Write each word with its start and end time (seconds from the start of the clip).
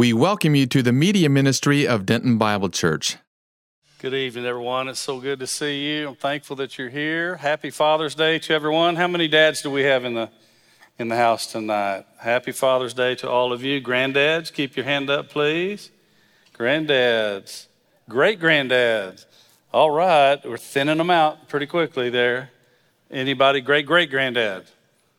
We 0.00 0.14
welcome 0.14 0.54
you 0.54 0.64
to 0.64 0.82
the 0.82 0.94
media 0.94 1.28
ministry 1.28 1.86
of 1.86 2.06
Denton 2.06 2.38
Bible 2.38 2.70
Church. 2.70 3.18
Good 3.98 4.14
evening, 4.14 4.46
everyone. 4.46 4.88
It's 4.88 4.98
so 4.98 5.20
good 5.20 5.38
to 5.40 5.46
see 5.46 5.84
you. 5.90 6.08
I'm 6.08 6.14
thankful 6.14 6.56
that 6.56 6.78
you're 6.78 6.88
here. 6.88 7.36
Happy 7.36 7.68
Father's 7.68 8.14
Day 8.14 8.38
to 8.38 8.54
everyone. 8.54 8.96
How 8.96 9.08
many 9.08 9.28
dads 9.28 9.60
do 9.60 9.70
we 9.70 9.82
have 9.82 10.06
in 10.06 10.14
the 10.14 10.30
in 10.98 11.08
the 11.08 11.16
house 11.16 11.52
tonight? 11.52 12.06
Happy 12.16 12.50
Father's 12.50 12.94
Day 12.94 13.14
to 13.16 13.28
all 13.28 13.52
of 13.52 13.62
you. 13.62 13.78
Granddads, 13.78 14.50
keep 14.50 14.74
your 14.74 14.86
hand 14.86 15.10
up, 15.10 15.28
please. 15.28 15.90
Granddads, 16.58 17.66
great 18.08 18.40
granddads. 18.40 19.26
All 19.70 19.90
right, 19.90 20.40
we're 20.42 20.56
thinning 20.56 20.96
them 20.96 21.10
out 21.10 21.46
pretty 21.46 21.66
quickly 21.66 22.08
there. 22.08 22.48
Anybody 23.10 23.60
great 23.60 23.84
great 23.84 24.08
granddad? 24.08 24.64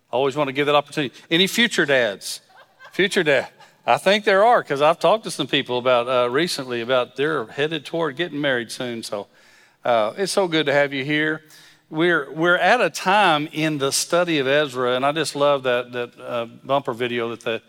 Always 0.10 0.36
want 0.36 0.48
to 0.48 0.54
give 0.54 0.66
that 0.66 0.74
opportunity. 0.74 1.14
Any 1.30 1.46
future 1.46 1.86
dads? 1.86 2.42
Future 2.94 3.22
dad. 3.22 3.50
I 3.86 3.98
think 3.98 4.26
there 4.26 4.46
are 4.46 4.62
because 4.62 4.80
I've 4.80 5.00
talked 5.00 5.24
to 5.24 5.32
some 5.32 5.48
people 5.48 5.80
about 5.80 6.08
uh, 6.08 6.30
recently 6.30 6.82
about 6.82 7.16
they're 7.16 7.48
headed 7.48 7.84
toward 7.84 8.16
getting 8.16 8.40
married 8.40 8.72
soon. 8.72 9.02
So 9.02 9.26
uh, 9.84 10.14
it's 10.18 10.32
so 10.32 10.48
good 10.48 10.68
to 10.68 10.74
have 10.74 10.94
you 10.94 11.04
here. 11.04 11.42
We're 11.90 12.32
we're 12.32 12.58
at 12.58 12.80
a 12.80 12.92
time 12.92 13.50
in 13.52 13.80
the 13.80 13.92
study 13.92 14.38
of 14.38 14.46
Ezra, 14.46 14.96
and 14.96 15.04
I 15.04 15.12
just 15.12 15.36
love 15.36 15.64
that 15.64 15.92
that 15.94 16.20
uh, 16.20 16.46
bumper 16.64 16.94
video 16.94 17.36
that 17.36 17.42
they, 17.44 17.62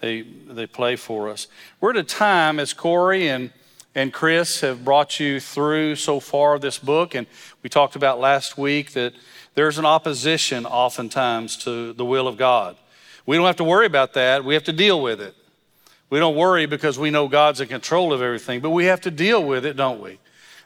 they 0.00 0.22
they 0.22 0.66
play 0.68 0.94
for 0.94 1.28
us. 1.28 1.48
We're 1.80 1.90
at 1.90 1.96
a 1.96 2.04
time 2.04 2.60
as 2.60 2.72
Corey 2.72 3.28
and 3.28 3.50
and 3.92 4.12
Chris 4.12 4.60
have 4.60 4.84
brought 4.84 5.18
you 5.18 5.40
through 5.40 5.96
so 5.96 6.20
far 6.20 6.60
this 6.60 6.78
book, 6.78 7.16
and 7.16 7.26
we 7.64 7.68
talked 7.68 7.96
about 7.96 8.20
last 8.20 8.56
week 8.56 8.92
that 8.92 9.14
there's 9.54 9.78
an 9.78 9.84
opposition 9.84 10.64
oftentimes 10.64 11.56
to 11.64 11.92
the 11.92 12.04
will 12.04 12.28
of 12.28 12.36
God. 12.36 12.76
We 13.26 13.36
don't 13.36 13.46
have 13.46 13.56
to 13.56 13.64
worry 13.64 13.86
about 13.86 14.14
that. 14.14 14.44
We 14.44 14.54
have 14.54 14.64
to 14.64 14.72
deal 14.72 15.02
with 15.02 15.20
it. 15.20 15.34
We 16.08 16.18
don't 16.18 16.36
worry 16.36 16.66
because 16.66 16.98
we 16.98 17.10
know 17.10 17.28
God's 17.28 17.60
in 17.60 17.68
control 17.68 18.12
of 18.12 18.22
everything, 18.22 18.60
but 18.60 18.70
we 18.70 18.84
have 18.86 19.00
to 19.02 19.10
deal 19.10 19.42
with 19.44 19.66
it, 19.66 19.76
don't 19.76 20.00
we? 20.00 20.18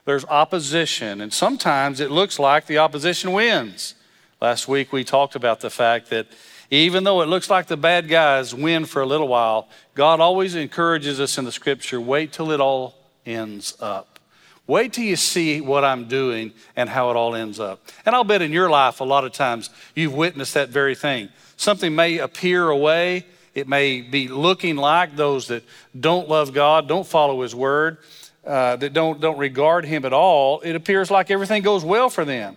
There's 0.05 0.24
opposition, 0.27 1.20
and 1.20 1.33
sometimes 1.33 2.00
it 2.00 2.10
looks 2.10 2.38
like 2.38 2.66
the 2.66 2.78
opposition 2.78 3.33
wins. 3.33 3.94
Last 4.41 4.68
week 4.68 4.92
we 4.92 5.05
talked 5.05 5.34
about 5.34 5.61
the 5.61 5.70
fact 5.70 6.11
that 6.11 6.27
even 6.70 7.05
though 7.05 7.20
it 7.20 7.27
looks 7.27 7.50
like 7.50 7.66
the 7.66 7.77
bad 7.77 8.08
guys 8.08 8.55
win 8.55 8.84
for 8.84 9.02
a 9.02 9.06
little 9.06 9.28
while, 9.28 9.68
God 9.94 10.20
always 10.20 10.55
encourages 10.55 11.20
us 11.20 11.36
in 11.36 11.44
the 11.44 11.52
scripture 11.52 12.00
wait 12.00 12.33
till 12.33 12.52
it 12.52 12.61
all 12.61 12.94
ends 13.27 13.77
up. 13.80 14.18
Wait 14.66 14.92
till 14.92 15.05
you 15.05 15.16
see 15.16 15.61
what 15.61 15.84
I'm 15.84 16.06
doing 16.06 16.52
and 16.77 16.88
how 16.88 17.11
it 17.11 17.16
all 17.16 17.34
ends 17.34 17.58
up. 17.58 17.84
And 18.06 18.14
I'll 18.14 18.24
bet 18.24 18.41
in 18.41 18.52
your 18.52 18.70
life, 18.70 19.00
a 19.00 19.05
lot 19.05 19.24
of 19.24 19.33
times, 19.33 19.68
you've 19.96 20.14
witnessed 20.14 20.55
that 20.55 20.68
very 20.68 20.94
thing. 20.94 21.28
Something 21.56 21.94
may 21.94 22.18
appear 22.18 22.68
a 22.68 22.77
way, 22.77 23.27
it 23.54 23.68
may 23.68 24.00
be 24.00 24.28
looking 24.28 24.76
like 24.76 25.16
those 25.16 25.48
that 25.48 25.64
don't 25.98 26.28
love 26.28 26.52
God, 26.52 26.88
don't 26.88 27.06
follow 27.06 27.42
His 27.42 27.54
word, 27.54 27.98
uh, 28.46 28.76
that 28.76 28.92
don't, 28.92 29.20
don't 29.20 29.38
regard 29.38 29.84
Him 29.84 30.04
at 30.04 30.12
all. 30.12 30.60
It 30.60 30.76
appears 30.76 31.10
like 31.10 31.30
everything 31.30 31.62
goes 31.62 31.84
well 31.84 32.10
for 32.10 32.24
them. 32.24 32.56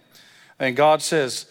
And 0.60 0.76
God 0.76 1.02
says, 1.02 1.46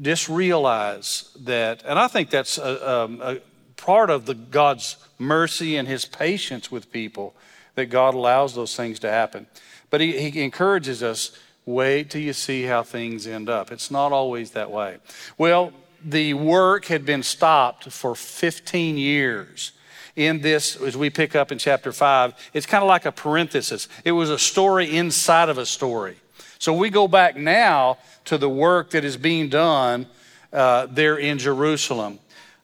just 0.00 0.28
realize 0.28 1.30
that. 1.40 1.82
And 1.84 1.98
I 1.98 2.08
think 2.08 2.30
that's 2.30 2.58
a, 2.58 2.90
um, 2.90 3.20
a 3.22 3.40
part 3.76 4.10
of 4.10 4.26
the 4.26 4.34
God's 4.34 4.96
mercy 5.18 5.76
and 5.76 5.88
His 5.88 6.04
patience 6.04 6.70
with 6.70 6.92
people 6.92 7.34
that 7.74 7.86
God 7.86 8.14
allows 8.14 8.54
those 8.54 8.76
things 8.76 8.98
to 9.00 9.10
happen. 9.10 9.46
But 9.90 10.00
He, 10.00 10.30
he 10.30 10.42
encourages 10.42 11.02
us 11.02 11.32
wait 11.68 12.10
till 12.10 12.22
you 12.22 12.32
see 12.32 12.62
how 12.62 12.82
things 12.82 13.26
end 13.26 13.48
up. 13.48 13.70
It's 13.70 13.90
not 13.90 14.10
always 14.10 14.52
that 14.52 14.70
way. 14.70 14.96
Well, 15.36 15.72
the 16.04 16.34
work 16.34 16.86
had 16.86 17.04
been 17.04 17.22
stopped 17.22 17.90
for 17.90 18.14
15 18.14 18.96
years. 18.96 19.72
In 20.16 20.40
this, 20.40 20.76
as 20.76 20.96
we 20.96 21.10
pick 21.10 21.36
up 21.36 21.52
in 21.52 21.58
chapter 21.58 21.92
5, 21.92 22.50
it's 22.52 22.66
kind 22.66 22.82
of 22.82 22.88
like 22.88 23.06
a 23.06 23.12
parenthesis. 23.12 23.88
It 24.04 24.12
was 24.12 24.30
a 24.30 24.38
story 24.38 24.96
inside 24.96 25.48
of 25.48 25.58
a 25.58 25.66
story. 25.66 26.16
So 26.58 26.72
we 26.72 26.90
go 26.90 27.06
back 27.06 27.36
now 27.36 27.98
to 28.24 28.36
the 28.36 28.48
work 28.48 28.90
that 28.90 29.04
is 29.04 29.16
being 29.16 29.48
done 29.48 30.06
uh, 30.52 30.86
there 30.86 31.16
in 31.16 31.38
Jerusalem. 31.38 32.18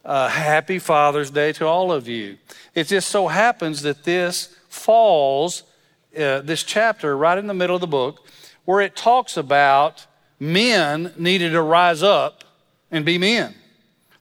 Uh, 0.04 0.28
happy 0.28 0.78
Father's 0.78 1.30
Day 1.30 1.52
to 1.54 1.66
all 1.66 1.92
of 1.92 2.08
you. 2.08 2.38
It 2.74 2.88
just 2.88 3.08
so 3.08 3.28
happens 3.28 3.82
that 3.82 4.04
this 4.04 4.54
falls, 4.68 5.62
uh, 6.16 6.40
this 6.40 6.62
chapter, 6.62 7.16
right 7.16 7.38
in 7.38 7.46
the 7.46 7.54
middle 7.54 7.76
of 7.76 7.80
the 7.80 7.86
book, 7.86 8.26
where 8.64 8.80
it 8.80 8.96
talks 8.96 9.36
about 9.36 10.06
men 10.40 11.12
needed 11.16 11.50
to 11.52 11.62
rise 11.62 12.02
up 12.02 12.43
and 12.94 13.04
be 13.04 13.18
men. 13.18 13.54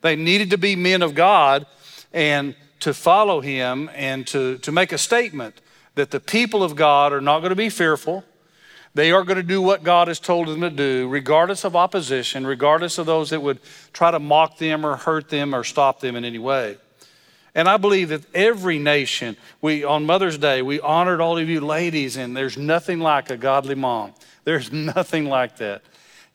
They 0.01 0.15
needed 0.15 0.49
to 0.49 0.57
be 0.57 0.75
men 0.75 1.03
of 1.03 1.13
God 1.13 1.67
and 2.11 2.55
to 2.79 2.93
follow 2.93 3.39
him 3.39 3.89
and 3.93 4.25
to, 4.27 4.57
to 4.57 4.71
make 4.71 4.91
a 4.91 4.97
statement 4.97 5.61
that 5.95 6.09
the 6.09 6.19
people 6.19 6.63
of 6.63 6.75
God 6.75 7.13
are 7.13 7.21
not 7.21 7.39
going 7.39 7.51
to 7.51 7.55
be 7.55 7.69
fearful. 7.69 8.25
They 8.95 9.11
are 9.11 9.23
going 9.23 9.37
to 9.37 9.43
do 9.43 9.61
what 9.61 9.83
God 9.83 10.07
has 10.07 10.19
told 10.19 10.47
them 10.47 10.61
to 10.61 10.71
do, 10.71 11.07
regardless 11.07 11.63
of 11.63 11.75
opposition, 11.75 12.47
regardless 12.47 12.97
of 12.97 13.05
those 13.05 13.29
that 13.29 13.41
would 13.41 13.59
try 13.93 14.09
to 14.09 14.19
mock 14.19 14.57
them 14.57 14.85
or 14.85 14.95
hurt 14.95 15.29
them 15.29 15.53
or 15.53 15.63
stop 15.63 15.99
them 15.99 16.15
in 16.15 16.25
any 16.25 16.39
way. 16.39 16.77
And 17.55 17.69
I 17.69 17.77
believe 17.77 18.09
that 18.09 18.23
every 18.35 18.79
nation, 18.79 19.37
we 19.61 19.83
on 19.83 20.05
Mother's 20.05 20.39
Day, 20.39 20.63
we 20.63 20.79
honored 20.79 21.21
all 21.21 21.37
of 21.37 21.47
you 21.47 21.61
ladies, 21.61 22.17
and 22.17 22.35
there's 22.35 22.57
nothing 22.57 22.99
like 22.99 23.29
a 23.29 23.37
godly 23.37 23.75
mom. 23.75 24.13
There's 24.43 24.71
nothing 24.73 25.25
like 25.25 25.57
that. 25.57 25.83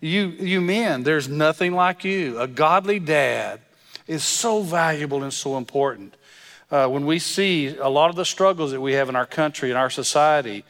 You, 0.01 0.29
you 0.29 0.61
men, 0.61 1.03
there's 1.03 1.29
nothing 1.29 1.75
like 1.75 2.05
you. 2.05 2.39
A 2.39 2.47
godly 2.47 3.01
dad 3.01 3.61
is 4.07 4.23
so 4.23 4.63
valuable 4.63 5.23
and 5.23 5.33
so 5.33 5.57
important. 5.57 6.15
Uh, 6.71 6.87
when 6.87 7.07
we 7.07 7.19
see 7.19 7.77
a 7.77 7.89
lot 7.89 8.11
of 8.11 8.17
the 8.17 8.25
struggles 8.25 8.71
that 8.73 8.81
we 8.81 8.93
have 8.93 9.09
in 9.09 9.17
our 9.17 9.27
country 9.27 9.71
and 9.71 9.79
our 9.79 9.91
society, 9.91 10.65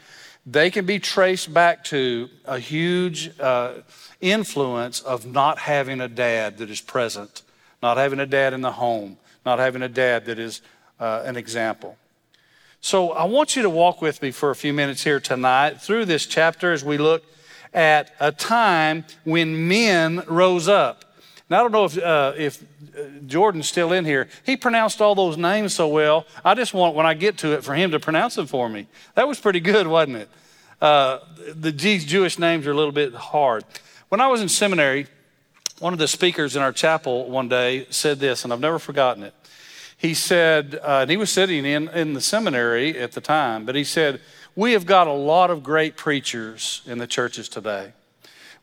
they 0.46 0.70
can 0.70 0.86
be 0.86 0.98
traced 0.98 1.52
back 1.52 1.84
to 1.84 2.28
a 2.46 2.58
huge 2.58 3.38
uh, 3.38 3.74
influence 4.20 5.00
of 5.00 5.26
not 5.26 5.58
having 5.58 6.00
a 6.00 6.08
dad 6.08 6.58
that 6.58 6.70
is 6.70 6.80
present, 6.80 7.42
not 7.82 7.96
having 7.96 8.20
a 8.20 8.26
dad 8.26 8.54
in 8.54 8.62
the 8.62 8.72
home, 8.72 9.18
not 9.44 9.58
having 9.58 9.82
a 9.82 9.88
dad 9.88 10.24
that 10.26 10.38
is 10.38 10.62
uh, 11.00 11.22
an 11.24 11.36
example. 11.36 11.98
So 12.80 13.10
I 13.10 13.24
want 13.24 13.56
you 13.56 13.62
to 13.62 13.70
walk 13.70 14.00
with 14.00 14.22
me 14.22 14.30
for 14.30 14.50
a 14.50 14.56
few 14.56 14.72
minutes 14.72 15.02
here 15.02 15.20
tonight 15.20 15.82
through 15.82 16.06
this 16.06 16.24
chapter 16.26 16.72
as 16.72 16.84
we 16.84 16.96
look 16.96 17.24
at 17.72 18.14
a 18.20 18.32
time 18.32 19.04
when 19.24 19.68
men 19.68 20.22
rose 20.26 20.68
up. 20.68 21.04
Now, 21.50 21.60
I 21.60 21.62
don't 21.62 21.72
know 21.72 21.84
if, 21.86 21.98
uh, 21.98 22.32
if 22.36 22.62
uh, 22.62 23.02
Jordan's 23.26 23.68
still 23.68 23.92
in 23.92 24.04
here. 24.04 24.28
He 24.44 24.56
pronounced 24.56 25.00
all 25.00 25.14
those 25.14 25.38
names 25.38 25.74
so 25.74 25.88
well. 25.88 26.26
I 26.44 26.54
just 26.54 26.74
want, 26.74 26.94
when 26.94 27.06
I 27.06 27.14
get 27.14 27.38
to 27.38 27.52
it, 27.52 27.64
for 27.64 27.74
him 27.74 27.90
to 27.92 28.00
pronounce 28.00 28.34
them 28.34 28.46
for 28.46 28.68
me. 28.68 28.86
That 29.14 29.26
was 29.26 29.40
pretty 29.40 29.60
good, 29.60 29.86
wasn't 29.86 30.18
it? 30.18 30.28
Uh, 30.80 31.20
the 31.54 31.72
Jewish 31.72 32.38
names 32.38 32.66
are 32.66 32.72
a 32.72 32.76
little 32.76 32.92
bit 32.92 33.14
hard. 33.14 33.64
When 34.10 34.20
I 34.20 34.28
was 34.28 34.42
in 34.42 34.48
seminary, 34.48 35.06
one 35.78 35.92
of 35.92 35.98
the 35.98 36.08
speakers 36.08 36.54
in 36.54 36.62
our 36.62 36.72
chapel 36.72 37.30
one 37.30 37.48
day 37.48 37.86
said 37.90 38.18
this, 38.18 38.44
and 38.44 38.52
I've 38.52 38.60
never 38.60 38.78
forgotten 38.78 39.22
it. 39.22 39.34
He 39.96 40.14
said, 40.14 40.78
uh, 40.82 41.00
and 41.02 41.10
he 41.10 41.16
was 41.16 41.30
sitting 41.30 41.64
in, 41.64 41.88
in 41.88 42.12
the 42.12 42.20
seminary 42.20 42.96
at 42.98 43.12
the 43.12 43.20
time, 43.20 43.64
but 43.64 43.74
he 43.74 43.84
said, 43.84 44.20
we 44.58 44.72
have 44.72 44.86
got 44.86 45.06
a 45.06 45.12
lot 45.12 45.52
of 45.52 45.62
great 45.62 45.96
preachers 45.96 46.82
in 46.84 46.98
the 46.98 47.06
churches 47.06 47.48
today. 47.48 47.92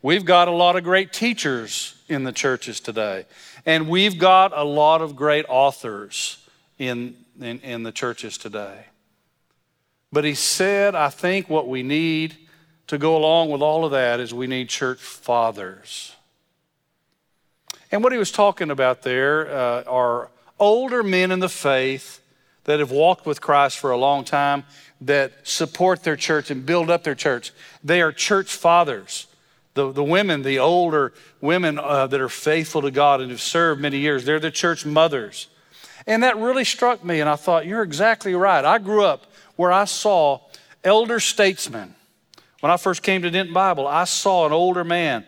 We've 0.02 0.26
got 0.26 0.46
a 0.46 0.50
lot 0.50 0.76
of 0.76 0.84
great 0.84 1.10
teachers 1.10 1.94
in 2.06 2.22
the 2.22 2.32
churches 2.32 2.80
today. 2.80 3.24
And 3.64 3.88
we've 3.88 4.18
got 4.18 4.52
a 4.54 4.62
lot 4.62 5.00
of 5.00 5.16
great 5.16 5.46
authors 5.48 6.46
in, 6.78 7.14
in, 7.40 7.60
in, 7.60 7.82
the 7.82 7.92
churches 7.92 8.36
today. 8.36 8.84
But 10.12 10.24
he 10.24 10.34
said, 10.34 10.94
I 10.94 11.08
think 11.08 11.48
what 11.48 11.66
we 11.66 11.82
need 11.82 12.36
to 12.88 12.98
go 12.98 13.16
along 13.16 13.48
with 13.48 13.62
all 13.62 13.86
of 13.86 13.92
that 13.92 14.20
is 14.20 14.34
we 14.34 14.46
need 14.46 14.68
church 14.68 15.00
fathers. 15.00 16.14
And 17.90 18.04
what 18.04 18.12
he 18.12 18.18
was 18.18 18.30
talking 18.30 18.70
about 18.70 19.00
there 19.00 19.50
uh, 19.50 19.84
are 19.84 20.28
older 20.58 21.02
men 21.02 21.32
in 21.32 21.40
the 21.40 21.48
faith 21.48 22.20
that 22.64 22.80
have 22.80 22.90
walked 22.90 23.24
with 23.24 23.40
Christ 23.40 23.78
for 23.78 23.92
a 23.92 23.96
long 23.96 24.24
time 24.24 24.64
that 25.00 25.32
support 25.46 26.02
their 26.02 26.16
church 26.16 26.50
and 26.50 26.64
build 26.64 26.90
up 26.90 27.04
their 27.04 27.14
church. 27.14 27.52
They 27.84 28.00
are 28.00 28.12
church 28.12 28.54
fathers. 28.54 29.26
The, 29.74 29.92
the 29.92 30.04
women, 30.04 30.42
the 30.42 30.58
older 30.58 31.12
women 31.40 31.78
uh, 31.78 32.06
that 32.06 32.20
are 32.20 32.30
faithful 32.30 32.82
to 32.82 32.90
God 32.90 33.20
and 33.20 33.30
have 33.30 33.42
served 33.42 33.80
many 33.80 33.98
years, 33.98 34.24
they're 34.24 34.40
the 34.40 34.50
church 34.50 34.86
mothers. 34.86 35.48
And 36.06 36.22
that 36.22 36.38
really 36.38 36.64
struck 36.64 37.04
me, 37.04 37.20
and 37.20 37.28
I 37.28 37.36
thought, 37.36 37.66
you're 37.66 37.82
exactly 37.82 38.34
right. 38.34 38.64
I 38.64 38.78
grew 38.78 39.04
up 39.04 39.26
where 39.56 39.72
I 39.72 39.84
saw 39.84 40.40
elder 40.84 41.20
statesmen. 41.20 41.94
When 42.60 42.72
I 42.72 42.76
first 42.76 43.02
came 43.02 43.22
to 43.22 43.30
Denton 43.30 43.52
Bible, 43.52 43.86
I 43.86 44.04
saw 44.04 44.46
an 44.46 44.52
older 44.52 44.84
man, 44.84 45.26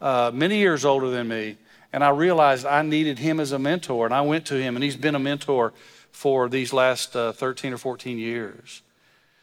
uh, 0.00 0.30
many 0.32 0.58
years 0.58 0.84
older 0.84 1.10
than 1.10 1.26
me, 1.26 1.56
and 1.92 2.04
I 2.04 2.10
realized 2.10 2.66
I 2.66 2.82
needed 2.82 3.18
him 3.18 3.40
as 3.40 3.52
a 3.52 3.58
mentor. 3.58 4.04
And 4.04 4.14
I 4.14 4.20
went 4.20 4.46
to 4.46 4.54
him, 4.54 4.76
and 4.76 4.84
he's 4.84 4.96
been 4.96 5.14
a 5.14 5.18
mentor 5.18 5.72
for 6.12 6.48
these 6.48 6.72
last 6.72 7.16
uh, 7.16 7.32
13 7.32 7.72
or 7.72 7.78
14 7.78 8.18
years. 8.18 8.82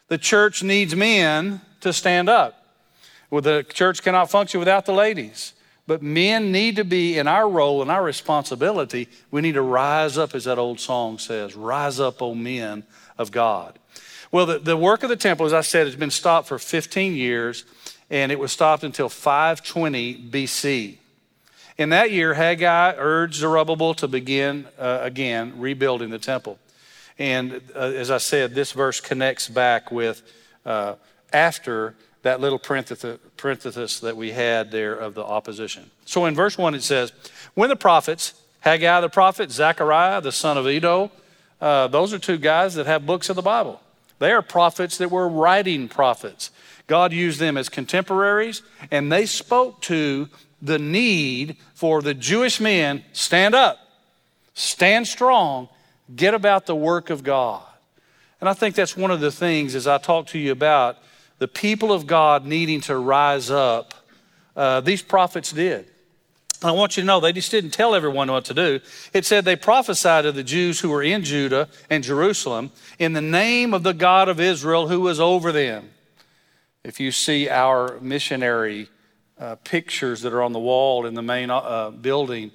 The 0.08 0.18
church 0.18 0.64
needs 0.64 0.96
men 0.96 1.62
to 1.82 1.92
stand 1.92 2.30
up. 2.30 2.66
Well, 3.30 3.42
the 3.42 3.66
church 3.68 4.04
cannot 4.04 4.30
function 4.30 4.60
without 4.60 4.86
the 4.86 4.94
ladies. 4.94 5.54
But 5.88 6.02
men 6.02 6.52
need 6.52 6.78
to 6.78 6.84
be 6.84 7.18
in 7.18 7.28
our 7.28 7.48
role 7.48 7.82
and 7.82 7.92
our 7.92 8.04
responsibility. 8.04 9.08
We 9.30 9.42
need 9.42 9.54
to 9.54 9.62
rise 9.62 10.18
up, 10.18 10.34
as 10.34 10.46
that 10.46 10.58
old 10.58 10.80
song 10.80 11.20
says 11.20 11.56
Rise 11.56 12.00
up, 12.00 12.22
O 12.22 12.34
men 12.34 12.84
of 13.18 13.32
God. 13.32 13.78
Well, 14.32 14.46
the, 14.46 14.60
the 14.60 14.78
work 14.78 15.04
of 15.04 15.10
the 15.10 15.16
temple, 15.16 15.46
as 15.46 15.54
I 15.54 15.62
said, 15.62 15.86
has 15.86 15.96
been 15.96 16.12
stopped 16.12 16.48
for 16.48 16.58
15 16.58 17.14
years, 17.14 17.66
and 18.10 18.32
it 18.32 18.40
was 18.40 18.52
stopped 18.52 18.84
until 18.84 19.10
520 19.10 20.30
BC. 20.30 20.98
In 21.78 21.90
that 21.90 22.12
year, 22.12 22.34
Haggai 22.34 22.96
urged 22.98 23.36
Zerubbabel 23.36 23.94
to 23.96 24.08
begin 24.08 24.68
uh, 24.80 25.00
again 25.02 25.60
rebuilding 25.60 26.10
the 26.10 26.20
temple. 26.20 26.58
And 27.18 27.62
uh, 27.76 27.80
as 27.80 28.12
I 28.12 28.18
said, 28.18 28.56
this 28.56 28.72
verse 28.72 29.00
connects 29.00 29.48
back 29.48 29.92
with 29.92 30.22
uh, 30.66 30.96
after 31.32 31.96
that 32.24 32.42
little 32.42 32.58
parenthesis 32.58 34.00
that 34.00 34.18
we 34.18 34.32
had 34.32 34.72
there 34.72 34.96
of 34.96 35.14
the 35.14 35.24
opposition. 35.24 35.92
So 36.06 36.26
in 36.26 36.34
verse 36.34 36.58
1, 36.58 36.74
it 36.74 36.82
says, 36.82 37.14
When 37.54 37.70
the 37.70 37.76
prophets, 37.76 38.34
Haggai 38.62 39.02
the 39.02 39.10
prophet, 39.10 39.52
Zechariah 39.52 40.22
the 40.22 40.32
son 40.32 40.58
of 40.58 40.68
Iddo, 40.68 41.12
uh, 41.62 41.88
those 41.88 42.14
are 42.14 42.20
two 42.20 42.38
guys 42.38 42.74
that 42.76 42.88
have 42.88 43.06
books 43.06 43.30
of 43.30 43.36
the 43.36 43.44
Bible. 43.44 43.80
They 44.20 44.32
are 44.32 44.42
prophets 44.42 44.98
that 44.98 45.12
were 45.12 45.28
writing 45.30 45.88
prophets. 45.88 46.50
God 46.88 47.14
used 47.14 47.40
them 47.40 47.58
as 47.58 47.70
contemporaries, 47.70 48.62
and 48.92 49.12
they 49.12 49.26
spoke 49.26 49.82
to 49.82 50.28
the 50.62 50.80
need 50.80 51.58
for 51.74 52.02
the 52.02 52.14
Jewish 52.14 52.60
men 52.60 53.04
stand 53.14 53.54
up, 53.54 53.78
stand 54.54 55.08
strong, 55.08 55.70
get 56.14 56.34
about 56.34 56.66
the 56.66 56.76
work 56.76 57.10
of 57.10 57.24
God. 57.24 57.64
And 58.40 58.50
I 58.50 58.54
think 58.54 58.76
that's 58.76 58.98
one 58.98 59.12
of 59.12 59.22
the 59.22 59.32
things 59.32 59.76
as 59.76 59.88
I 59.88 59.98
talk 59.98 60.28
to 60.28 60.40
you 60.40 60.52
about 60.52 60.98
the 61.40 61.48
people 61.48 61.92
of 61.92 62.08
God 62.08 62.46
needing 62.46 62.82
to 62.82 62.98
rise 62.98 63.50
up, 63.50 63.94
uh, 64.56 64.82
these 64.82 65.02
prophets 65.02 65.52
did. 65.52 65.88
I 66.64 66.72
want 66.72 66.96
you 66.96 67.04
to 67.04 67.08
know 67.08 67.20
they 67.20 67.34
just 67.34 67.52
didn't 67.52 67.72
tell 67.72 67.94
everyone 67.94 68.32
what 68.32 68.46
to 68.46 68.54
do. 68.54 68.80
It 69.14 69.26
said 69.26 69.46
they 69.46 69.56
prophesied 69.56 70.24
to 70.24 70.32
the 70.32 70.44
Jews 70.44 70.80
who 70.80 70.90
were 70.90 71.04
in 71.04 71.24
Judah 71.24 71.68
and 71.90 72.04
Jerusalem 72.04 72.72
in 72.98 73.14
the 73.14 73.22
name 73.22 73.74
of 73.74 73.84
the 73.84 73.94
God 73.94 74.30
of 74.30 74.40
Israel 74.40 74.88
who 74.88 75.02
was 75.02 75.20
over 75.20 75.52
them. 75.52 75.90
If 76.84 77.00
you 77.00 77.12
see 77.12 77.50
our 77.50 78.00
missionary 78.00 78.88
uh, 79.38 79.56
pictures 79.64 80.22
that 80.22 80.34
are 80.34 80.42
on 80.42 80.54
the 80.54 80.60
wall 80.60 81.06
in 81.06 81.14
the 81.14 81.22
main 81.22 81.50
uh, 81.50 81.90
building, 81.90 82.52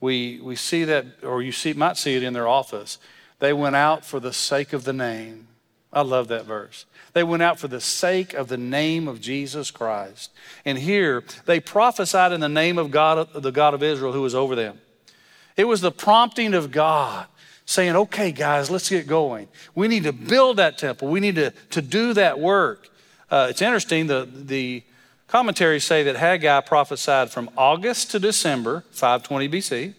we, 0.00 0.40
we 0.40 0.56
see 0.56 0.84
that, 0.84 1.06
or 1.22 1.42
you 1.42 1.52
see, 1.52 1.72
might 1.72 1.96
see 1.96 2.14
it 2.16 2.22
in 2.22 2.32
their 2.32 2.48
office. 2.48 2.98
They 3.38 3.52
went 3.52 3.76
out 3.76 4.04
for 4.04 4.20
the 4.20 4.32
sake 4.32 4.72
of 4.72 4.84
the 4.84 4.92
name. 4.92 5.48
I 5.92 6.02
love 6.02 6.28
that 6.28 6.44
verse. 6.44 6.84
They 7.14 7.24
went 7.24 7.42
out 7.42 7.58
for 7.58 7.68
the 7.68 7.80
sake 7.80 8.34
of 8.34 8.48
the 8.48 8.58
name 8.58 9.08
of 9.08 9.20
Jesus 9.20 9.70
Christ. 9.70 10.30
And 10.64 10.78
here 10.78 11.24
they 11.46 11.60
prophesied 11.60 12.32
in 12.32 12.40
the 12.40 12.48
name 12.48 12.78
of 12.78 12.90
God, 12.90 13.28
the 13.34 13.50
God 13.50 13.74
of 13.74 13.82
Israel 13.82 14.12
who 14.12 14.22
was 14.22 14.34
over 14.34 14.54
them. 14.54 14.78
It 15.56 15.66
was 15.66 15.80
the 15.80 15.90
prompting 15.90 16.54
of 16.54 16.70
God 16.70 17.26
saying, 17.64 17.96
okay, 17.96 18.32
guys, 18.32 18.70
let's 18.70 18.88
get 18.88 19.06
going. 19.06 19.48
We 19.74 19.88
need 19.88 20.04
to 20.04 20.12
build 20.12 20.58
that 20.58 20.78
temple. 20.78 21.08
We 21.08 21.20
need 21.20 21.34
to, 21.34 21.50
to 21.70 21.82
do 21.82 22.14
that 22.14 22.38
work. 22.38 22.88
Uh, 23.30 23.48
it's 23.50 23.60
interesting, 23.60 24.06
the, 24.06 24.28
the 24.32 24.82
commentaries 25.28 25.84
say 25.84 26.02
that 26.02 26.16
Haggai 26.16 26.60
prophesied 26.62 27.30
from 27.30 27.50
August 27.56 28.10
to 28.10 28.18
December, 28.18 28.84
520 28.90 29.48
BC. 29.48 29.94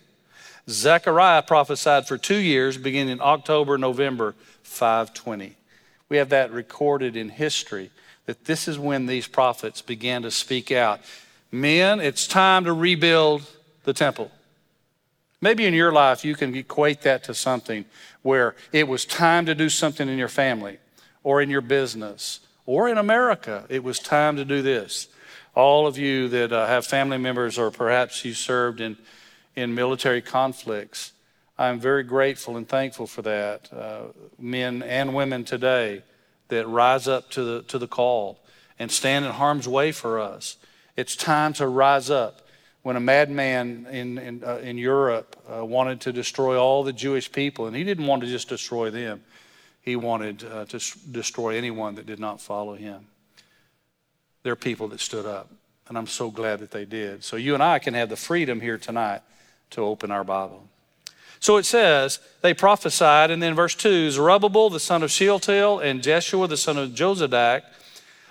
Zechariah 0.68 1.42
prophesied 1.42 2.08
for 2.08 2.18
two 2.18 2.38
years, 2.38 2.78
beginning 2.78 3.22
October, 3.22 3.78
November, 3.78 4.36
520. 4.64 5.56
We 6.10 6.18
have 6.18 6.30
that 6.30 6.52
recorded 6.52 7.16
in 7.16 7.30
history 7.30 7.92
that 8.26 8.46
this 8.46 8.68
is 8.68 8.78
when 8.78 9.06
these 9.06 9.28
prophets 9.28 9.82
began 9.82 10.24
to 10.24 10.32
speak 10.32 10.72
out. 10.72 11.00
Men, 11.52 12.00
it's 12.00 12.28
time 12.28 12.66
to 12.66 12.74
rebuild 12.74 13.44
the 13.84 13.94
temple. 13.94 14.30
Maybe 15.42 15.66
in 15.66 15.74
your 15.74 15.92
life 15.92 16.26
you 16.26 16.36
can 16.36 16.54
equate 16.56 17.02
that 17.04 17.24
to 17.24 17.34
something 17.34 17.86
where 18.22 18.56
it 18.72 18.88
was 18.88 19.06
time 19.06 19.46
to 19.46 19.56
do 19.56 19.70
something 19.70 20.08
in 20.08 20.18
your 20.18 20.28
family 20.28 20.78
or 21.24 21.42
in 21.42 21.50
your 21.50 21.62
business 21.62 22.42
or 22.66 22.90
in 22.90 22.98
America. 22.98 23.66
It 23.70 23.84
was 23.84 23.98
time 23.98 24.36
to 24.36 24.46
do 24.46 24.62
this. 24.62 25.08
All 25.60 25.88
of 25.88 25.98
you 25.98 26.30
that 26.30 26.54
uh, 26.54 26.68
have 26.68 26.86
family 26.86 27.18
members 27.18 27.58
or 27.58 27.70
perhaps 27.70 28.24
you 28.24 28.34
served 28.34 28.80
in, 28.80 28.96
in 29.58 29.76
military 29.76 30.22
conflicts, 30.22 31.12
I'm 31.58 31.82
very 31.82 32.04
grateful 32.04 32.56
and 32.56 32.66
thankful 32.66 33.08
for 33.08 33.24
that. 33.24 33.68
Uh, 33.74 34.04
men 34.40 34.82
and 34.82 35.14
women 35.14 35.44
today 35.44 36.04
that 36.48 36.66
rise 36.66 37.10
up 37.10 37.30
to 37.32 37.44
the, 37.44 37.64
to 37.64 37.78
the 37.78 37.90
call 37.90 38.40
and 38.80 38.90
stand 38.90 39.26
in 39.26 39.32
harm's 39.32 39.68
way 39.68 39.92
for 39.92 40.18
us. 40.18 40.56
It's 40.96 41.18
time 41.18 41.52
to 41.56 41.68
rise 41.68 42.10
up. 42.10 42.48
When 42.84 42.96
a 42.96 43.02
madman 43.02 43.86
in, 43.92 44.18
in, 44.18 44.44
uh, 44.46 44.60
in 44.60 44.78
Europe 44.78 45.36
uh, 45.54 45.66
wanted 45.66 46.00
to 46.02 46.14
destroy 46.14 46.58
all 46.58 46.86
the 46.86 46.94
Jewish 46.94 47.30
people, 47.30 47.68
and 47.68 47.76
he 47.76 47.84
didn't 47.84 48.08
want 48.08 48.22
to 48.22 48.30
just 48.30 48.48
destroy 48.48 48.92
them, 48.92 49.24
he 49.82 49.98
wanted 49.98 50.42
uh, 50.46 50.64
to 50.68 50.80
destroy 51.12 51.58
anyone 51.58 51.96
that 51.96 52.06
did 52.06 52.20
not 52.20 52.40
follow 52.40 52.76
him. 52.76 53.08
There 54.44 54.54
are 54.54 54.58
people 54.58 54.88
that 54.90 55.00
stood 55.00 55.26
up, 55.26 55.52
and 55.88 55.98
I'm 55.98 56.08
so 56.08 56.32
glad 56.32 56.60
that 56.60 56.72
they 56.72 56.86
did. 56.86 57.24
So 57.24 57.36
you 57.36 57.54
and 57.54 57.64
I 57.64 57.80
can 57.80 57.94
have 57.94 58.10
the 58.10 58.16
freedom 58.16 58.62
here 58.62 58.78
tonight 58.78 59.22
to 59.72 59.82
open 59.82 60.12
our 60.12 60.24
Bible. 60.24 60.68
So 61.40 61.58
it 61.58 61.66
says, 61.66 62.20
they 62.42 62.54
prophesied, 62.54 63.32
and 63.32 63.42
then 63.42 63.56
verse 63.56 63.76
2 63.76 64.12
Zerubbabel, 64.12 64.70
the 64.70 64.80
son 64.80 65.04
of 65.04 65.12
Shealtiel, 65.12 65.80
and 65.80 66.04
Jeshua, 66.04 66.48
the 66.48 66.58
son 66.58 66.78
of 66.78 66.92
Jozadak, 66.92 67.62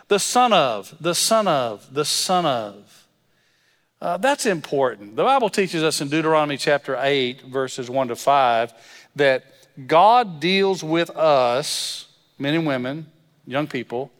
the 0.08 0.18
son 0.18 0.52
of, 0.52 0.94
the 1.00 1.14
son 1.14 1.48
of, 1.48 1.92
the 1.92 2.04
son 2.04 2.46
of. 2.46 3.06
Uh, 4.00 4.16
that's 4.16 4.46
important. 4.46 5.16
The 5.16 5.24
Bible 5.24 5.50
teaches 5.50 5.82
us 5.82 6.00
in 6.00 6.08
Deuteronomy 6.08 6.56
chapter 6.56 6.96
8, 6.98 7.42
verses 7.42 7.90
1 7.90 8.08
to 8.08 8.16
5, 8.16 8.72
that 9.16 9.44
God 9.86 10.40
deals 10.40 10.84
with 10.84 11.10
us, 11.10 12.06
men 12.38 12.54
and 12.54 12.66
women, 12.66 13.06
young 13.46 13.66
people, 13.66 14.12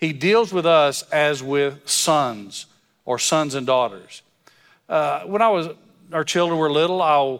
He 0.00 0.14
deals 0.14 0.52
with 0.52 0.64
us 0.64 1.02
as 1.10 1.42
with 1.42 1.86
sons 1.88 2.66
or 3.04 3.18
sons 3.18 3.54
and 3.54 3.66
daughters. 3.66 4.22
Uh, 4.88 5.22
when 5.24 5.42
I 5.42 5.48
was, 5.48 5.68
our 6.12 6.24
children 6.24 6.58
were 6.58 6.70
little, 6.70 7.02
I 7.02 7.38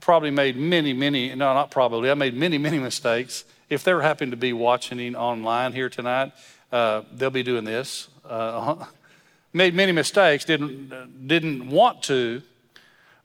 probably 0.00 0.30
made 0.30 0.56
many, 0.56 0.92
many, 0.92 1.28
no, 1.30 1.54
not 1.54 1.70
probably, 1.70 2.10
I 2.10 2.14
made 2.14 2.34
many, 2.34 2.58
many 2.58 2.78
mistakes. 2.78 3.44
If 3.68 3.84
they're 3.84 4.00
happening 4.00 4.32
to 4.32 4.36
be 4.36 4.52
watching 4.52 5.14
online 5.14 5.72
here 5.72 5.88
tonight, 5.88 6.32
uh, 6.72 7.02
they'll 7.12 7.30
be 7.30 7.44
doing 7.44 7.64
this. 7.64 8.08
Uh, 8.28 8.84
made 9.52 9.74
many 9.74 9.92
mistakes, 9.92 10.44
didn't, 10.44 11.28
didn't 11.28 11.70
want 11.70 12.02
to, 12.04 12.42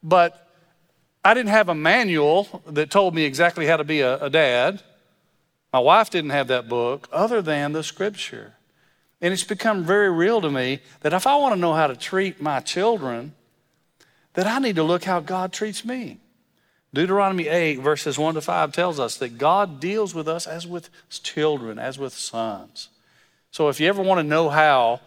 but 0.04 0.48
I 1.24 1.34
didn't 1.34 1.50
have 1.50 1.70
a 1.70 1.76
manual 1.76 2.62
that 2.68 2.92
told 2.92 3.16
me 3.16 3.24
exactly 3.24 3.66
how 3.66 3.78
to 3.78 3.84
be 3.84 4.02
a, 4.02 4.24
a 4.24 4.30
dad. 4.30 4.84
My 5.74 5.80
wife 5.80 6.12
didn't 6.12 6.30
have 6.30 6.48
that 6.50 6.70
book 6.70 7.10
other 7.12 7.42
than 7.42 7.74
the 7.74 7.84
scripture. 7.84 8.54
And 9.22 9.34
it's 9.34 9.44
become 9.44 9.84
very 9.84 10.12
real 10.12 10.42
to 10.42 10.50
me 10.50 10.82
that 11.02 11.14
if 11.14 11.26
I 11.26 11.36
want 11.38 11.56
to 11.56 11.60
know 11.60 11.74
how 11.74 11.88
to 11.88 11.96
treat 11.96 12.42
my 12.42 12.60
children, 12.60 13.34
that 14.34 14.46
I 14.46 14.60
need 14.60 14.76
to 14.76 14.84
look 14.84 15.04
how 15.04 15.20
God 15.20 15.54
treats 15.54 15.86
me. 15.86 16.20
Deuteronomy 16.94 17.48
8, 17.48 17.80
verses 17.80 18.18
1 18.18 18.36
to 18.36 18.42
5 18.42 18.72
tells 18.72 19.00
us 19.00 19.18
that 19.18 19.38
God 19.38 19.80
deals 19.80 20.16
with 20.16 20.28
us 20.28 20.48
as 20.48 20.66
with 20.66 20.90
children, 21.10 21.78
as 21.78 21.98
with 21.98 22.14
sons. 22.14 22.90
So 23.52 23.70
if 23.70 23.80
you 23.80 23.88
ever 23.88 24.02
want 24.02 24.20
to 24.20 24.24
know 24.24 24.50
how 24.50 25.02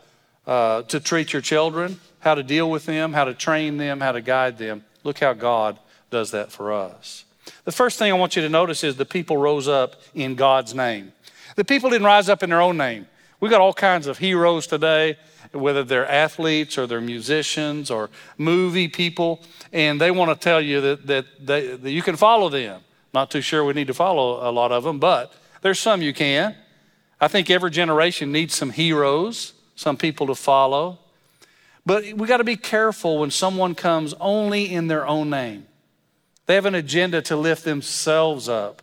uh, 0.47 0.83
to 0.83 1.01
treat 1.01 1.33
your 1.33 1.43
children, 1.43 2.01
how 2.21 2.35
to 2.35 2.43
deal 2.43 2.71
with 2.71 2.87
them, 2.87 3.13
how 3.13 3.25
to 3.25 3.35
train 3.35 3.77
them, 3.77 4.01
how 4.01 4.13
to 4.13 4.21
guide 4.21 4.59
them, 4.59 4.85
look 5.05 5.19
how 5.19 5.33
God 5.33 5.79
does 6.11 6.31
that 6.33 6.53
for 6.53 6.73
us. 6.73 7.25
The 7.65 7.73
first 7.73 7.99
thing 7.99 8.11
I 8.11 8.17
want 8.17 8.37
you 8.37 8.43
to 8.43 8.49
notice 8.49 8.85
is 8.85 8.97
the 8.97 9.05
people 9.05 9.37
rose 9.37 9.69
up 9.69 9.97
in 10.15 10.35
God's 10.35 10.75
name. 10.75 11.13
The 11.57 11.65
people 11.65 11.91
didn't 11.91 12.07
rise 12.07 12.29
up 12.29 12.43
in 12.43 12.51
their 12.51 12.61
own 12.61 12.77
name. 12.77 13.07
We've 13.41 13.51
got 13.51 13.61
all 13.61 13.73
kinds 13.73 14.07
of 14.07 14.19
heroes 14.19 14.67
today 14.67 15.17
whether 15.53 15.85
they're 15.85 16.09
athletes 16.09 16.77
or 16.77 16.87
they're 16.87 17.01
musicians 17.01 17.91
or 17.91 18.11
movie 18.37 18.89
people, 18.89 19.41
and 19.73 20.01
they 20.01 20.11
want 20.11 20.31
to 20.31 20.37
tell 20.37 20.61
you 20.61 20.81
that, 20.81 21.07
that, 21.07 21.25
they, 21.41 21.77
that 21.77 21.91
you 21.91 22.03
can 22.03 22.17
follow 22.17 22.49
them. 22.49 22.83
Not 23.15 23.31
too 23.31 23.41
sure 23.41 23.65
we 23.65 23.73
need 23.73 23.87
to 23.87 23.95
follow 23.95 24.49
a 24.49 24.53
lot 24.53 24.73
of 24.73 24.85
them, 24.85 24.99
but 24.99 25.33
there's 25.63 25.79
some 25.79 26.03
you 26.03 26.13
can. 26.13 26.55
I 27.21 27.29
think 27.29 27.51
every 27.51 27.71
generation 27.71 28.31
needs 28.31 28.55
some 28.55 28.71
heroes, 28.71 29.55
some 29.75 29.97
people 29.97 30.27
to 30.29 30.35
follow. 30.35 30.99
But 31.87 32.13
we 32.13 32.29
got 32.29 32.37
to 32.37 32.45
be 32.45 32.57
careful 32.57 33.19
when 33.19 33.31
someone 33.31 33.75
comes 33.75 34.15
only 34.21 34.73
in 34.73 34.89
their 34.89 35.07
own 35.07 35.31
name. 35.31 35.67
They 36.47 36.55
have 36.55 36.67
an 36.67 36.75
agenda 36.75 37.23
to 37.23 37.37
lift 37.37 37.65
themselves 37.65 38.49
up. 38.49 38.83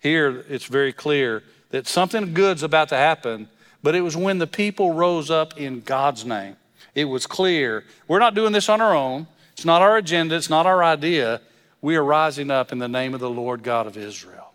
Here, 0.00 0.44
it's 0.48 0.64
very 0.64 0.92
clear 0.92 1.44
that 1.70 1.86
something 1.86 2.34
good's 2.34 2.62
about 2.64 2.88
to 2.88 2.96
happen, 2.96 3.48
but 3.82 3.94
it 3.94 4.00
was 4.00 4.16
when 4.16 4.38
the 4.38 4.46
people 4.46 4.92
rose 4.92 5.30
up 5.30 5.58
in 5.58 5.80
God's 5.80 6.24
name. 6.24 6.56
It 6.94 7.04
was 7.04 7.26
clear 7.26 7.84
we're 8.08 8.18
not 8.18 8.34
doing 8.34 8.52
this 8.52 8.68
on 8.68 8.80
our 8.80 8.94
own. 8.94 9.26
It's 9.52 9.64
not 9.64 9.82
our 9.82 9.96
agenda, 9.96 10.36
it's 10.36 10.50
not 10.50 10.66
our 10.66 10.82
idea. 10.82 11.40
We 11.80 11.96
are 11.96 12.04
rising 12.04 12.50
up 12.50 12.72
in 12.72 12.78
the 12.78 12.88
name 12.88 13.12
of 13.12 13.20
the 13.20 13.30
Lord 13.30 13.62
God 13.62 13.86
of 13.86 13.96
Israel. 13.96 14.52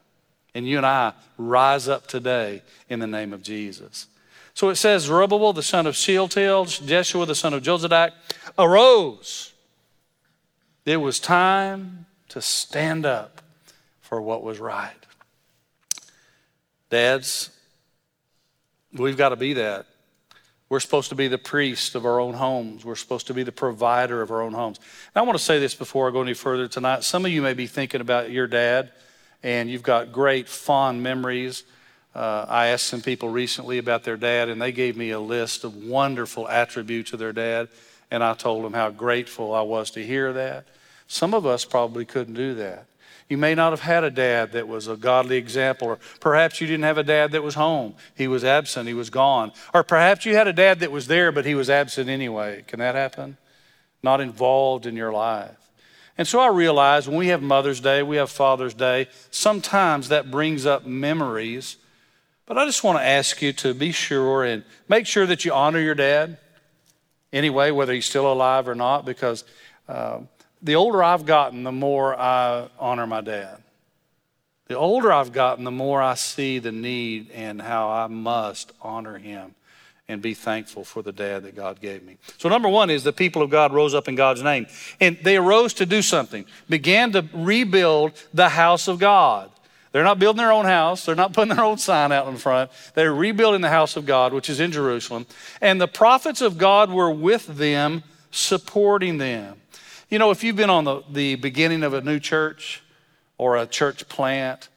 And 0.56 0.68
you 0.68 0.78
and 0.78 0.86
I 0.86 1.14
rise 1.38 1.88
up 1.88 2.08
today 2.08 2.64
in 2.90 3.00
the 3.00 3.08
name 3.08 3.34
of 3.34 3.44
Jesus. 3.44 4.08
So 4.54 4.70
it 4.70 4.76
says 4.76 5.04
Zerubbabel, 5.04 5.54
the 5.54 5.62
son 5.62 5.86
of 5.86 5.96
Shealtiel, 5.96 6.66
Jeshua, 6.66 7.26
the 7.26 7.36
son 7.36 7.54
of 7.54 7.62
Jozadak, 7.62 8.12
arose. 8.58 9.54
It 10.86 10.98
was 10.98 11.20
time 11.20 12.06
to 12.30 12.42
stand 12.42 13.06
up 13.06 13.42
for 14.00 14.22
what 14.22 14.42
was 14.42 14.58
right. 14.58 14.96
Dads, 16.90 17.52
we've 18.94 19.18
got 19.18 19.30
to 19.30 19.36
be 19.36 19.54
that. 19.54 19.86
We're 20.70 20.82
supposed 20.82 21.10
to 21.10 21.16
be 21.16 21.30
the 21.30 21.38
priest 21.38 21.96
of 21.96 22.06
our 22.06 22.20
own 22.20 22.34
homes. 22.34 22.84
We're 22.84 22.96
supposed 22.96 23.28
to 23.28 23.34
be 23.34 23.44
the 23.44 23.54
provider 23.54 24.22
of 24.22 24.32
our 24.32 24.42
own 24.42 24.54
homes. 24.54 24.80
And 25.16 25.22
I 25.22 25.26
want 25.26 25.38
to 25.38 25.44
say 25.44 25.60
this 25.60 25.74
before 25.74 26.10
I 26.10 26.12
go 26.12 26.22
any 26.22 26.34
further 26.34 26.68
tonight. 26.68 27.04
Some 27.04 27.26
of 27.26 27.32
you 27.32 27.42
may 27.42 27.54
be 27.54 27.68
thinking 27.68 28.02
about 28.02 28.32
your 28.32 28.48
dad, 28.48 28.92
and 29.44 29.70
you've 29.70 29.84
got 29.84 30.12
great, 30.12 30.50
fond 30.50 31.02
memories. 31.02 31.64
Uh, 32.14 32.46
I 32.50 32.68
asked 32.68 32.88
some 32.88 33.02
people 33.02 33.30
recently 33.30 33.78
about 33.78 34.04
their 34.04 34.18
dad, 34.18 34.50
and 34.50 34.62
they 34.62 34.74
gave 34.74 34.98
me 34.98 35.12
a 35.12 35.20
list 35.20 35.64
of 35.64 35.76
wonderful 35.76 36.50
attributes 36.50 37.14
of 37.14 37.20
their 37.20 37.34
dad, 37.34 37.70
and 38.12 38.22
I 38.22 38.34
told 38.34 38.66
them 38.66 38.74
how 38.74 38.90
grateful 38.90 39.54
I 39.54 39.62
was 39.62 39.92
to 39.92 40.06
hear 40.06 40.34
that. 40.34 40.66
Some 41.08 41.34
of 41.34 41.46
us 41.46 41.64
probably 41.64 42.04
couldn't 42.04 42.34
do 42.34 42.56
that. 42.56 42.88
You 43.30 43.38
may 43.38 43.56
not 43.56 43.72
have 43.72 43.82
had 43.82 44.06
a 44.06 44.12
dad 44.12 44.54
that 44.54 44.68
was 44.68 44.88
a 44.88 44.96
godly 44.96 45.36
example, 45.36 45.90
or 45.90 46.00
perhaps 46.22 46.62
you 46.62 46.68
didn't 46.68 46.86
have 46.86 46.98
a 46.98 47.04
dad 47.04 47.34
that 47.34 47.44
was 47.44 47.56
home. 47.56 47.96
He 48.16 48.28
was 48.28 48.46
absent, 48.46 48.88
he 48.88 48.94
was 48.94 49.10
gone. 49.10 49.52
Or 49.74 49.84
perhaps 49.84 50.26
you 50.26 50.36
had 50.36 50.48
a 50.48 50.54
dad 50.54 50.80
that 50.80 50.92
was 50.92 51.08
there, 51.08 51.32
but 51.34 51.46
he 51.46 51.54
was 51.54 51.70
absent 51.70 52.10
anyway. 52.10 52.64
Can 52.68 52.80
that 52.80 52.96
happen? 52.96 53.38
Not 54.02 54.22
involved 54.22 54.86
in 54.86 54.96
your 54.96 55.12
life. 55.12 55.58
And 56.18 56.26
so 56.28 56.40
I 56.40 56.48
realize 56.48 57.08
when 57.08 57.18
we 57.18 57.28
have 57.28 57.42
Mother's 57.42 57.82
Day, 57.82 58.02
we 58.02 58.16
have 58.16 58.32
Father's 58.32 58.74
Day, 58.74 59.08
sometimes 59.30 60.08
that 60.10 60.32
brings 60.32 60.66
up 60.66 60.86
memories. 60.86 61.76
But 62.46 62.58
I 62.58 62.66
just 62.66 62.84
want 62.84 62.98
to 62.98 63.04
ask 63.04 63.42
you 63.42 63.52
to 63.54 63.74
be 63.74 63.92
sure 63.92 64.46
and 64.46 64.64
make 64.88 65.06
sure 65.06 65.26
that 65.26 65.44
you 65.44 65.54
honor 65.54 65.80
your 65.80 65.96
dad 65.96 66.38
anyway, 67.34 67.72
whether 67.72 67.92
he's 67.92 68.06
still 68.06 68.32
alive 68.32 68.70
or 68.70 68.76
not, 68.76 69.06
because. 69.06 69.44
Uh, 69.90 70.20
the 70.62 70.76
older 70.76 71.04
I've 71.04 71.26
gotten, 71.26 71.64
the 71.64 71.72
more 71.72 72.20
I 72.20 72.68
honor 72.80 73.08
my 73.08 73.22
dad. 73.22 73.58
The 74.68 74.78
older 74.78 75.12
I've 75.12 75.32
gotten, 75.32 75.64
the 75.64 75.72
more 75.72 76.02
I 76.02 76.16
see 76.16 76.60
the 76.60 76.72
need 76.72 77.32
and 77.32 77.62
how 77.62 77.90
I 77.90 78.08
must 78.08 78.74
honor 78.82 79.18
him 79.18 79.56
and 80.10 80.22
be 80.22 80.34
thankful 80.34 80.84
for 80.84 81.02
the 81.02 81.12
dad 81.12 81.44
that 81.44 81.56
God 81.56 81.82
gave 81.82 82.04
me. 82.04 82.18
So, 82.38 82.50
number 82.50 82.70
one 82.70 82.90
is 82.90 83.04
the 83.04 83.14
people 83.14 83.42
of 83.42 83.50
God 83.50 83.74
rose 83.74 83.94
up 83.94 84.08
in 84.08 84.16
God's 84.16 84.42
name. 84.42 84.68
And 85.00 85.18
they 85.22 85.38
arose 85.38 85.74
to 85.76 85.86
do 85.86 86.02
something, 86.02 86.46
began 86.70 87.12
to 87.14 87.26
rebuild 87.34 88.14
the 88.34 88.50
house 88.50 88.88
of 88.88 89.00
God. 89.00 89.52
They're 89.92 90.04
not 90.04 90.20
building 90.20 90.38
their 90.38 90.52
own 90.52 90.66
house. 90.66 91.06
They're 91.06 91.16
not 91.16 91.34
putting 91.34 91.56
their 91.56 91.64
own 91.64 91.78
sign 91.78 92.12
out 92.12 92.28
in 92.28 92.38
front. 92.38 92.72
They're 92.94 93.14
rebuilding 93.14 93.62
the 93.62 93.70
house 93.70 93.96
of 93.96 94.06
God, 94.06 94.34
which 94.34 94.50
is 94.50 94.60
in 94.60 94.72
Jerusalem. 94.72 95.26
And 95.62 95.80
the 95.80 95.88
prophets 95.88 96.42
of 96.42 96.58
God 96.58 96.92
were 96.92 97.12
with 97.12 97.48
them, 97.48 98.04
supporting 98.32 99.18
them. 99.18 99.56
You 100.10 100.20
know, 100.20 100.32
if 100.32 100.42
you've 100.42 100.56
been 100.56 100.70
on 100.70 100.86
the, 100.86 101.04
the 101.12 101.36
beginning 101.36 101.84
of 101.84 101.94
a 101.94 102.00
new 102.00 102.18
church 102.18 102.82
or 103.38 103.58
a 103.58 103.66
church 103.66 104.08
plant, 104.08 104.70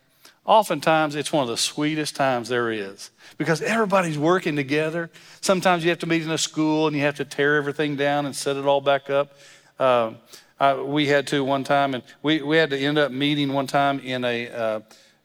oftentimes 0.44 1.14
it's 1.14 1.32
one 1.32 1.42
of 1.44 1.48
the 1.48 1.56
sweetest 1.56 2.16
times 2.16 2.48
there 2.48 2.72
is 2.72 3.10
because 3.38 3.62
everybody's 3.62 4.18
working 4.18 4.56
together. 4.56 5.08
Sometimes 5.40 5.84
you 5.84 5.90
have 5.90 6.00
to 6.00 6.08
meet 6.08 6.22
in 6.22 6.30
a 6.32 6.38
school 6.38 6.88
and 6.88 6.96
you 6.96 7.02
have 7.02 7.14
to 7.14 7.24
tear 7.24 7.56
everything 7.56 7.94
down 7.94 8.26
and 8.26 8.34
set 8.34 8.56
it 8.56 8.66
all 8.66 8.80
back 8.80 9.08
up. 9.08 9.36
Uh, 9.78 10.14
I, 10.58 10.74
we 10.74 11.06
had 11.06 11.28
to 11.28 11.44
one 11.44 11.62
time, 11.62 11.94
and 11.94 12.02
we, 12.24 12.42
we 12.42 12.56
had 12.56 12.70
to 12.70 12.78
end 12.78 12.98
up 12.98 13.12
meeting 13.12 13.52
one 13.52 13.68
time 13.68 14.00
in 14.00 14.24
a, 14.24 14.48
uh, 14.48 14.80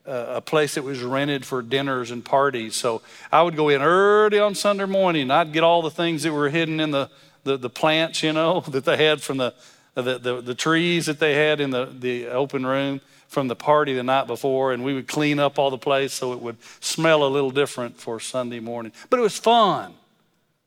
a 0.05 0.39
place 0.39 0.75
that 0.75 0.83
was 0.83 1.01
rented 1.01 1.47
for 1.47 1.63
dinners 1.63 2.11
and 2.11 2.23
parties. 2.23 2.75
So 2.75 3.01
I 3.31 3.41
would 3.41 3.55
go 3.55 3.69
in 3.69 3.81
early 3.81 4.37
on 4.37 4.53
Sunday 4.53 4.85
morning. 4.85 5.31
I'd 5.31 5.51
get 5.51 5.63
all 5.63 5.81
the 5.81 5.89
things 5.89 6.21
that 6.23 6.31
were 6.31 6.49
hidden 6.49 6.79
in 6.79 6.91
the, 6.91 7.09
the, 7.43 7.57
the 7.57 7.71
plants, 7.71 8.21
you 8.21 8.33
know, 8.33 8.59
that 8.67 8.85
they 8.85 8.97
had 8.97 9.23
from 9.23 9.37
the, 9.37 9.55
the, 9.95 10.19
the, 10.19 10.41
the 10.41 10.55
trees 10.55 11.05
that 11.05 11.19
they 11.19 11.33
had 11.33 11.59
in 11.61 11.71
the, 11.71 11.85
the 11.85 12.27
open 12.27 12.65
room 12.65 13.01
from 13.27 13.47
the 13.47 13.55
party 13.55 13.93
the 13.93 14.03
night 14.03 14.27
before, 14.27 14.71
and 14.73 14.83
we 14.83 14.93
would 14.93 15.07
clean 15.07 15.39
up 15.39 15.57
all 15.57 15.69
the 15.69 15.77
place 15.77 16.13
so 16.13 16.33
it 16.33 16.39
would 16.39 16.57
smell 16.79 17.23
a 17.23 17.29
little 17.29 17.51
different 17.51 17.97
for 17.97 18.19
Sunday 18.19 18.59
morning. 18.59 18.91
But 19.09 19.19
it 19.19 19.23
was 19.23 19.37
fun 19.37 19.93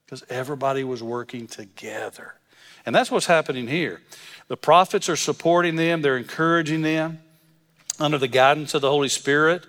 because 0.04 0.24
everybody 0.28 0.82
was 0.82 1.02
working 1.02 1.46
together. 1.46 2.34
And 2.86 2.94
that's 2.94 3.10
what's 3.10 3.26
happening 3.26 3.68
here. 3.68 4.00
The 4.48 4.56
prophets 4.56 5.08
are 5.10 5.16
supporting 5.16 5.76
them, 5.76 6.00
they're 6.00 6.16
encouraging 6.16 6.82
them 6.82 7.20
under 8.00 8.16
the 8.16 8.28
guidance 8.28 8.74
of 8.74 8.80
the 8.80 8.90
Holy 8.90 9.08
Spirit. 9.08 9.66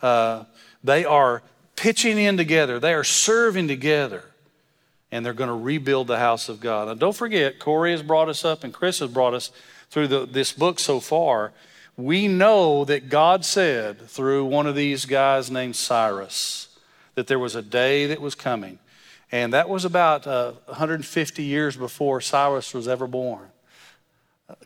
Uh, 0.00 0.44
they 0.84 1.04
are 1.04 1.42
pitching 1.74 2.16
in 2.16 2.36
together, 2.36 2.78
they 2.78 2.94
are 2.94 3.04
serving 3.04 3.66
together 3.66 4.29
and 5.12 5.24
they're 5.24 5.32
going 5.32 5.48
to 5.48 5.54
rebuild 5.54 6.06
the 6.06 6.18
house 6.18 6.48
of 6.48 6.60
God. 6.60 6.88
Now, 6.88 6.94
don't 6.94 7.16
forget, 7.16 7.58
Corey 7.58 7.92
has 7.92 8.02
brought 8.02 8.28
us 8.28 8.44
up 8.44 8.64
and 8.64 8.72
Chris 8.72 9.00
has 9.00 9.10
brought 9.10 9.34
us 9.34 9.50
through 9.90 10.08
the, 10.08 10.26
this 10.26 10.52
book 10.52 10.78
so 10.78 11.00
far. 11.00 11.52
We 11.96 12.28
know 12.28 12.84
that 12.84 13.08
God 13.08 13.44
said 13.44 14.08
through 14.08 14.44
one 14.44 14.66
of 14.66 14.76
these 14.76 15.04
guys 15.04 15.50
named 15.50 15.76
Cyrus 15.76 16.68
that 17.14 17.26
there 17.26 17.38
was 17.38 17.54
a 17.54 17.62
day 17.62 18.06
that 18.06 18.20
was 18.20 18.34
coming. 18.34 18.78
And 19.32 19.52
that 19.52 19.68
was 19.68 19.84
about 19.84 20.26
uh, 20.26 20.52
150 20.66 21.42
years 21.42 21.76
before 21.76 22.20
Cyrus 22.20 22.72
was 22.74 22.88
ever 22.88 23.06
born. 23.06 23.48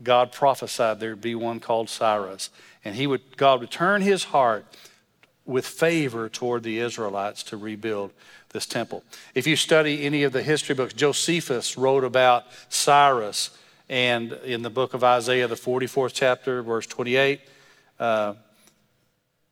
God 0.02 0.32
prophesied 0.32 1.00
there'd 1.00 1.20
be 1.20 1.34
one 1.34 1.60
called 1.60 1.90
Cyrus. 1.90 2.50
And 2.84 2.96
he 2.96 3.06
would, 3.06 3.36
God 3.36 3.60
would 3.60 3.70
turn 3.70 4.02
his 4.02 4.24
heart 4.24 4.64
with 5.44 5.66
favor 5.66 6.28
toward 6.28 6.62
the 6.62 6.78
Israelites 6.78 7.42
to 7.44 7.56
rebuild 7.56 8.12
this 8.54 8.64
temple. 8.66 9.02
If 9.34 9.46
you 9.48 9.56
study 9.56 10.04
any 10.04 10.22
of 10.22 10.32
the 10.32 10.42
history 10.42 10.76
books, 10.76 10.94
Josephus 10.94 11.76
wrote 11.76 12.04
about 12.04 12.44
Cyrus, 12.68 13.50
and 13.88 14.32
in 14.44 14.62
the 14.62 14.70
book 14.70 14.94
of 14.94 15.02
Isaiah, 15.02 15.48
the 15.48 15.56
44th 15.56 16.12
chapter, 16.14 16.62
verse 16.62 16.86
28, 16.86 17.40
uh, 17.98 18.34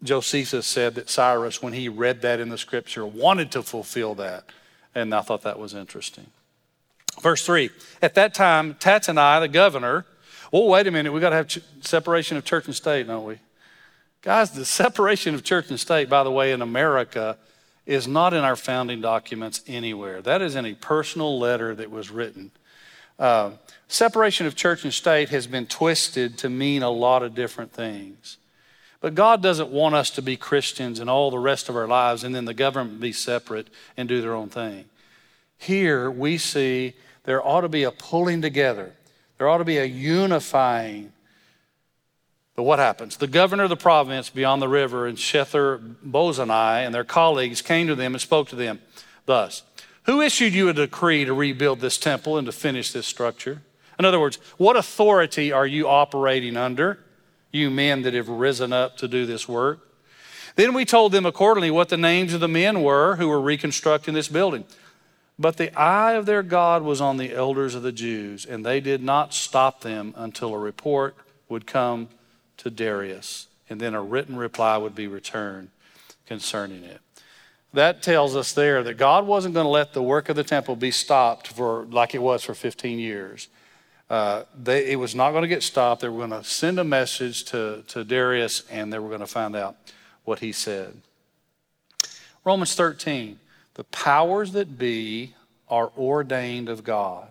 Josephus 0.05 0.67
said 0.67 0.95
that 0.95 1.11
Cyrus, 1.11 1.61
when 1.61 1.73
he 1.73 1.89
read 1.89 2.23
that 2.23 2.39
in 2.39 2.49
the 2.49 2.57
scripture, 2.57 3.05
wanted 3.05 3.51
to 3.53 3.63
fulfill 3.63 4.15
that. 4.15 4.45
And 4.95 5.13
I 5.13 5.21
thought 5.21 5.43
that 5.43 5.59
was 5.59 5.75
interesting. 5.75 6.29
Verse 7.21 7.45
3 7.45 7.71
At 8.01 8.15
that 8.15 8.35
time, 8.35 8.75
Tattenai, 8.75 9.41
the 9.41 9.49
governor, 9.49 10.07
well, 10.53 10.69
wait 10.69 10.87
a 10.87 10.93
minute, 10.93 11.13
we 11.13 11.19
got 11.19 11.31
to 11.31 11.37
have 11.37 11.49
ch- 11.49 11.61
separation 11.81 12.37
of 12.37 12.45
church 12.45 12.67
and 12.67 12.75
state, 12.75 13.09
don't 13.09 13.25
we? 13.25 13.39
Guys, 14.23 14.53
the 14.53 14.65
separation 14.83 15.35
of 15.35 15.43
church 15.43 15.71
and 15.71 15.81
state, 15.81 16.09
by 16.09 16.23
the 16.23 16.31
way, 16.31 16.53
in 16.53 16.63
America 16.63 17.37
is 17.87 18.07
not 18.07 18.33
in 18.33 18.45
our 18.45 18.57
founding 18.57 19.01
documents 19.01 19.63
anywhere. 19.67 20.23
That 20.23 20.43
is 20.43 20.55
in 20.55 20.65
a 20.65 20.75
personal 20.75 21.39
letter 21.39 21.75
that 21.75 21.91
was 21.91 22.11
written. 22.11 22.53
Uh, 23.19 23.53
separation 23.89 24.47
of 24.47 24.55
church 24.55 24.85
and 24.85 24.93
state 24.93 25.29
has 25.31 25.47
been 25.47 25.67
twisted 25.67 26.39
to 26.39 26.49
mean 26.49 26.83
a 26.83 26.91
lot 26.91 27.23
of 27.23 27.35
different 27.35 27.73
things. 27.73 28.39
But 29.01 29.17
God 29.17 29.43
doesn't 29.43 29.71
want 29.71 29.97
us 29.97 30.11
to 30.11 30.23
be 30.23 30.37
Christians 30.37 31.01
and 31.01 31.11
all 31.11 31.31
the 31.31 31.39
rest 31.39 31.69
of 31.69 31.77
our 31.77 31.89
lives 31.89 32.23
and 32.23 32.35
then 32.35 32.45
the 32.45 32.55
government 32.55 33.01
be 33.01 33.13
separate 33.13 33.69
and 33.97 34.09
do 34.09 34.21
their 34.21 34.35
own 34.35 34.49
thing. 34.49 34.85
Here 35.59 36.11
we 36.11 36.39
see 36.39 36.95
there 37.25 37.45
ought 37.45 37.63
to 37.63 37.69
be 37.69 37.83
a 37.83 37.91
pulling 37.91 38.43
together, 38.43 38.93
there 39.39 39.49
ought 39.49 39.59
to 39.59 39.65
be 39.65 39.79
a 39.79 39.85
unifying 39.85 41.13
but 42.55 42.65
what 42.65 42.79
happens? 42.79 43.17
The 43.17 43.27
governor 43.27 43.65
of 43.65 43.71
the 43.71 43.77
province 43.77 44.29
beyond 44.29 44.61
the 44.61 44.69
river 44.69 45.07
and 45.07 45.17
Shethar 45.17 45.97
Bozenai 46.05 46.85
and 46.85 46.95
their 46.95 47.05
colleagues 47.05 47.63
came 47.63 47.87
to 47.87 47.95
them 47.95 48.15
and 48.15 48.21
spoke 48.21 48.49
to 48.49 48.57
them 48.57 48.81
thus 49.27 49.63
Who 50.05 50.21
issued 50.21 50.53
you 50.53 50.69
a 50.69 50.75
decree 50.75 51.25
to 51.25 51.33
rebuild 51.33 51.81
this 51.81 51.99
temple 51.99 52.37
and 52.37 52.47
to 52.47 52.53
finish 52.53 52.93
this 52.93 53.07
structure? 53.07 53.63
In 53.99 54.05
other 54.05 54.21
words, 54.21 54.39
what 54.57 54.77
authority 54.77 55.53
are 55.53 55.67
you 55.67 55.89
operating 55.89 56.57
under, 56.57 56.99
you 57.53 57.71
men 57.71 58.03
that 58.03 58.15
have 58.15 58.29
risen 58.29 58.73
up 58.73 58.97
to 58.99 59.09
do 59.09 59.27
this 59.27 59.49
work? 59.49 59.89
Then 60.57 60.75
we 60.75 60.85
told 60.85 61.13
them 61.13 61.25
accordingly 61.25 61.71
what 61.71 61.89
the 61.89 61.97
names 61.97 62.35
of 62.35 62.41
the 62.41 62.49
men 62.49 62.83
were 62.83 63.17
who 63.17 63.29
were 63.29 63.41
reconstructing 63.41 64.15
this 64.15 64.29
building. 64.29 64.65
But 65.39 65.57
the 65.57 65.77
eye 65.79 66.13
of 66.13 66.27
their 66.27 66.43
God 66.43 66.83
was 66.83 67.01
on 67.01 67.17
the 67.17 67.33
elders 67.33 67.75
of 67.75 67.83
the 67.83 67.93
Jews, 67.93 68.45
and 68.45 68.65
they 68.65 68.81
did 68.81 69.03
not 69.03 69.33
stop 69.33 69.81
them 69.81 70.13
until 70.17 70.53
a 70.53 70.59
report 70.59 71.17
would 71.49 71.67
come 71.67 72.09
to 72.63 72.71
Darius, 72.71 73.49
and 73.69 73.81
then 73.81 73.95
a 73.95 74.03
written 74.03 74.37
reply 74.37 74.77
would 74.77 74.95
be 74.95 75.07
returned 75.07 75.71
concerning 76.27 76.85
it. 76.85 77.01
That 77.75 78.03
tells 78.03 78.37
us 78.37 78.53
there 78.53 78.83
that 78.83 78.99
God 78.99 79.27
wasn't 79.27 79.55
going 79.55 79.65
to 79.65 79.71
let 79.71 79.95
the 79.95 80.03
work 80.03 80.29
of 80.29 80.37
the 80.37 80.45
temple 80.45 80.77
be 80.77 80.91
stopped 80.91 81.49
for 81.49 81.87
like 81.87 82.15
it 82.15 82.23
was 82.23 82.45
for 82.45 82.55
15 82.55 82.99
years. 82.99 83.49
Uh, 84.11 84.45
they, 84.61 84.93
it 84.93 84.97
was 84.97 85.15
not 85.15 85.31
going 85.31 85.43
to 85.43 85.49
get 85.49 85.63
stopped. 85.63 86.03
They 86.03 86.09
were 86.09 86.27
going 86.27 86.43
to 86.43 86.45
send 86.45 86.79
a 86.79 86.85
message 86.85 87.45
to, 87.47 87.83
to 87.89 88.05
Darius, 88.05 88.63
and 88.71 88.93
they 88.93 88.99
were 88.99 89.09
going 89.09 89.21
to 89.21 89.27
find 89.27 89.57
out 89.57 89.77
what 90.25 90.41
he 90.41 90.53
said. 90.53 90.95
Romans 92.45 92.75
13, 92.75 93.39
the 93.75 93.85
powers 93.85 94.53
that 94.53 94.79
be 94.79 95.35
are 95.69 95.91
ordained 95.97 96.69
of 96.69 96.85
God. 96.85 97.29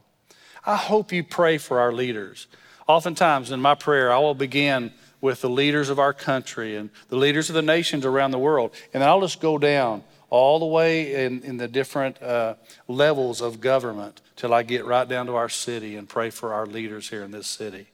I 0.65 0.75
hope 0.75 1.11
you 1.11 1.23
pray 1.23 1.59
for 1.59 1.79
our 1.79 1.91
leaders. 1.91 2.47
Oftentimes 2.87 3.51
in 3.51 3.61
my 3.61 3.75
prayer, 3.75 4.11
I 4.11 4.17
will 4.17 4.33
begin 4.33 4.91
with 5.21 5.41
the 5.41 5.49
leaders 5.49 5.89
of 5.89 5.99
our 5.99 6.13
country 6.13 6.75
and 6.75 6.89
the 7.09 7.15
leaders 7.15 7.49
of 7.49 7.55
the 7.55 7.61
nations 7.61 8.05
around 8.05 8.31
the 8.31 8.39
world. 8.39 8.71
And 8.93 9.03
I'll 9.03 9.21
just 9.21 9.39
go 9.39 9.57
down 9.57 10.03
all 10.29 10.59
the 10.59 10.65
way 10.65 11.25
in, 11.25 11.43
in 11.43 11.57
the 11.57 11.67
different 11.67 12.21
uh, 12.21 12.55
levels 12.87 13.41
of 13.41 13.61
government 13.61 14.21
till 14.35 14.53
I 14.53 14.63
get 14.63 14.85
right 14.85 15.07
down 15.07 15.27
to 15.27 15.35
our 15.35 15.49
city 15.49 15.95
and 15.95 16.09
pray 16.09 16.29
for 16.29 16.53
our 16.53 16.65
leaders 16.65 17.09
here 17.09 17.23
in 17.23 17.31
this 17.31 17.47
city. 17.47 17.87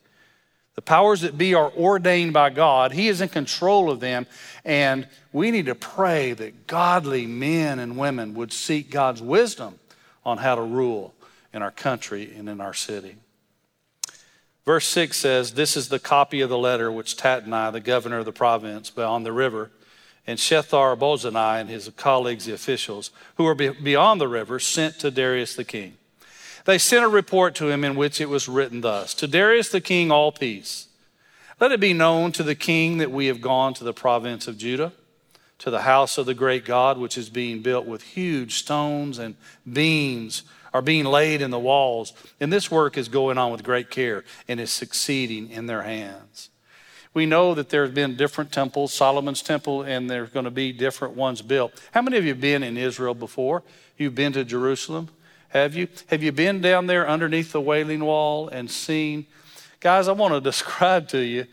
The 0.75 0.81
powers 0.83 1.21
that 1.21 1.37
be 1.37 1.55
are 1.55 1.71
ordained 1.71 2.33
by 2.33 2.51
God. 2.51 2.91
He 2.91 3.07
is 3.07 3.19
in 3.19 3.29
control 3.29 3.89
of 3.89 3.99
them. 3.99 4.27
And 4.63 5.07
we 5.33 5.49
need 5.49 5.65
to 5.65 5.75
pray 5.75 6.33
that 6.33 6.67
godly 6.67 7.25
men 7.25 7.79
and 7.79 7.97
women 7.97 8.35
would 8.35 8.53
seek 8.53 8.91
God's 8.91 9.21
wisdom 9.21 9.79
on 10.23 10.37
how 10.37 10.53
to 10.53 10.61
rule 10.61 11.15
in 11.51 11.63
our 11.63 11.71
country 11.71 12.31
and 12.37 12.47
in 12.47 12.61
our 12.61 12.75
city. 12.75 13.15
Verse 14.67 14.85
6 14.89 15.15
says, 15.15 15.53
This 15.53 15.77
is 15.77 15.87
the 15.87 15.97
copy 15.97 16.41
of 16.41 16.49
the 16.49 16.57
letter 16.57 16.91
which 16.91 17.15
Tattenai, 17.15 17.71
the 17.71 17.79
governor 17.79 18.17
of 18.17 18.25
the 18.25 18.33
province 18.33 18.89
beyond 18.89 19.25
the 19.25 19.31
river, 19.31 19.71
and 20.27 20.37
Shethar 20.37 20.97
Bozenai 20.97 21.61
and 21.61 21.69
his 21.69 21.89
colleagues, 21.95 22.43
the 22.43 22.53
officials, 22.53 23.11
who 23.35 23.45
were 23.45 23.55
beyond 23.55 24.19
the 24.19 24.27
river, 24.27 24.59
sent 24.59 24.99
to 24.99 25.09
Darius 25.09 25.55
the 25.55 25.63
king. 25.63 25.93
They 26.65 26.77
sent 26.77 27.05
a 27.05 27.07
report 27.07 27.55
to 27.55 27.69
him 27.69 27.85
in 27.85 27.95
which 27.95 28.19
it 28.19 28.27
was 28.27 28.49
written 28.49 28.81
thus 28.81 29.13
To 29.13 29.25
Darius 29.25 29.69
the 29.69 29.79
king, 29.79 30.11
all 30.11 30.33
peace. 30.33 30.89
Let 31.61 31.71
it 31.71 31.79
be 31.79 31.93
known 31.93 32.33
to 32.33 32.43
the 32.43 32.53
king 32.53 32.97
that 32.97 33.09
we 33.09 33.27
have 33.27 33.39
gone 33.39 33.73
to 33.75 33.85
the 33.85 33.93
province 33.93 34.49
of 34.49 34.57
Judah, 34.57 34.91
to 35.59 35.71
the 35.71 35.81
house 35.81 36.17
of 36.17 36.25
the 36.25 36.33
great 36.33 36.65
God, 36.65 36.97
which 36.97 37.17
is 37.17 37.29
being 37.29 37.61
built 37.61 37.85
with 37.85 38.03
huge 38.03 38.55
stones 38.55 39.17
and 39.17 39.35
beams 39.71 40.43
are 40.73 40.81
being 40.81 41.05
laid 41.05 41.41
in 41.41 41.49
the 41.49 41.59
walls. 41.59 42.13
And 42.39 42.53
this 42.53 42.69
work 42.69 42.97
is 42.97 43.09
going 43.09 43.37
on 43.37 43.51
with 43.51 43.63
great 43.63 43.89
care 43.89 44.23
and 44.47 44.59
is 44.59 44.71
succeeding 44.71 45.49
in 45.49 45.65
their 45.65 45.83
hands. 45.83 46.49
We 47.13 47.25
know 47.25 47.55
that 47.55 47.69
there 47.69 47.83
have 47.83 47.95
been 47.95 48.15
different 48.15 48.51
temples, 48.51 48.93
Solomon's 48.93 49.41
temple, 49.41 49.81
and 49.81 50.07
there's 50.07 50.29
going 50.29 50.45
to 50.45 50.51
be 50.51 50.71
different 50.71 51.15
ones 51.15 51.41
built. 51.41 51.81
How 51.91 52.03
many 52.03 52.17
of 52.17 52.23
you 52.23 52.29
have 52.29 52.41
been 52.41 52.61
in 52.61 52.77
Israel 52.77 53.15
before? 53.15 53.63
You've 53.97 54.13
been 54.13 54.33
to 54.33 54.43
Jerusalem? 54.43 55.09
Have 55.49 55.73
you? 55.73 55.87
Have 56.07 56.21
you 56.21 56.31
been 56.31 56.61
down 56.61 56.85
there 56.85 57.07
underneath 57.07 57.53
the 57.53 57.61
Wailing 57.61 58.03
Wall 58.03 58.49
and 58.49 58.69
seen? 58.69 59.25
Guys, 59.79 60.07
I 60.07 60.11
want 60.11 60.33
to 60.33 60.41
describe 60.51 61.07
to 61.07 61.19
you 61.19 61.47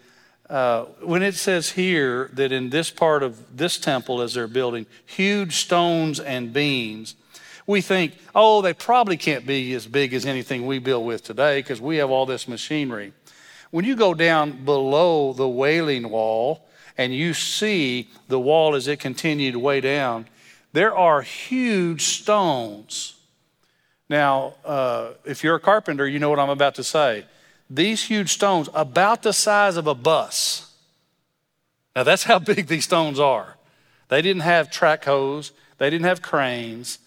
uh, 0.51 0.85
when 1.01 1.23
it 1.23 1.35
says 1.35 1.71
here 1.71 2.31
that 2.35 2.53
in 2.53 2.71
this 2.71 2.91
part 2.91 3.23
of 3.23 3.57
this 3.57 3.79
temple, 3.79 4.21
as 4.21 4.35
they're 4.35 4.47
building, 4.47 4.87
huge 5.07 5.57
stones 5.57 6.21
and 6.21 6.53
beams, 6.53 7.15
we 7.67 7.81
think, 7.81 8.15
oh, 8.35 8.61
they 8.61 8.75
probably 8.75 9.17
can't 9.17 9.47
be 9.47 9.73
as 9.73 9.87
big 9.87 10.13
as 10.13 10.27
anything 10.27 10.67
we 10.67 10.79
build 10.79 11.07
with 11.07 11.23
today 11.23 11.61
because 11.61 11.81
we 11.81 11.97
have 11.97 12.11
all 12.11 12.27
this 12.27 12.47
machinery. 12.47 13.13
When 13.71 13.85
you 13.85 13.97
go 13.97 14.13
down 14.13 14.65
below 14.65 15.33
the 15.33 15.49
wailing 15.49 16.11
wall 16.11 16.69
and 16.99 17.15
you 17.15 17.33
see 17.33 18.11
the 18.29 18.39
wall 18.39 18.75
as 18.75 18.87
it 18.87 19.01
continued 19.01 19.57
way 19.57 19.81
down, 19.81 20.27
there 20.73 20.95
are 20.95 21.23
huge 21.23 22.03
stones. 22.03 23.15
Now, 24.11 24.55
uh, 24.65 25.13
if 25.25 25.43
you're 25.43 25.57
a 25.57 25.61
carpenter, 25.61 26.07
you 26.07 26.19
know 26.19 26.29
what 26.29 26.39
I'm 26.39 26.51
about 26.51 26.75
to 26.75 26.85
say. 26.85 27.25
These 27.71 28.04
huge 28.04 28.30
stones, 28.33 28.68
about 28.75 29.23
the 29.23 29.33
size 29.33 29.76
of 29.76 29.87
a 29.87 29.94
bus. 29.94 30.73
Now, 31.97 32.02
that's 32.02 32.25
how 32.25 32.38
big 32.54 32.66
these 32.66 32.85
stones 32.85 33.18
are. 33.18 33.56
They 34.09 34.23
didn't 34.23 34.42
have 34.42 34.71
track 34.71 35.04
hoes, 35.04 35.52
they 35.78 35.90
didn't 35.90 36.06
have 36.06 36.23
cranes. 36.23 36.99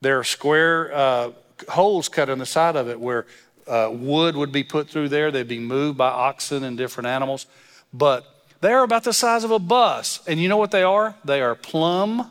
There 0.00 0.18
are 0.18 0.24
square 0.24 0.92
uh, 0.92 1.30
holes 1.68 2.08
cut 2.08 2.28
in 2.28 2.40
the 2.40 2.46
side 2.46 2.74
of 2.74 2.88
it 2.88 2.98
where 2.98 3.26
uh, 3.68 3.88
wood 3.92 4.34
would 4.34 4.50
be 4.50 4.64
put 4.64 4.88
through 4.88 5.08
there. 5.10 5.30
They'd 5.30 5.46
be 5.46 5.60
moved 5.60 5.96
by 5.96 6.08
oxen 6.08 6.64
and 6.64 6.76
different 6.76 7.06
animals. 7.06 7.46
But 7.92 8.26
they're 8.60 8.82
about 8.82 9.04
the 9.04 9.12
size 9.12 9.44
of 9.44 9.52
a 9.52 9.58
bus. 9.58 10.20
And 10.26 10.40
you 10.40 10.48
know 10.48 10.56
what 10.56 10.72
they 10.72 10.82
are? 10.82 11.14
They 11.24 11.40
are 11.40 11.54
plumb 11.54 12.30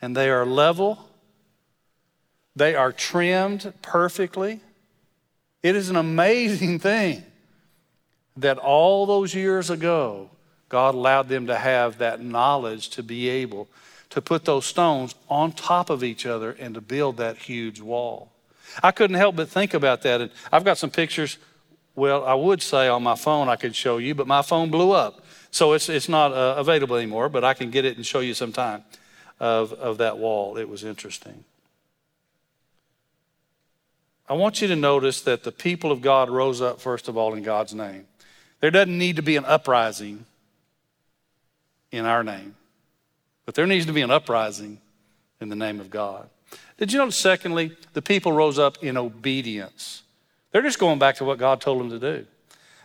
and 0.00 0.16
they 0.16 0.30
are 0.30 0.46
level. 0.46 1.08
They 2.54 2.74
are 2.74 2.92
trimmed 2.92 3.72
perfectly. 3.82 4.60
It 5.62 5.76
is 5.76 5.90
an 5.90 5.96
amazing 5.96 6.78
thing 6.78 7.24
that 8.36 8.58
all 8.58 9.06
those 9.06 9.34
years 9.34 9.70
ago, 9.70 10.30
God 10.68 10.94
allowed 10.94 11.28
them 11.28 11.46
to 11.46 11.56
have 11.56 11.98
that 11.98 12.20
knowledge 12.20 12.90
to 12.90 13.02
be 13.02 13.28
able 13.28 13.68
to 14.10 14.20
put 14.20 14.44
those 14.44 14.66
stones 14.66 15.14
on 15.28 15.52
top 15.52 15.90
of 15.90 16.04
each 16.04 16.26
other 16.26 16.52
and 16.52 16.74
to 16.74 16.80
build 16.80 17.16
that 17.16 17.36
huge 17.36 17.80
wall. 17.80 18.30
I 18.82 18.90
couldn't 18.90 19.16
help 19.16 19.36
but 19.36 19.48
think 19.48 19.74
about 19.74 20.02
that. 20.02 20.20
And 20.20 20.30
I've 20.52 20.64
got 20.64 20.78
some 20.78 20.90
pictures. 20.90 21.38
Well, 21.94 22.24
I 22.24 22.34
would 22.34 22.62
say 22.62 22.88
on 22.88 23.02
my 23.02 23.14
phone 23.14 23.48
I 23.48 23.56
could 23.56 23.74
show 23.74 23.98
you, 23.98 24.14
but 24.14 24.26
my 24.26 24.42
phone 24.42 24.70
blew 24.70 24.92
up. 24.92 25.24
So 25.50 25.72
it's, 25.72 25.88
it's 25.88 26.08
not 26.08 26.32
uh, 26.32 26.56
available 26.58 26.96
anymore, 26.96 27.28
but 27.28 27.42
I 27.42 27.54
can 27.54 27.70
get 27.70 27.84
it 27.84 27.96
and 27.96 28.04
show 28.04 28.20
you 28.20 28.34
sometime 28.34 28.84
of, 29.40 29.72
of 29.72 29.98
that 29.98 30.18
wall. 30.18 30.58
It 30.58 30.68
was 30.68 30.84
interesting. 30.84 31.44
I 34.28 34.34
want 34.34 34.60
you 34.60 34.68
to 34.68 34.76
notice 34.76 35.20
that 35.22 35.44
the 35.44 35.52
people 35.52 35.92
of 35.92 36.00
God 36.00 36.28
rose 36.28 36.60
up, 36.60 36.80
first 36.80 37.08
of 37.08 37.16
all, 37.16 37.34
in 37.34 37.42
God's 37.42 37.74
name. 37.74 38.06
There 38.60 38.70
doesn't 38.70 38.96
need 38.96 39.16
to 39.16 39.22
be 39.22 39.36
an 39.36 39.44
uprising 39.44 40.24
in 41.92 42.04
our 42.04 42.24
name, 42.24 42.56
but 43.44 43.54
there 43.54 43.66
needs 43.66 43.86
to 43.86 43.92
be 43.92 44.02
an 44.02 44.10
uprising 44.10 44.80
in 45.40 45.48
the 45.48 45.56
name 45.56 45.78
of 45.80 45.90
God. 45.90 46.28
Did 46.78 46.92
you 46.92 46.98
notice, 46.98 47.16
secondly, 47.16 47.76
the 47.92 48.02
people 48.02 48.32
rose 48.32 48.58
up 48.58 48.82
in 48.82 48.96
obedience? 48.96 50.02
They're 50.50 50.62
just 50.62 50.78
going 50.78 50.98
back 50.98 51.16
to 51.16 51.24
what 51.24 51.38
God 51.38 51.60
told 51.60 51.80
them 51.80 51.90
to 51.90 51.98
do. 51.98 52.26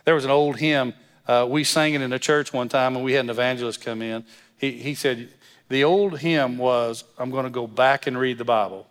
There 0.04 0.14
was 0.14 0.24
an 0.24 0.30
old 0.30 0.56
hymn, 0.58 0.94
uh, 1.26 1.46
we 1.48 1.64
sang 1.64 1.94
it 1.94 2.02
in 2.02 2.12
a 2.12 2.18
church 2.18 2.52
one 2.52 2.68
time, 2.68 2.96
and 2.96 3.04
we 3.04 3.12
had 3.12 3.24
an 3.24 3.30
evangelist 3.30 3.80
come 3.80 4.02
in. 4.02 4.24
He, 4.58 4.72
he 4.72 4.94
said, 4.94 5.28
The 5.68 5.84
old 5.84 6.18
hymn 6.18 6.58
was, 6.58 7.04
I'm 7.18 7.30
going 7.30 7.44
to 7.44 7.50
go 7.50 7.66
back 7.66 8.06
and 8.06 8.18
read 8.18 8.38
the 8.38 8.44
Bible. 8.44 8.86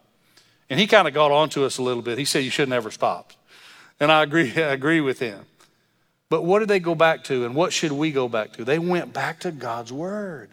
And 0.72 0.80
he 0.80 0.88
kind 0.88 1.06
of 1.06 1.14
got 1.14 1.32
onto 1.32 1.66
us 1.66 1.80
a 1.80 1.84
little 1.84 2.02
bit. 2.02 2.18
He 2.18 2.24
said, 2.24 2.46
You 2.46 2.50
should 2.50 2.70
never 2.70 2.92
stop. 2.92 3.34
And 4.00 4.10
I 4.10 4.24
agree, 4.24 4.54
I 4.56 4.72
agree 4.72 5.02
with 5.02 5.20
him. 5.20 5.46
But 6.30 6.46
what 6.46 6.60
did 6.60 6.70
they 6.70 6.80
go 6.80 6.96
back 6.96 7.26
to, 7.26 7.44
and 7.46 7.54
what 7.54 7.74
should 7.74 7.92
we 7.92 8.14
go 8.14 8.30
back 8.30 8.54
to? 8.54 8.64
They 8.64 8.80
went 8.80 9.12
back 9.12 9.42
to 9.42 9.52
God's 9.52 9.92
Word. 9.92 10.50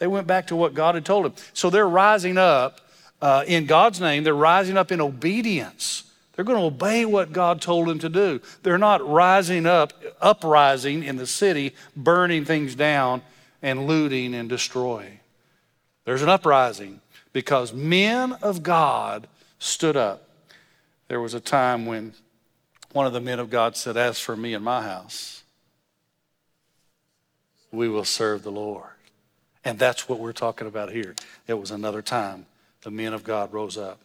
They 0.00 0.08
went 0.08 0.26
back 0.26 0.48
to 0.48 0.56
what 0.56 0.74
God 0.74 0.96
had 0.96 1.04
told 1.04 1.26
them. 1.26 1.34
So 1.52 1.70
they're 1.70 1.88
rising 1.88 2.38
up 2.38 2.80
uh, 3.20 3.44
in 3.46 3.66
God's 3.66 4.00
name, 4.00 4.24
they're 4.24 4.34
rising 4.34 4.76
up 4.76 4.90
in 4.90 5.00
obedience. 5.00 6.10
They're 6.34 6.44
going 6.44 6.58
to 6.58 6.64
obey 6.64 7.04
what 7.04 7.32
God 7.32 7.60
told 7.60 7.86
them 7.86 8.00
to 8.00 8.08
do. 8.08 8.40
They're 8.64 8.78
not 8.78 9.06
rising 9.06 9.64
up, 9.64 9.92
uprising 10.20 11.04
in 11.04 11.16
the 11.16 11.26
city, 11.26 11.72
burning 11.94 12.44
things 12.44 12.74
down 12.74 13.22
and 13.60 13.86
looting 13.86 14.34
and 14.34 14.48
destroying. 14.48 15.20
There's 16.04 16.22
an 16.22 16.30
uprising 16.30 17.00
because 17.32 17.72
men 17.72 18.32
of 18.42 18.64
God 18.64 19.28
stood 19.62 19.96
up. 19.96 20.28
There 21.08 21.20
was 21.20 21.34
a 21.34 21.40
time 21.40 21.86
when 21.86 22.14
one 22.92 23.06
of 23.06 23.12
the 23.12 23.20
men 23.20 23.38
of 23.38 23.50
God 23.50 23.76
said, 23.76 23.96
As 23.96 24.18
for 24.18 24.36
me 24.36 24.54
and 24.54 24.64
my 24.64 24.82
house, 24.82 25.42
we 27.70 27.88
will 27.88 28.04
serve 28.04 28.42
the 28.42 28.50
Lord. 28.50 28.90
And 29.64 29.78
that's 29.78 30.08
what 30.08 30.18
we're 30.18 30.32
talking 30.32 30.66
about 30.66 30.90
here. 30.90 31.14
It 31.46 31.54
was 31.54 31.70
another 31.70 32.02
time 32.02 32.46
the 32.82 32.90
men 32.90 33.12
of 33.12 33.22
God 33.22 33.52
rose 33.52 33.78
up. 33.78 34.00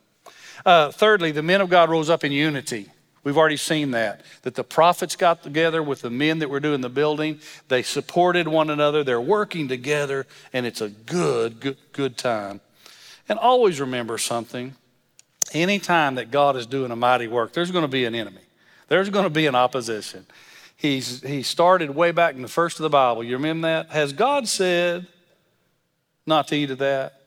Uh, 0.65 0.91
thirdly, 0.91 1.31
the 1.31 1.41
men 1.41 1.61
of 1.61 1.69
God 1.69 1.89
rose 1.89 2.09
up 2.09 2.23
in 2.23 2.31
unity. 2.31 2.91
We've 3.23 3.37
already 3.37 3.57
seen 3.57 3.91
that. 3.91 4.21
That 4.43 4.55
the 4.55 4.63
prophets 4.63 5.15
got 5.15 5.41
together 5.43 5.81
with 5.81 6.01
the 6.01 6.09
men 6.09 6.39
that 6.39 6.49
were 6.49 6.59
doing 6.59 6.81
the 6.81 6.89
building. 6.89 7.39
They 7.67 7.81
supported 7.81 8.47
one 8.47 8.69
another. 8.69 9.03
They're 9.03 9.19
working 9.19 9.67
together, 9.67 10.27
and 10.53 10.65
it's 10.65 10.81
a 10.81 10.89
good, 10.89 11.59
good, 11.59 11.77
good 11.91 12.17
time. 12.17 12.61
And 13.27 13.39
always 13.39 13.81
remember 13.81 14.17
something. 14.17 14.75
Anytime 15.53 16.15
that 16.15 16.31
God 16.31 16.55
is 16.55 16.65
doing 16.65 16.91
a 16.91 16.95
mighty 16.95 17.27
work, 17.27 17.53
there's 17.53 17.71
going 17.71 17.83
to 17.83 17.89
be 17.89 18.05
an 18.05 18.15
enemy. 18.15 18.41
There's 18.87 19.09
going 19.09 19.23
to 19.23 19.29
be 19.29 19.47
an 19.47 19.55
opposition. 19.55 20.25
He's, 20.75 21.21
he 21.21 21.41
started 21.41 21.89
way 21.89 22.11
back 22.11 22.35
in 22.35 22.41
the 22.41 22.47
first 22.47 22.79
of 22.79 22.83
the 22.83 22.89
Bible. 22.89 23.23
You 23.23 23.37
remember 23.37 23.67
that? 23.67 23.89
Has 23.89 24.13
God 24.13 24.47
said 24.47 25.07
not 26.25 26.47
to 26.49 26.55
eat 26.55 26.71
of 26.71 26.77
that? 26.79 27.21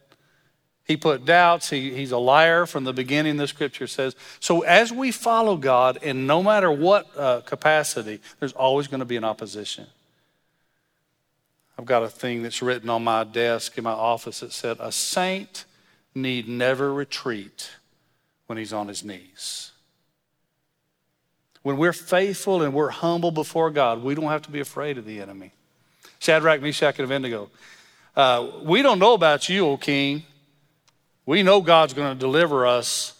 He 0.84 0.96
put 0.96 1.24
doubts. 1.24 1.70
He, 1.70 1.94
he's 1.94 2.12
a 2.12 2.18
liar 2.18 2.66
from 2.66 2.84
the 2.84 2.92
beginning, 2.92 3.36
the 3.36 3.46
scripture 3.46 3.86
says. 3.86 4.16
So, 4.40 4.62
as 4.62 4.92
we 4.92 5.12
follow 5.12 5.56
God, 5.56 5.98
and 6.02 6.26
no 6.26 6.42
matter 6.42 6.70
what 6.70 7.06
uh, 7.16 7.42
capacity, 7.42 8.20
there's 8.40 8.52
always 8.52 8.88
going 8.88 8.98
to 8.98 9.04
be 9.06 9.16
an 9.16 9.24
opposition. 9.24 9.86
I've 11.78 11.86
got 11.86 12.02
a 12.02 12.08
thing 12.08 12.42
that's 12.42 12.60
written 12.60 12.90
on 12.90 13.04
my 13.04 13.24
desk 13.24 13.78
in 13.78 13.84
my 13.84 13.92
office 13.92 14.40
that 14.40 14.52
said, 14.52 14.78
A 14.80 14.90
saint 14.90 15.64
need 16.14 16.48
never 16.48 16.92
retreat 16.92 17.70
when 18.50 18.58
he's 18.58 18.72
on 18.72 18.88
his 18.88 19.04
knees. 19.04 19.70
When 21.62 21.76
we're 21.76 21.92
faithful 21.92 22.62
and 22.62 22.74
we're 22.74 22.88
humble 22.88 23.30
before 23.30 23.70
God, 23.70 24.02
we 24.02 24.16
don't 24.16 24.24
have 24.24 24.42
to 24.42 24.50
be 24.50 24.58
afraid 24.58 24.98
of 24.98 25.04
the 25.04 25.20
enemy. 25.20 25.52
Shadrach, 26.18 26.60
Meshach, 26.60 26.98
and 26.98 27.04
Abednego. 27.04 27.48
Uh, 28.16 28.48
we 28.64 28.82
don't 28.82 28.98
know 28.98 29.14
about 29.14 29.48
you, 29.48 29.68
O 29.68 29.76
king. 29.76 30.24
We 31.26 31.44
know 31.44 31.60
God's 31.60 31.94
going 31.94 32.12
to 32.12 32.18
deliver 32.18 32.66
us. 32.66 33.14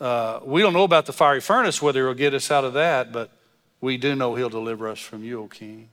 Uh, 0.00 0.38
we 0.44 0.62
don't 0.62 0.74
know 0.74 0.84
about 0.84 1.06
the 1.06 1.12
fiery 1.12 1.40
furnace, 1.40 1.82
whether 1.82 2.04
he'll 2.06 2.14
get 2.14 2.32
us 2.32 2.48
out 2.52 2.62
of 2.62 2.74
that, 2.74 3.10
but 3.10 3.32
we 3.80 3.96
do 3.96 4.14
know 4.14 4.36
he'll 4.36 4.48
deliver 4.48 4.86
us 4.86 5.00
from 5.00 5.24
you, 5.24 5.42
O 5.42 5.48
king. 5.48 5.88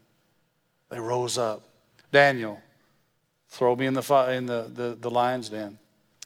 They 0.89 0.99
rose 0.99 1.39
up. 1.39 1.63
Daniel, 2.11 2.61
throw 3.49 3.75
me 3.75 3.87
in 3.87 3.95
the, 3.95 4.27
in 4.31 4.45
the, 4.45 4.69
the, 4.71 4.95
the 5.01 5.09
lion's 5.09 5.49
den. 5.49 5.79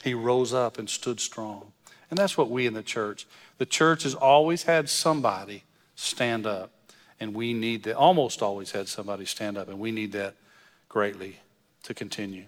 He 0.03 0.13
rose 0.13 0.53
up 0.53 0.77
and 0.77 0.89
stood 0.89 1.21
strong. 1.21 1.71
And 2.09 2.17
that's 2.17 2.37
what 2.37 2.49
we 2.49 2.65
in 2.65 2.73
the 2.73 2.83
church, 2.83 3.27
the 3.57 3.65
church 3.65 4.03
has 4.03 4.15
always 4.15 4.63
had 4.63 4.89
somebody 4.89 5.63
stand 5.95 6.45
up. 6.45 6.71
And 7.19 7.33
we 7.33 7.53
need 7.53 7.83
that, 7.83 7.95
almost 7.95 8.41
always 8.41 8.71
had 8.71 8.87
somebody 8.87 9.25
stand 9.25 9.57
up. 9.57 9.67
And 9.67 9.79
we 9.79 9.91
need 9.91 10.11
that 10.11 10.35
greatly 10.87 11.39
to 11.83 11.93
continue. 11.93 12.45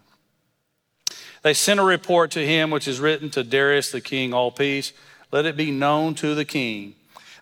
They 1.41 1.53
sent 1.53 1.79
a 1.79 1.83
report 1.83 2.31
to 2.31 2.45
him, 2.45 2.69
which 2.69 2.87
is 2.87 2.99
written 2.99 3.29
to 3.31 3.43
Darius 3.43 3.91
the 3.91 4.01
king, 4.01 4.33
all 4.33 4.51
peace. 4.51 4.93
Let 5.31 5.45
it 5.45 5.57
be 5.57 5.71
known 5.71 6.15
to 6.15 6.35
the 6.35 6.45
king. 6.45 6.95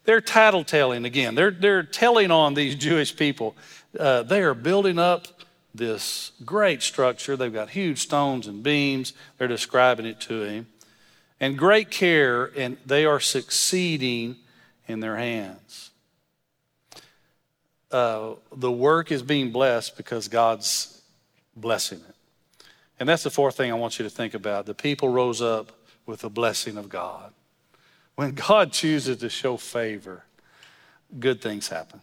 They're 0.06 0.22
tattletelling 0.22 1.06
again. 1.06 1.36
They're, 1.36 1.52
they're 1.52 1.84
telling 1.84 2.32
on 2.32 2.54
these 2.54 2.76
Jewish 2.88 3.16
people. 3.16 3.56
Uh, 3.98 4.24
they 4.24 4.42
are 4.42 4.54
building 4.54 5.00
up 5.00 5.28
this 5.76 6.32
great 6.46 6.82
structure. 6.82 7.36
They've 7.36 7.54
got 7.54 7.70
huge 7.70 8.00
stones 8.00 8.48
and 8.48 8.64
beams. 8.64 9.14
They're 9.38 9.48
describing 9.48 10.06
it 10.06 10.20
to 10.22 10.42
him. 10.44 10.68
And 11.40 11.58
great 11.58 11.92
care, 11.92 12.46
and 12.58 12.78
they 12.86 13.06
are 13.06 13.20
succeeding 13.20 14.38
in 14.88 15.00
their 15.00 15.18
hands. 15.18 15.92
Uh, 17.92 18.34
the 18.56 18.72
work 18.72 19.12
is 19.12 19.22
being 19.22 19.52
blessed 19.52 19.96
because 19.98 20.28
God's 20.28 21.02
blessing 21.56 22.00
it. 22.08 22.16
And 23.00 23.08
that's 23.08 23.24
the 23.24 23.30
fourth 23.30 23.56
thing 23.56 23.72
I 23.72 23.76
want 23.76 24.00
you 24.00 24.04
to 24.04 24.10
think 24.10 24.34
about. 24.34 24.66
The 24.66 24.74
people 24.74 25.10
rose 25.10 25.42
up 25.42 25.72
with 26.06 26.22
the 26.22 26.30
blessing 26.30 26.78
of 26.78 26.90
God. 26.90 27.34
When 28.16 28.32
God 28.48 28.72
chooses 28.74 29.18
to 29.18 29.30
show 29.30 29.58
favor, 29.58 30.24
good 31.20 31.42
things 31.42 31.70
happen. 31.70 32.02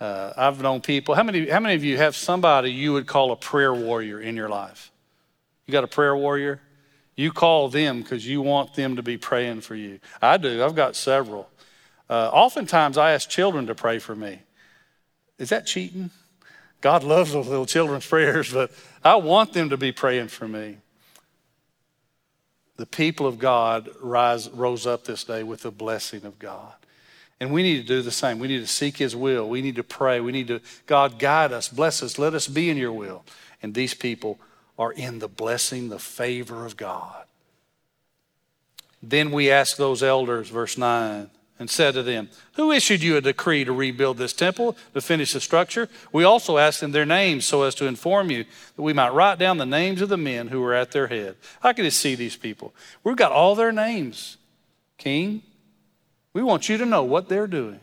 Uh, 0.00 0.32
I've 0.36 0.60
known 0.60 0.80
people. 0.80 1.14
How 1.14 1.22
many, 1.22 1.48
how 1.48 1.60
many 1.60 1.74
of 1.76 1.84
you 1.84 1.96
have 1.98 2.16
somebody 2.16 2.72
you 2.72 2.92
would 2.94 3.06
call 3.06 3.30
a 3.30 3.36
prayer 3.36 3.72
warrior 3.72 4.20
in 4.20 4.34
your 4.34 4.48
life? 4.48 4.90
You 5.66 5.72
got 5.72 5.84
a 5.84 5.88
prayer 5.88 6.16
warrior? 6.16 6.60
You 7.14 7.30
call 7.30 7.68
them 7.68 8.02
because 8.02 8.26
you 8.26 8.40
want 8.40 8.74
them 8.74 8.96
to 8.96 9.02
be 9.02 9.18
praying 9.18 9.60
for 9.60 9.74
you. 9.74 10.00
I 10.20 10.36
do. 10.38 10.64
I've 10.64 10.74
got 10.74 10.96
several. 10.96 11.48
Uh, 12.08 12.30
oftentimes, 12.32 12.96
I 12.96 13.12
ask 13.12 13.28
children 13.28 13.66
to 13.66 13.74
pray 13.74 13.98
for 13.98 14.14
me. 14.14 14.40
Is 15.38 15.50
that 15.50 15.66
cheating? 15.66 16.10
God 16.80 17.04
loves 17.04 17.32
those 17.32 17.48
little 17.48 17.66
children's 17.66 18.06
prayers, 18.08 18.52
but 18.52 18.70
I 19.04 19.16
want 19.16 19.52
them 19.52 19.70
to 19.70 19.76
be 19.76 19.92
praying 19.92 20.28
for 20.28 20.48
me. 20.48 20.78
The 22.76 22.86
people 22.86 23.26
of 23.26 23.38
God 23.38 23.88
rise, 24.00 24.48
rose 24.50 24.86
up 24.86 25.04
this 25.04 25.24
day 25.24 25.42
with 25.42 25.62
the 25.62 25.70
blessing 25.70 26.24
of 26.24 26.38
God. 26.38 26.72
And 27.38 27.52
we 27.52 27.62
need 27.62 27.82
to 27.82 27.86
do 27.86 28.02
the 28.02 28.10
same. 28.10 28.38
We 28.38 28.48
need 28.48 28.60
to 28.60 28.66
seek 28.66 28.96
His 28.96 29.14
will. 29.14 29.48
We 29.48 29.62
need 29.62 29.76
to 29.76 29.82
pray. 29.82 30.20
We 30.20 30.32
need 30.32 30.48
to, 30.48 30.60
God, 30.86 31.18
guide 31.18 31.52
us, 31.52 31.68
bless 31.68 32.02
us, 32.02 32.18
let 32.18 32.34
us 32.34 32.48
be 32.48 32.70
in 32.70 32.76
your 32.76 32.92
will. 32.92 33.24
And 33.62 33.74
these 33.74 33.94
people 33.94 34.38
are 34.78 34.92
in 34.92 35.18
the 35.18 35.28
blessing, 35.28 35.88
the 35.88 35.98
favor 35.98 36.64
of 36.64 36.76
God. 36.76 37.24
Then 39.02 39.32
we 39.32 39.50
asked 39.50 39.76
those 39.78 40.02
elders, 40.02 40.48
verse 40.48 40.78
9 40.78 41.30
and 41.62 41.70
said 41.70 41.94
to 41.94 42.02
them, 42.02 42.28
Who 42.54 42.72
issued 42.72 43.04
you 43.04 43.16
a 43.16 43.20
decree 43.20 43.64
to 43.64 43.72
rebuild 43.72 44.18
this 44.18 44.32
temple, 44.32 44.76
to 44.94 45.00
finish 45.00 45.32
the 45.32 45.40
structure? 45.40 45.88
We 46.12 46.24
also 46.24 46.58
asked 46.58 46.80
them 46.80 46.90
their 46.90 47.06
names 47.06 47.44
so 47.44 47.62
as 47.62 47.76
to 47.76 47.86
inform 47.86 48.32
you 48.32 48.44
that 48.74 48.82
we 48.82 48.92
might 48.92 49.14
write 49.14 49.38
down 49.38 49.58
the 49.58 49.64
names 49.64 50.00
of 50.00 50.08
the 50.08 50.16
men 50.16 50.48
who 50.48 50.60
were 50.60 50.74
at 50.74 50.90
their 50.90 51.06
head. 51.06 51.36
I 51.62 51.72
could 51.72 51.84
just 51.84 52.00
see 52.00 52.16
these 52.16 52.36
people. 52.36 52.74
We've 53.04 53.16
got 53.16 53.30
all 53.30 53.54
their 53.54 53.70
names, 53.70 54.38
King. 54.98 55.42
We 56.32 56.42
want 56.42 56.68
you 56.68 56.78
to 56.78 56.84
know 56.84 57.04
what 57.04 57.28
they're 57.28 57.46
doing. 57.46 57.78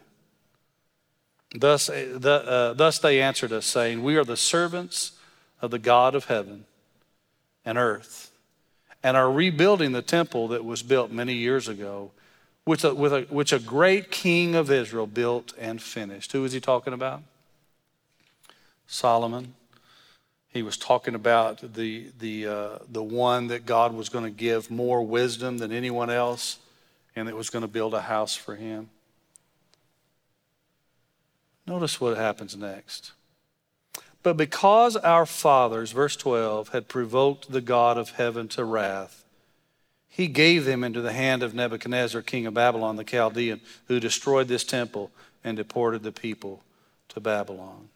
Thus, 1.55 1.89
uh, 1.89 2.17
the, 2.17 2.33
uh, 2.33 2.73
thus 2.73 2.99
they 2.99 3.21
answered 3.21 3.53
us, 3.53 3.65
saying, 3.65 4.03
We 4.03 4.17
are 4.17 4.25
the 4.25 4.37
servants 4.37 5.13
of 5.61 5.71
the 5.71 5.79
God 5.79 6.15
of 6.15 6.25
heaven 6.25 6.65
and 7.69 7.77
earth, 7.77 8.31
and 9.03 9.15
are 9.15 9.31
rebuilding 9.31 9.91
the 9.91 10.01
temple 10.01 10.47
that 10.47 10.65
was 10.65 10.81
built 10.81 11.11
many 11.11 11.33
years 11.33 11.67
ago 11.67 12.11
which 12.69 12.83
a, 12.83 12.91
a, 12.91 13.21
which 13.23 13.51
a 13.51 13.57
great 13.57 14.11
king 14.11 14.53
of 14.53 14.69
Israel 14.69 15.07
built 15.07 15.53
and 15.57 15.81
finished. 15.81 16.31
Who 16.33 16.45
is 16.45 16.51
he 16.51 16.59
talking 16.59 16.93
about? 16.93 17.23
Solomon. 18.85 19.55
He 20.49 20.61
was 20.61 20.77
talking 20.77 21.15
about 21.15 21.73
the, 21.73 22.11
the, 22.19 22.47
uh, 22.47 22.77
the 22.87 23.01
one 23.01 23.47
that 23.47 23.65
God 23.65 23.93
was 23.93 24.09
going 24.09 24.23
to 24.23 24.29
give 24.29 24.69
more 24.69 25.03
wisdom 25.03 25.57
than 25.57 25.71
anyone 25.71 26.11
else 26.11 26.59
and 27.15 27.27
that 27.27 27.35
was 27.35 27.49
going 27.49 27.61
to 27.63 27.67
build 27.67 27.95
a 27.95 28.01
house 28.01 28.35
for 28.35 28.55
him. 28.55 28.89
Notice 31.67 31.99
what 32.01 32.17
happens 32.17 32.55
next. 32.55 33.13
But 34.21 34.35
because 34.37 34.97
our 34.97 35.25
fathers, 35.25 35.91
verse 35.91 36.15
12, 36.15 36.69
had 36.69 36.87
provoked 36.87 37.51
the 37.51 37.61
God 37.61 37.97
of 37.97 38.11
heaven 38.11 38.47
to 38.49 38.63
wrath, 38.63 39.23
he 40.09 40.27
gave 40.27 40.65
them 40.65 40.83
into 40.83 41.01
the 41.01 41.13
hand 41.13 41.43
of 41.43 41.53
Nebuchadnezzar, 41.53 42.21
king 42.21 42.45
of 42.45 42.53
Babylon, 42.53 42.97
the 42.97 43.05
Chaldean, 43.05 43.61
who 43.87 43.99
destroyed 43.99 44.49
this 44.49 44.65
temple 44.65 45.11
and 45.43 45.55
deported 45.55 46.03
the 46.03 46.11
people 46.11 46.61
to 47.09 47.21
Babylon. 47.21 47.87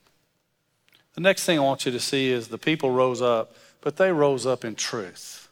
The 1.15 1.21
next 1.21 1.45
thing 1.45 1.59
I 1.59 1.63
want 1.63 1.85
you 1.85 1.91
to 1.91 1.99
see 1.99 2.31
is 2.31 2.47
the 2.47 2.57
people 2.57 2.91
rose 2.91 3.21
up, 3.21 3.55
but 3.81 3.97
they 3.97 4.11
rose 4.11 4.45
up 4.45 4.63
in 4.63 4.75
truth. 4.75 5.49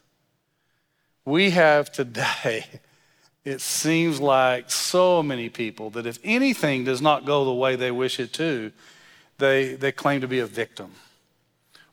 We 1.26 1.52
have 1.52 1.92
today, 1.92 2.66
it 3.46 3.60
seems 3.60 4.20
like 4.22 4.72
so 4.72 5.22
many 5.22 5.50
people 5.50 5.90
that 5.92 6.06
if 6.06 6.20
anything 6.24 6.86
does 6.86 7.02
not 7.02 7.26
go 7.26 7.44
the 7.44 7.54
way 7.54 7.76
they 7.76 7.92
wish 7.92 8.20
it 8.20 8.34
to, 8.34 8.72
they, 9.42 9.74
they 9.74 9.92
claim 9.92 10.22
to 10.22 10.28
be 10.28 10.40
a 10.40 10.46
victim. 10.46 10.92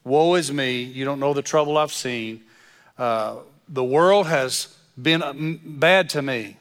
Woe 0.05 0.35
is 0.35 0.53
me, 0.53 0.83
you 0.83 1.05
don't 1.05 1.19
know 1.19 1.35
the 1.35 1.43
trouble 1.43 1.77
I've 1.77 1.93
seen. 1.93 2.43
Uh, 2.97 3.37
the 3.69 3.83
world 3.83 4.27
has 4.27 4.77
been 5.01 5.61
bad 5.65 6.11
to 6.11 6.23
me. 6.23 6.59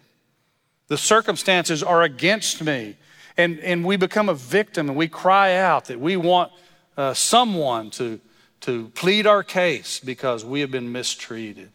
The 0.88 0.98
circumstances 0.98 1.84
are 1.84 2.02
against 2.02 2.64
me. 2.64 2.96
And, 3.36 3.60
and 3.60 3.86
we 3.86 3.98
become 3.98 4.30
a 4.30 4.34
victim 4.34 4.90
and 4.90 4.98
we 4.98 5.08
cry 5.08 5.56
out 5.56 5.86
that 5.86 6.00
we 6.00 6.18
want 6.18 6.52
uh, 6.96 7.14
someone 7.14 7.92
to, 7.92 8.20
to 8.62 8.88
plead 8.96 9.28
our 9.28 9.44
case 9.44 10.00
because 10.00 10.44
we 10.44 10.62
have 10.62 10.72
been 10.72 10.92
mistreated. 10.92 11.70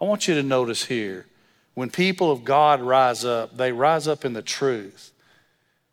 I 0.00 0.04
want 0.04 0.28
you 0.28 0.34
to 0.34 0.42
notice 0.42 0.84
here 0.84 1.26
when 1.74 1.90
people 1.90 2.30
of 2.30 2.44
God 2.44 2.82
rise 2.82 3.24
up, 3.24 3.56
they 3.56 3.72
rise 3.72 4.06
up 4.06 4.24
in 4.24 4.32
the 4.32 4.42
truth. 4.42 5.12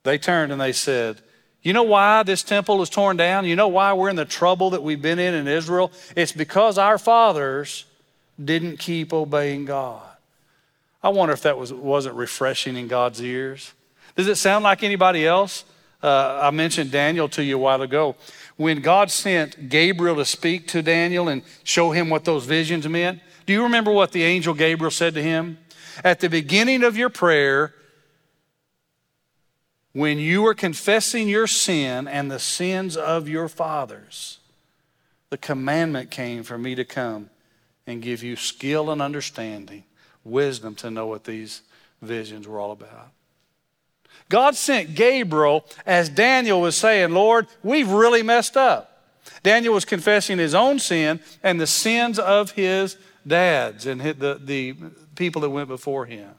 They 0.03 0.17
turned 0.17 0.51
and 0.51 0.59
they 0.59 0.73
said, 0.73 1.21
You 1.61 1.73
know 1.73 1.83
why 1.83 2.23
this 2.23 2.41
temple 2.41 2.81
is 2.81 2.89
torn 2.89 3.17
down? 3.17 3.45
You 3.45 3.55
know 3.55 3.67
why 3.67 3.93
we're 3.93 4.09
in 4.09 4.15
the 4.15 4.25
trouble 4.25 4.69
that 4.69 4.81
we've 4.81 5.01
been 5.01 5.19
in 5.19 5.33
in 5.33 5.47
Israel? 5.47 5.91
It's 6.15 6.31
because 6.31 6.77
our 6.77 6.97
fathers 6.97 7.85
didn't 8.43 8.77
keep 8.77 9.11
obeying 9.13 9.65
God. 9.65 10.01
I 11.03 11.09
wonder 11.09 11.33
if 11.33 11.41
that 11.43 11.57
was, 11.57 11.73
wasn't 11.73 12.15
refreshing 12.15 12.77
in 12.77 12.87
God's 12.87 13.21
ears. 13.21 13.73
Does 14.15 14.27
it 14.27 14.35
sound 14.35 14.63
like 14.63 14.83
anybody 14.83 15.25
else? 15.25 15.65
Uh, 16.01 16.39
I 16.43 16.51
mentioned 16.51 16.91
Daniel 16.91 17.27
to 17.29 17.43
you 17.43 17.55
a 17.55 17.59
while 17.59 17.81
ago. 17.81 18.15
When 18.55 18.81
God 18.81 19.11
sent 19.11 19.69
Gabriel 19.69 20.15
to 20.15 20.25
speak 20.25 20.67
to 20.69 20.81
Daniel 20.81 21.27
and 21.27 21.41
show 21.63 21.91
him 21.91 22.09
what 22.09 22.25
those 22.25 22.45
visions 22.45 22.87
meant, 22.87 23.19
do 23.45 23.53
you 23.53 23.63
remember 23.63 23.91
what 23.91 24.11
the 24.11 24.23
angel 24.23 24.53
Gabriel 24.53 24.91
said 24.91 25.13
to 25.15 25.23
him? 25.23 25.57
At 26.03 26.21
the 26.21 26.29
beginning 26.29 26.83
of 26.83 26.97
your 26.97 27.09
prayer, 27.09 27.73
when 29.93 30.19
you 30.19 30.41
were 30.41 30.53
confessing 30.53 31.27
your 31.27 31.47
sin 31.47 32.07
and 32.07 32.29
the 32.29 32.39
sins 32.39 32.95
of 32.95 33.27
your 33.27 33.47
fathers, 33.47 34.39
the 35.29 35.37
commandment 35.37 36.11
came 36.11 36.43
for 36.43 36.57
me 36.57 36.75
to 36.75 36.85
come 36.85 37.29
and 37.87 38.01
give 38.01 38.23
you 38.23 38.35
skill 38.35 38.91
and 38.91 39.01
understanding, 39.01 39.83
wisdom 40.23 40.75
to 40.75 40.91
know 40.91 41.07
what 41.07 41.23
these 41.23 41.61
visions 42.01 42.47
were 42.47 42.59
all 42.59 42.71
about. 42.71 43.09
God 44.29 44.55
sent 44.55 44.93
Gabriel 44.93 45.65
as 45.85 46.07
Daniel 46.07 46.61
was 46.61 46.77
saying, 46.77 47.11
Lord, 47.11 47.47
we've 47.63 47.89
really 47.89 48.21
messed 48.21 48.55
up. 48.55 49.07
Daniel 49.41 49.73
was 49.73 49.85
confessing 49.85 50.37
his 50.37 50.53
own 50.53 50.77
sin 50.77 51.19
and 51.41 51.59
the 51.59 51.67
sins 51.67 52.19
of 52.19 52.51
his 52.51 52.97
dads 53.25 53.85
and 53.85 54.01
the, 54.01 54.39
the 54.43 54.75
people 55.15 55.41
that 55.41 55.49
went 55.49 55.67
before 55.67 56.05
him. 56.05 56.29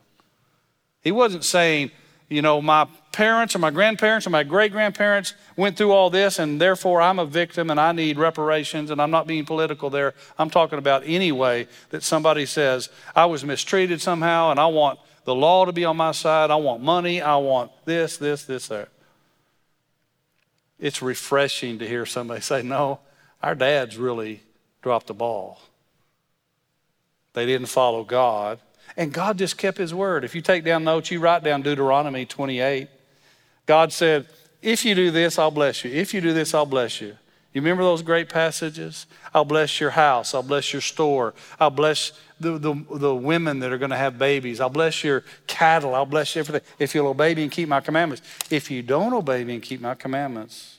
He 1.02 1.10
wasn't 1.10 1.44
saying, 1.44 1.90
you 2.31 2.43
know, 2.43 2.62
my 2.62 2.87
parents 3.11 3.57
or 3.57 3.59
my 3.59 3.71
grandparents 3.71 4.25
or 4.25 4.31
my 4.31 4.45
great 4.45 4.71
grandparents 4.71 5.35
went 5.57 5.77
through 5.77 5.90
all 5.90 6.11
this 6.11 6.38
and 6.38 6.61
therefore 6.61 7.03
I'm 7.03 7.19
a 7.19 7.27
victim 7.27 7.71
and 7.71 7.81
I 7.81 7.90
need 7.90 8.19
reparations 8.19 8.90
and 8.90 9.03
I'm 9.03 9.11
not 9.11 9.27
being 9.27 9.45
political 9.45 9.90
there. 9.90 10.14
I'm 10.38 10.49
talking 10.49 10.79
about 10.79 11.03
any 11.05 11.33
way 11.33 11.66
that 11.90 12.05
somebody 12.05 12.47
says, 12.47 12.88
I 13.16 13.27
was 13.27 13.45
mistreated 13.45 14.01
somehow 14.01 14.53
and 14.53 14.61
I 14.61 14.66
want 14.66 15.01
the 15.25 15.35
law 15.35 15.64
to 15.64 15.73
be 15.73 15.85
on 15.85 15.97
my 15.97 16.12
side. 16.12 16.53
I 16.53 16.57
want 16.57 16.83
money. 16.83 17.21
I 17.21 17.37
want 17.37 17.73
this, 17.85 18.16
this, 18.16 18.45
this, 18.45 18.69
that. 18.69 18.88
It's 20.79 21.03
refreshing 21.03 21.81
to 21.81 21.87
hear 21.87 22.07
somebody 22.07 22.40
say, 22.40 22.62
No, 22.62 23.01
our 23.43 23.55
dads 23.55 23.99
really 23.99 24.43
dropped 24.83 25.09
the 25.09 25.14
ball. 25.14 25.61
They 27.33 27.45
didn't 27.45 27.69
follow 27.69 28.05
God. 28.05 28.61
And 29.00 29.14
God 29.14 29.38
just 29.38 29.56
kept 29.56 29.78
his 29.78 29.94
word. 29.94 30.24
If 30.24 30.34
you 30.34 30.42
take 30.42 30.62
down 30.62 30.84
notes, 30.84 31.10
you 31.10 31.20
write 31.20 31.42
down 31.42 31.62
Deuteronomy 31.62 32.26
28. 32.26 32.86
God 33.64 33.94
said, 33.94 34.26
If 34.60 34.84
you 34.84 34.94
do 34.94 35.10
this, 35.10 35.38
I'll 35.38 35.50
bless 35.50 35.82
you. 35.82 35.90
If 35.90 36.12
you 36.12 36.20
do 36.20 36.34
this, 36.34 36.52
I'll 36.52 36.66
bless 36.66 37.00
you. 37.00 37.16
You 37.54 37.62
remember 37.62 37.82
those 37.82 38.02
great 38.02 38.28
passages? 38.28 39.06
I'll 39.32 39.46
bless 39.46 39.80
your 39.80 39.88
house. 39.88 40.34
I'll 40.34 40.42
bless 40.42 40.74
your 40.74 40.82
store. 40.82 41.32
I'll 41.58 41.70
bless 41.70 42.12
the, 42.38 42.58
the, 42.58 42.74
the 42.92 43.14
women 43.14 43.60
that 43.60 43.72
are 43.72 43.78
going 43.78 43.90
to 43.90 43.96
have 43.96 44.18
babies. 44.18 44.60
I'll 44.60 44.68
bless 44.68 45.02
your 45.02 45.24
cattle. 45.46 45.94
I'll 45.94 46.04
bless 46.04 46.36
everything 46.36 46.60
if 46.78 46.94
you'll 46.94 47.06
obey 47.06 47.34
me 47.34 47.44
and 47.44 47.50
keep 47.50 47.70
my 47.70 47.80
commandments. 47.80 48.22
If 48.50 48.70
you 48.70 48.82
don't 48.82 49.14
obey 49.14 49.44
me 49.44 49.54
and 49.54 49.62
keep 49.62 49.80
my 49.80 49.94
commandments, 49.94 50.76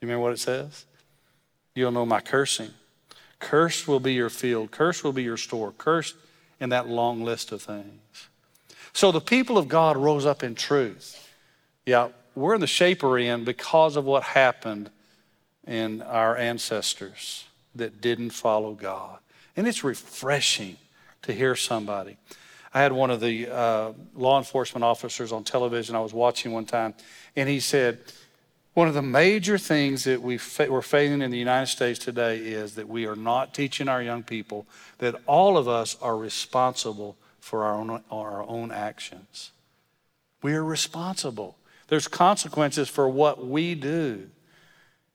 you 0.00 0.08
remember 0.08 0.24
what 0.24 0.32
it 0.32 0.40
says? 0.40 0.86
You'll 1.76 1.92
know 1.92 2.04
my 2.04 2.20
cursing. 2.20 2.70
Cursed 3.38 3.86
will 3.86 4.00
be 4.00 4.14
your 4.14 4.28
field. 4.28 4.72
Cursed 4.72 5.04
will 5.04 5.12
be 5.12 5.22
your 5.22 5.36
store. 5.36 5.70
Cursed 5.70 6.16
in 6.60 6.70
that 6.70 6.88
long 6.88 7.22
list 7.22 7.52
of 7.52 7.62
things. 7.62 8.28
So 8.92 9.10
the 9.10 9.20
people 9.20 9.58
of 9.58 9.68
God 9.68 9.96
rose 9.96 10.24
up 10.24 10.42
in 10.42 10.54
truth. 10.54 11.28
Yeah, 11.84 12.08
we're 12.34 12.54
in 12.54 12.60
the 12.60 12.66
shaper 12.66 13.18
end 13.18 13.44
because 13.44 13.96
of 13.96 14.04
what 14.04 14.22
happened 14.22 14.90
in 15.66 16.02
our 16.02 16.36
ancestors 16.36 17.44
that 17.74 18.00
didn't 18.00 18.30
follow 18.30 18.74
God. 18.74 19.18
And 19.56 19.66
it's 19.66 19.84
refreshing 19.84 20.76
to 21.22 21.32
hear 21.32 21.56
somebody. 21.56 22.16
I 22.72 22.80
had 22.80 22.92
one 22.92 23.10
of 23.10 23.20
the 23.20 23.48
uh, 23.48 23.92
law 24.14 24.38
enforcement 24.38 24.82
officers 24.82 25.32
on 25.32 25.44
television 25.44 25.94
I 25.94 26.00
was 26.00 26.12
watching 26.12 26.52
one 26.52 26.64
time, 26.64 26.94
and 27.36 27.48
he 27.48 27.60
said, 27.60 28.00
one 28.74 28.88
of 28.88 28.94
the 28.94 29.02
major 29.02 29.56
things 29.56 30.04
that 30.04 30.20
we 30.20 30.38
we're 30.68 30.82
facing 30.82 31.22
in 31.22 31.30
the 31.30 31.38
United 31.38 31.68
States 31.68 31.98
today 31.98 32.38
is 32.38 32.74
that 32.74 32.88
we 32.88 33.06
are 33.06 33.14
not 33.16 33.54
teaching 33.54 33.88
our 33.88 34.02
young 34.02 34.24
people 34.24 34.66
that 34.98 35.14
all 35.26 35.56
of 35.56 35.68
us 35.68 35.96
are 36.02 36.16
responsible 36.16 37.16
for 37.38 37.64
our 37.64 37.74
own, 37.74 38.02
our 38.10 38.42
own 38.42 38.72
actions. 38.72 39.52
We 40.42 40.54
are 40.54 40.64
responsible. 40.64 41.56
There's 41.86 42.08
consequences 42.08 42.88
for 42.88 43.08
what 43.08 43.46
we 43.46 43.76
do. 43.76 44.28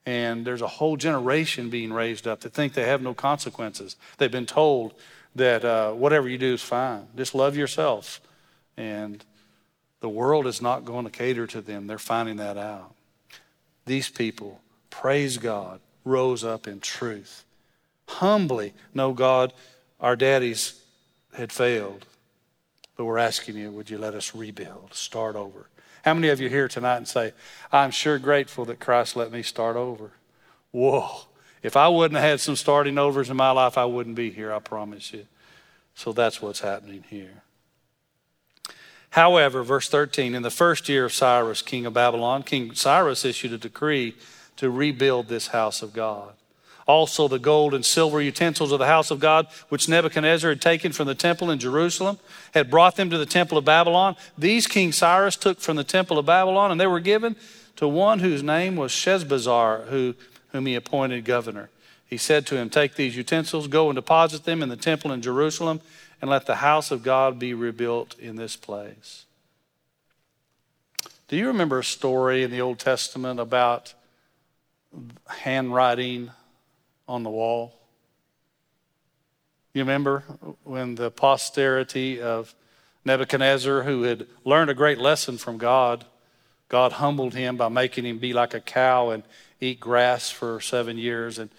And 0.06 0.46
there's 0.46 0.62
a 0.62 0.66
whole 0.66 0.96
generation 0.96 1.68
being 1.68 1.92
raised 1.92 2.26
up 2.26 2.40
that 2.40 2.54
think 2.54 2.72
they 2.72 2.86
have 2.86 3.02
no 3.02 3.12
consequences. 3.12 3.96
They've 4.16 4.32
been 4.32 4.46
told 4.46 4.94
that 5.34 5.64
uh, 5.64 5.92
whatever 5.92 6.28
you 6.28 6.38
do 6.38 6.54
is 6.54 6.62
fine. 6.62 7.06
Just 7.14 7.34
love 7.34 7.56
yourself. 7.56 8.20
And 8.76 9.22
the 10.00 10.08
world 10.08 10.46
is 10.46 10.62
not 10.62 10.86
going 10.86 11.04
to 11.04 11.10
cater 11.10 11.46
to 11.48 11.60
them. 11.60 11.86
They're 11.86 11.98
finding 11.98 12.36
that 12.36 12.56
out. 12.56 12.94
These 13.90 14.08
people, 14.08 14.60
praise 14.88 15.36
God, 15.36 15.80
rose 16.04 16.44
up 16.44 16.68
in 16.68 16.78
truth. 16.78 17.42
Humbly, 18.06 18.72
no, 18.94 19.12
God, 19.12 19.52
our 19.98 20.14
daddies 20.14 20.80
had 21.36 21.50
failed, 21.50 22.06
but 22.96 23.04
we're 23.04 23.18
asking 23.18 23.56
you, 23.56 23.72
would 23.72 23.90
you 23.90 23.98
let 23.98 24.14
us 24.14 24.32
rebuild, 24.32 24.94
start 24.94 25.34
over? 25.34 25.66
How 26.04 26.14
many 26.14 26.28
of 26.28 26.40
you 26.40 26.48
here 26.48 26.68
tonight 26.68 26.98
and 26.98 27.08
say, 27.08 27.32
I'm 27.72 27.90
sure 27.90 28.20
grateful 28.20 28.64
that 28.66 28.78
Christ 28.78 29.16
let 29.16 29.32
me 29.32 29.42
start 29.42 29.74
over? 29.74 30.12
Whoa. 30.70 31.22
If 31.60 31.76
I 31.76 31.88
wouldn't 31.88 32.20
have 32.20 32.30
had 32.30 32.40
some 32.40 32.54
starting 32.54 32.96
overs 32.96 33.28
in 33.28 33.36
my 33.36 33.50
life, 33.50 33.76
I 33.76 33.86
wouldn't 33.86 34.14
be 34.14 34.30
here, 34.30 34.52
I 34.52 34.60
promise 34.60 35.12
you. 35.12 35.26
So 35.96 36.12
that's 36.12 36.40
what's 36.40 36.60
happening 36.60 37.02
here. 37.10 37.42
However, 39.10 39.62
verse 39.64 39.88
13, 39.88 40.34
in 40.34 40.42
the 40.42 40.50
first 40.50 40.88
year 40.88 41.04
of 41.04 41.12
Cyrus, 41.12 41.62
king 41.62 41.84
of 41.84 41.94
Babylon, 41.94 42.42
King 42.42 42.74
Cyrus 42.74 43.24
issued 43.24 43.52
a 43.52 43.58
decree 43.58 44.14
to 44.56 44.70
rebuild 44.70 45.28
this 45.28 45.48
house 45.48 45.82
of 45.82 45.92
God. 45.92 46.32
Also, 46.86 47.28
the 47.28 47.38
gold 47.38 47.74
and 47.74 47.84
silver 47.84 48.20
utensils 48.20 48.72
of 48.72 48.78
the 48.78 48.86
house 48.86 49.10
of 49.10 49.20
God, 49.20 49.46
which 49.68 49.88
Nebuchadnezzar 49.88 50.50
had 50.50 50.60
taken 50.60 50.92
from 50.92 51.06
the 51.06 51.14
temple 51.14 51.50
in 51.50 51.58
Jerusalem, 51.58 52.18
had 52.52 52.70
brought 52.70 52.96
them 52.96 53.10
to 53.10 53.18
the 53.18 53.26
temple 53.26 53.58
of 53.58 53.64
Babylon. 53.64 54.16
These 54.36 54.66
King 54.66 54.92
Cyrus 54.92 55.36
took 55.36 55.60
from 55.60 55.76
the 55.76 55.84
temple 55.84 56.18
of 56.18 56.26
Babylon, 56.26 56.70
and 56.70 56.80
they 56.80 56.86
were 56.86 57.00
given 57.00 57.36
to 57.76 57.86
one 57.86 58.20
whose 58.20 58.42
name 58.42 58.76
was 58.76 58.92
Sheshbazzar, 58.92 59.86
who, 59.86 60.14
whom 60.50 60.66
he 60.66 60.74
appointed 60.74 61.24
governor. 61.24 61.70
He 62.06 62.16
said 62.16 62.44
to 62.46 62.56
him, 62.56 62.70
Take 62.70 62.96
these 62.96 63.16
utensils, 63.16 63.68
go 63.68 63.88
and 63.88 63.94
deposit 63.94 64.44
them 64.44 64.62
in 64.62 64.68
the 64.68 64.76
temple 64.76 65.12
in 65.12 65.22
Jerusalem 65.22 65.80
and 66.20 66.30
let 66.30 66.46
the 66.46 66.56
house 66.56 66.90
of 66.90 67.02
God 67.02 67.38
be 67.38 67.54
rebuilt 67.54 68.18
in 68.18 68.36
this 68.36 68.56
place. 68.56 69.24
Do 71.28 71.36
you 71.36 71.46
remember 71.46 71.78
a 71.78 71.84
story 71.84 72.42
in 72.42 72.50
the 72.50 72.60
Old 72.60 72.78
Testament 72.78 73.38
about 73.38 73.94
handwriting 75.28 76.30
on 77.08 77.22
the 77.22 77.30
wall? 77.30 77.74
You 79.72 79.82
remember 79.82 80.24
when 80.64 80.96
the 80.96 81.10
posterity 81.10 82.20
of 82.20 82.54
Nebuchadnezzar, 83.04 83.82
who 83.82 84.02
had 84.02 84.26
learned 84.44 84.70
a 84.70 84.74
great 84.74 84.98
lesson 84.98 85.38
from 85.38 85.58
God, 85.58 86.04
God 86.68 86.92
humbled 86.92 87.34
him 87.34 87.56
by 87.56 87.68
making 87.68 88.04
him 88.04 88.18
be 88.18 88.32
like 88.32 88.52
a 88.52 88.60
cow 88.60 89.10
and 89.10 89.22
eat 89.60 89.78
grass 89.78 90.30
for 90.30 90.60
seven 90.60 90.98
years. 90.98 91.38
And 91.38 91.50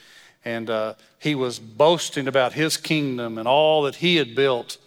and 0.44 0.70
uh, 0.70 0.94
he 1.20 1.36
was 1.36 1.60
boasting 1.60 2.28
about 2.28 2.54
his 2.54 2.78
kingdom 2.78 3.38
and 3.38 3.48
all 3.48 3.84
that 3.84 3.96
he 3.96 4.16
had 4.16 4.36
built 4.36 4.78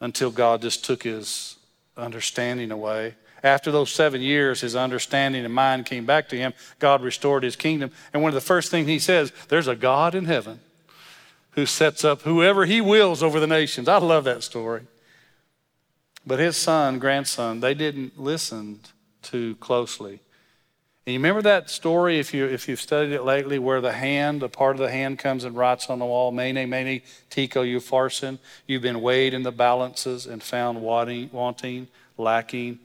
until 0.00 0.30
God 0.30 0.62
just 0.62 0.84
took 0.84 1.02
his 1.02 1.56
understanding 1.96 2.70
away. 2.70 3.14
After 3.42 3.70
those 3.70 3.90
seven 3.90 4.20
years, 4.20 4.60
his 4.60 4.76
understanding 4.76 5.44
and 5.44 5.54
mind 5.54 5.86
came 5.86 6.04
back 6.04 6.28
to 6.30 6.36
him. 6.36 6.52
God 6.78 7.02
restored 7.02 7.42
his 7.42 7.56
kingdom. 7.56 7.90
And 8.12 8.22
one 8.22 8.30
of 8.30 8.34
the 8.34 8.40
first 8.40 8.70
things 8.70 8.86
he 8.86 8.98
says, 8.98 9.32
there's 9.48 9.68
a 9.68 9.76
God 9.76 10.14
in 10.14 10.26
heaven 10.26 10.60
who 11.52 11.66
sets 11.66 12.04
up 12.04 12.22
whoever 12.22 12.66
he 12.66 12.80
wills 12.80 13.22
over 13.22 13.40
the 13.40 13.46
nations. 13.46 13.88
I 13.88 13.98
love 13.98 14.24
that 14.24 14.42
story. 14.42 14.82
But 16.26 16.38
his 16.38 16.56
son, 16.56 16.98
grandson, 16.98 17.60
they 17.60 17.74
didn't 17.74 18.18
listen 18.18 18.80
too 19.22 19.56
closely. 19.56 20.20
And 21.06 21.14
you 21.14 21.18
remember 21.18 21.42
that 21.42 21.70
story, 21.70 22.18
if, 22.18 22.34
you, 22.34 22.44
if 22.44 22.68
you've 22.68 22.80
studied 22.80 23.12
it 23.12 23.24
lately, 23.24 23.58
where 23.58 23.80
the 23.80 23.92
hand, 23.92 24.42
a 24.42 24.48
part 24.48 24.76
of 24.76 24.80
the 24.80 24.90
hand 24.90 25.18
comes 25.18 25.44
and 25.44 25.56
writes 25.56 25.88
on 25.88 25.98
the 25.98 26.04
wall, 26.04 26.30
Mene, 26.30 26.68
Mene, 26.68 27.00
Tekel, 27.30 27.64
Upharsin. 27.64 28.38
You've 28.66 28.82
been 28.82 29.00
weighed 29.00 29.32
in 29.32 29.42
the 29.42 29.52
balances 29.52 30.26
and 30.26 30.42
found 30.42 30.82
wanting, 30.82 31.30
wanting, 31.32 31.88
lacking. 32.18 32.80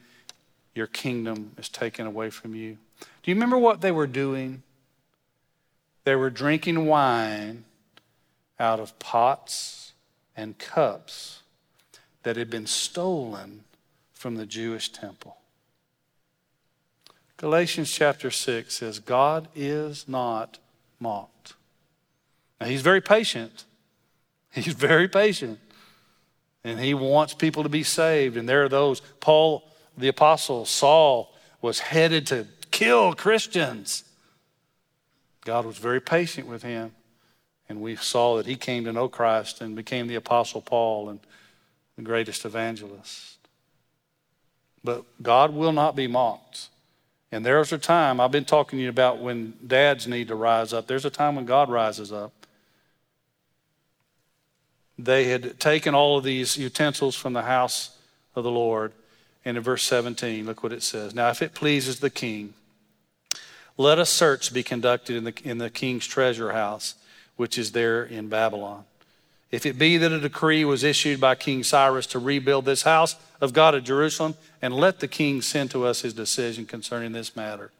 Your 0.73 0.87
kingdom 0.87 1.51
is 1.57 1.67
taken 1.67 2.07
away 2.07 2.29
from 2.29 2.55
you. 2.55 2.77
Do 2.99 3.31
you 3.31 3.35
remember 3.35 3.57
what 3.57 3.81
they 3.81 3.91
were 3.91 4.07
doing? 4.07 4.63
They 6.05 6.15
were 6.15 6.29
drinking 6.29 6.85
wine 6.85 7.65
out 8.59 8.79
of 8.79 8.97
pots 8.99 9.93
and 10.37 10.57
cups 10.57 11.41
that 12.23 12.37
had 12.37 12.49
been 12.49 12.67
stolen 12.67 13.65
from 14.13 14.35
the 14.35 14.45
Jewish 14.45 14.89
temple. 14.89 15.37
Galatians 17.37 17.91
chapter 17.91 18.31
6 18.31 18.73
says, 18.73 18.99
God 18.99 19.47
is 19.55 20.07
not 20.07 20.59
mocked. 20.99 21.53
Now, 22.59 22.67
he's 22.67 22.81
very 22.81 23.01
patient. 23.01 23.65
He's 24.55 24.67
very 24.73 25.09
patient. 25.09 25.59
And 26.63 26.79
he 26.79 26.93
wants 26.93 27.33
people 27.33 27.63
to 27.63 27.69
be 27.69 27.83
saved. 27.83 28.37
And 28.37 28.47
there 28.47 28.63
are 28.63 28.69
those, 28.69 29.01
Paul, 29.19 29.69
the 29.97 30.07
apostle, 30.07 30.63
Saul, 30.63 31.35
was 31.61 31.79
headed 31.79 32.25
to 32.27 32.47
kill 32.71 33.13
Christians. 33.13 34.05
God 35.43 35.65
was 35.65 35.77
very 35.77 35.99
patient 35.99 36.47
with 36.47 36.63
him. 36.63 36.93
And 37.67 37.81
we 37.81 37.97
saw 37.97 38.37
that 38.37 38.45
he 38.45 38.55
came 38.55 38.85
to 38.85 38.93
know 38.93 39.09
Christ 39.09 39.59
and 39.59 39.75
became 39.75 40.07
the 40.07 40.15
apostle 40.15 40.61
Paul 40.61 41.09
and 41.09 41.19
the 41.97 42.01
greatest 42.01 42.45
evangelist. 42.45 43.37
But 44.85 45.03
God 45.21 45.53
will 45.53 45.73
not 45.73 45.97
be 45.97 46.07
mocked. 46.07 46.69
And 47.31 47.45
there's 47.45 47.73
a 47.73 47.77
time, 47.77 48.19
I've 48.19 48.31
been 48.31 48.45
talking 48.45 48.79
to 48.79 48.83
you 48.83 48.89
about 48.89 49.19
when 49.19 49.53
dads 49.65 50.07
need 50.07 50.27
to 50.29 50.35
rise 50.35 50.73
up. 50.73 50.87
There's 50.87 51.05
a 51.05 51.09
time 51.09 51.35
when 51.35 51.45
God 51.45 51.69
rises 51.69 52.11
up. 52.11 52.31
They 54.97 55.25
had 55.25 55.59
taken 55.59 55.93
all 55.93 56.17
of 56.17 56.23
these 56.23 56.57
utensils 56.57 57.15
from 57.15 57.33
the 57.33 57.41
house 57.41 57.97
of 58.35 58.43
the 58.43 58.51
Lord. 58.51 58.93
And 59.43 59.57
in 59.57 59.63
verse 59.63 59.83
17, 59.83 60.45
look 60.45 60.63
what 60.63 60.71
it 60.71 60.83
says. 60.83 61.13
Now, 61.13 61.29
if 61.29 61.41
it 61.41 61.53
pleases 61.53 61.99
the 61.99 62.09
king, 62.09 62.53
let 63.77 63.99
a 63.99 64.05
search 64.05 64.53
be 64.53 64.63
conducted 64.63 65.17
in 65.17 65.23
the, 65.25 65.33
in 65.43 65.57
the 65.57 65.69
king's 65.69 66.07
treasure 66.07 66.53
house, 66.53 66.95
which 67.35 67.57
is 67.57 67.73
there 67.73 68.03
in 68.03 68.29
Babylon. 68.29 68.85
If 69.55 69.65
it 69.65 69.79
be 69.79 69.95
that 69.95 70.11
a 70.11 70.19
decree 70.19 70.65
was 70.65 70.83
issued 70.83 71.21
by 71.21 71.35
King 71.35 71.63
Cyrus 71.63 72.07
to 72.07 72.19
rebuild 72.19 72.65
this 72.65 72.81
house 72.81 73.15
of 73.39 73.53
God 73.53 73.73
at 73.73 73.85
Jerusalem, 73.85 74.35
and 74.61 74.73
let 74.73 74.99
the 74.99 75.07
king 75.07 75.41
send 75.41 75.71
to 75.71 75.85
us 75.85 76.01
his 76.01 76.13
decision 76.13 76.65
concerning 76.65 77.13
this 77.13 77.37
matter. 77.37 77.71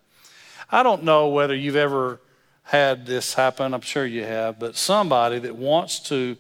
I 0.71 0.83
don't 0.83 1.03
know 1.03 1.27
whether 1.27 1.53
you've 1.53 1.75
ever 1.75 2.21
had 2.63 3.05
this 3.05 3.33
happen. 3.33 3.73
I'm 3.73 3.81
sure 3.81 4.05
you 4.05 4.23
have, 4.23 4.57
but 4.57 4.77
somebody 4.77 5.37
that 5.39 5.57
wants 5.57 5.99
to 6.07 6.37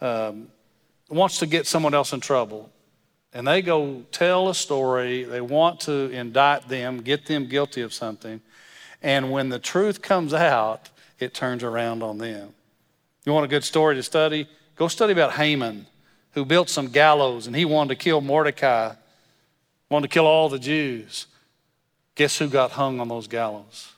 um, 0.00 0.46
wants 1.08 1.40
to 1.40 1.46
get 1.46 1.66
someone 1.66 1.92
else 1.92 2.12
in 2.12 2.20
trouble, 2.20 2.70
and 3.34 3.48
they 3.48 3.62
go 3.62 4.04
tell 4.12 4.50
a 4.50 4.54
story. 4.54 5.24
They 5.24 5.40
want 5.40 5.80
to 5.80 6.10
indict 6.10 6.68
them, 6.68 7.02
get 7.02 7.26
them 7.26 7.48
guilty 7.48 7.82
of 7.82 7.92
something, 7.92 8.40
and 9.02 9.32
when 9.32 9.48
the 9.48 9.58
truth 9.58 10.00
comes 10.00 10.32
out, 10.32 10.90
it 11.18 11.34
turns 11.34 11.64
around 11.64 12.04
on 12.04 12.18
them. 12.18 12.54
You 13.24 13.32
want 13.32 13.46
a 13.46 13.48
good 13.48 13.64
story 13.64 13.96
to 13.96 14.02
study? 14.04 14.46
Go 14.80 14.88
study 14.88 15.12
about 15.12 15.34
Haman, 15.34 15.86
who 16.32 16.44
built 16.44 16.68
some 16.68 16.88
gallows 16.88 17.46
and 17.46 17.54
he 17.54 17.64
wanted 17.64 17.90
to 17.90 18.02
kill 18.02 18.20
Mordecai, 18.20 18.94
wanted 19.88 20.08
to 20.08 20.12
kill 20.12 20.26
all 20.26 20.48
the 20.48 20.58
Jews. 20.58 21.26
Guess 22.16 22.38
who 22.38 22.48
got 22.48 22.72
hung 22.72 22.98
on 22.98 23.06
those 23.06 23.28
gallows? 23.28 23.92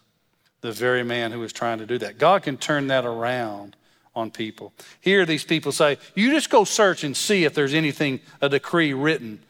the 0.63 0.73
very 0.73 1.03
man 1.03 1.33
who 1.33 1.41
was 1.41 1.53
trying 1.53 1.79
to 1.79 1.87
do 1.87 1.99
that. 1.99 2.19
God 2.19 2.45
can 2.45 2.57
turn 2.57 2.87
that 2.87 3.05
around 3.05 3.77
on 4.15 4.31
people. 4.31 4.73
Here, 5.01 5.27
these 5.27 5.45
people 5.45 5.73
say, 5.73 5.99
You 6.15 6.31
just 6.31 6.51
go 6.51 6.65
search 6.65 7.05
and 7.05 7.17
see 7.17 7.45
if 7.45 7.53
there's 7.53 7.75
anything, 7.75 8.21
a 8.41 8.49
decree 8.49 8.95
written 8.95 9.41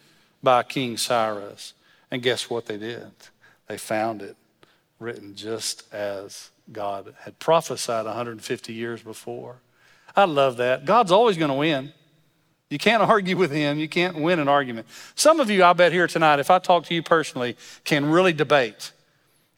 by 0.43 0.63
King 0.63 0.97
Cyrus. 0.97 1.75
And 2.11 2.23
guess 2.23 2.51
what 2.51 2.67
they 2.67 2.79
did? 2.79 3.11
They 3.69 3.79
found 3.79 4.23
it 4.23 4.37
written 4.99 5.35
just 5.35 5.93
as 5.93 6.51
God 6.73 7.15
had 7.21 7.39
prophesied 7.39 8.07
150 8.07 8.73
years 8.73 9.03
before. 9.03 9.57
I 10.15 10.25
love 10.25 10.59
that. 10.59 10.85
God's 10.85 11.13
always 11.13 11.37
going 11.37 11.51
to 11.51 11.57
win. 11.57 11.93
You 12.71 12.79
can't 12.79 13.03
argue 13.09 13.37
with 13.37 13.51
him. 13.51 13.79
You 13.79 13.89
can't 13.89 14.17
win 14.17 14.39
an 14.39 14.49
argument. 14.49 14.87
Some 15.15 15.41
of 15.41 15.51
you, 15.51 15.65
I 15.65 15.73
bet, 15.73 15.93
here 15.93 16.07
tonight, 16.07 16.41
if 16.41 16.51
I 16.51 16.59
talk 16.59 16.85
to 16.87 16.95
you 16.95 17.03
personally, 17.03 17.57
can 17.85 18.11
really 18.11 18.33
debate. 18.33 18.93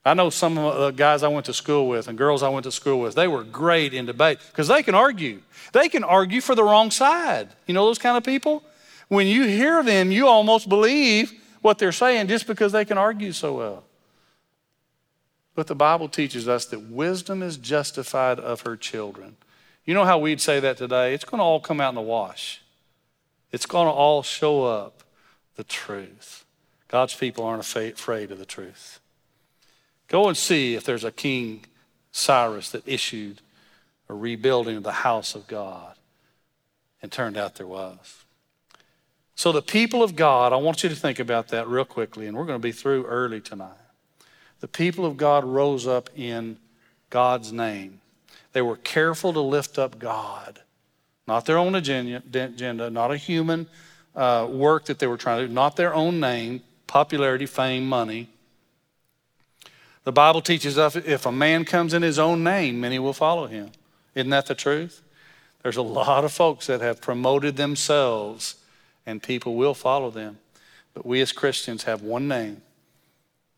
I 0.04 0.12
know 0.12 0.28
some 0.28 0.58
of 0.58 0.78
the 0.78 0.90
guys 0.90 1.22
I 1.22 1.28
went 1.28 1.46
to 1.46 1.54
school 1.54 1.88
with 1.88 2.08
and 2.08 2.18
girls 2.18 2.42
I 2.42 2.50
went 2.50 2.64
to 2.64 2.72
school 2.72 3.00
with, 3.00 3.14
they 3.14 3.26
were 3.26 3.42
great 3.42 3.94
in 3.94 4.04
debate 4.04 4.38
because 4.50 4.68
they 4.68 4.82
can 4.82 4.94
argue. 4.94 5.40
They 5.72 5.88
can 5.88 6.04
argue 6.04 6.42
for 6.42 6.54
the 6.54 6.62
wrong 6.62 6.90
side. 6.90 7.48
You 7.66 7.72
know 7.72 7.86
those 7.86 7.98
kind 7.98 8.16
of 8.16 8.22
people? 8.22 8.62
When 9.08 9.26
you 9.26 9.44
hear 9.44 9.82
them, 9.82 10.10
you 10.10 10.28
almost 10.28 10.68
believe 10.68 11.32
what 11.62 11.78
they're 11.78 11.92
saying 11.92 12.28
just 12.28 12.46
because 12.46 12.72
they 12.72 12.84
can 12.84 12.98
argue 12.98 13.32
so 13.32 13.54
well. 13.54 13.84
But 15.54 15.68
the 15.68 15.74
Bible 15.74 16.08
teaches 16.08 16.48
us 16.48 16.66
that 16.66 16.80
wisdom 16.90 17.42
is 17.42 17.56
justified 17.56 18.38
of 18.38 18.62
her 18.62 18.76
children. 18.76 19.36
You 19.84 19.94
know 19.94 20.04
how 20.04 20.18
we'd 20.18 20.40
say 20.40 20.60
that 20.60 20.78
today? 20.78 21.14
It's 21.14 21.24
going 21.24 21.38
to 21.38 21.44
all 21.44 21.60
come 21.60 21.80
out 21.80 21.90
in 21.90 21.94
the 21.94 22.00
wash. 22.00 22.62
It's 23.52 23.66
going 23.66 23.86
to 23.86 23.92
all 23.92 24.22
show 24.22 24.64
up 24.64 25.02
the 25.56 25.64
truth. 25.64 26.44
God's 26.88 27.14
people 27.14 27.44
aren't 27.44 27.60
afraid 27.60 28.30
of 28.30 28.38
the 28.38 28.46
truth. 28.46 29.00
Go 30.08 30.28
and 30.28 30.36
see 30.36 30.74
if 30.74 30.84
there's 30.84 31.04
a 31.04 31.10
King 31.10 31.64
Cyrus 32.12 32.70
that 32.70 32.86
issued 32.86 33.40
a 34.08 34.14
rebuilding 34.14 34.76
of 34.76 34.82
the 34.82 34.92
house 34.92 35.34
of 35.34 35.46
God. 35.46 35.94
And 37.02 37.12
turned 37.12 37.36
out 37.36 37.56
there 37.56 37.66
was. 37.66 38.24
So, 39.34 39.52
the 39.52 39.60
people 39.60 40.02
of 40.02 40.16
God, 40.16 40.54
I 40.54 40.56
want 40.56 40.82
you 40.82 40.88
to 40.88 40.96
think 40.96 41.18
about 41.18 41.48
that 41.48 41.68
real 41.68 41.84
quickly, 41.84 42.26
and 42.26 42.34
we're 42.34 42.46
going 42.46 42.58
to 42.58 42.62
be 42.62 42.72
through 42.72 43.04
early 43.04 43.42
tonight. 43.42 43.76
The 44.60 44.68
people 44.68 45.04
of 45.04 45.18
God 45.18 45.44
rose 45.44 45.86
up 45.86 46.08
in 46.16 46.56
God's 47.10 47.52
name. 47.52 48.00
They 48.54 48.62
were 48.62 48.76
careful 48.76 49.34
to 49.34 49.40
lift 49.40 49.78
up 49.78 49.98
God 49.98 50.60
not 51.26 51.46
their 51.46 51.58
own 51.58 51.74
agenda, 51.74 52.90
not 52.90 53.10
a 53.10 53.16
human 53.16 53.66
uh, 54.14 54.46
work 54.50 54.86
that 54.86 54.98
they 54.98 55.06
were 55.06 55.16
trying 55.16 55.40
to 55.40 55.48
do, 55.48 55.52
not 55.52 55.76
their 55.76 55.94
own 55.94 56.20
name, 56.20 56.62
popularity, 56.86 57.46
fame, 57.46 57.86
money. 57.86 58.28
The 60.04 60.12
Bible 60.12 60.42
teaches 60.42 60.76
us 60.76 60.96
if 60.96 61.24
a 61.24 61.32
man 61.32 61.64
comes 61.64 61.94
in 61.94 62.02
his 62.02 62.18
own 62.18 62.44
name, 62.44 62.80
many 62.80 62.98
will 62.98 63.14
follow 63.14 63.46
him. 63.46 63.70
Isn't 64.14 64.30
that 64.30 64.46
the 64.46 64.54
truth? 64.54 65.02
There's 65.62 65.78
a 65.78 65.82
lot 65.82 66.24
of 66.24 66.32
folks 66.32 66.66
that 66.66 66.82
have 66.82 67.00
promoted 67.00 67.56
themselves 67.56 68.56
and 69.06 69.22
people 69.22 69.54
will 69.54 69.74
follow 69.74 70.10
them. 70.10 70.38
But 70.92 71.06
we 71.06 71.22
as 71.22 71.32
Christians 71.32 71.84
have 71.84 72.02
one 72.02 72.28
name 72.28 72.60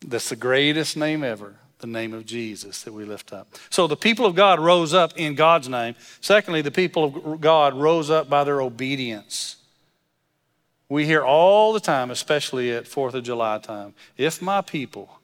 that's 0.07 0.29
the 0.29 0.37
greatest 0.37 0.97
name 0.97 1.25
ever 1.25 1.57
the 1.79 1.87
name 1.87 2.15
of 2.15 2.25
Jesus 2.25 2.83
that 2.83 2.93
we 2.93 3.05
lift 3.05 3.33
up. 3.33 3.49
So 3.71 3.87
the 3.87 3.97
people 3.97 4.27
of 4.27 4.35
God 4.35 4.59
rose 4.61 4.95
up 4.95 5.13
in 5.17 5.35
God's 5.35 5.69
name. 5.69 5.95
Secondly, 6.21 6.63
the 6.63 6.71
people 6.71 7.05
of 7.05 7.41
God 7.41 7.75
rose 7.75 8.11
up 8.11 8.31
by 8.31 8.45
their 8.45 8.61
obedience. 8.63 9.57
We 10.89 11.05
hear 11.05 11.23
all 11.23 11.73
the 11.73 11.81
time, 11.81 12.11
especially 12.11 12.73
at 12.73 12.85
4th 12.85 13.15
of 13.15 13.25
July 13.25 13.59
time, 13.59 13.95
if 14.17 14.41
my 14.41 14.61
people, 14.61 15.21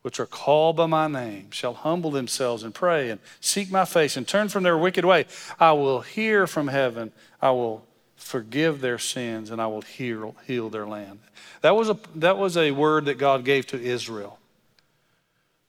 which 0.00 0.18
are 0.18 0.26
called 0.26 0.76
by 0.76 0.86
my 0.86 1.06
name, 1.06 1.50
shall 1.50 1.74
humble 1.74 2.10
themselves 2.10 2.62
and 2.62 2.74
pray 2.74 3.10
and 3.10 3.20
seek 3.40 3.70
my 3.70 3.84
face 3.84 4.16
and 4.16 4.26
turn 4.26 4.48
from 4.48 4.62
their 4.62 4.78
wicked 4.78 5.04
way, 5.04 5.26
I 5.60 5.72
will 5.72 6.00
hear 6.00 6.46
from 6.46 6.68
heaven, 6.68 7.12
I 7.40 7.50
will 7.50 7.84
forgive 8.16 8.80
their 8.80 8.98
sins, 8.98 9.50
and 9.50 9.60
I 9.60 9.66
will 9.66 9.82
heal, 9.82 10.34
heal 10.46 10.70
their 10.70 10.86
land. 10.86 11.18
That 11.60 11.76
was, 11.76 11.90
a, 11.90 11.98
that 12.16 12.38
was 12.38 12.56
a 12.56 12.70
word 12.70 13.04
that 13.04 13.18
God 13.18 13.44
gave 13.44 13.66
to 13.68 13.80
Israel. 13.80 14.38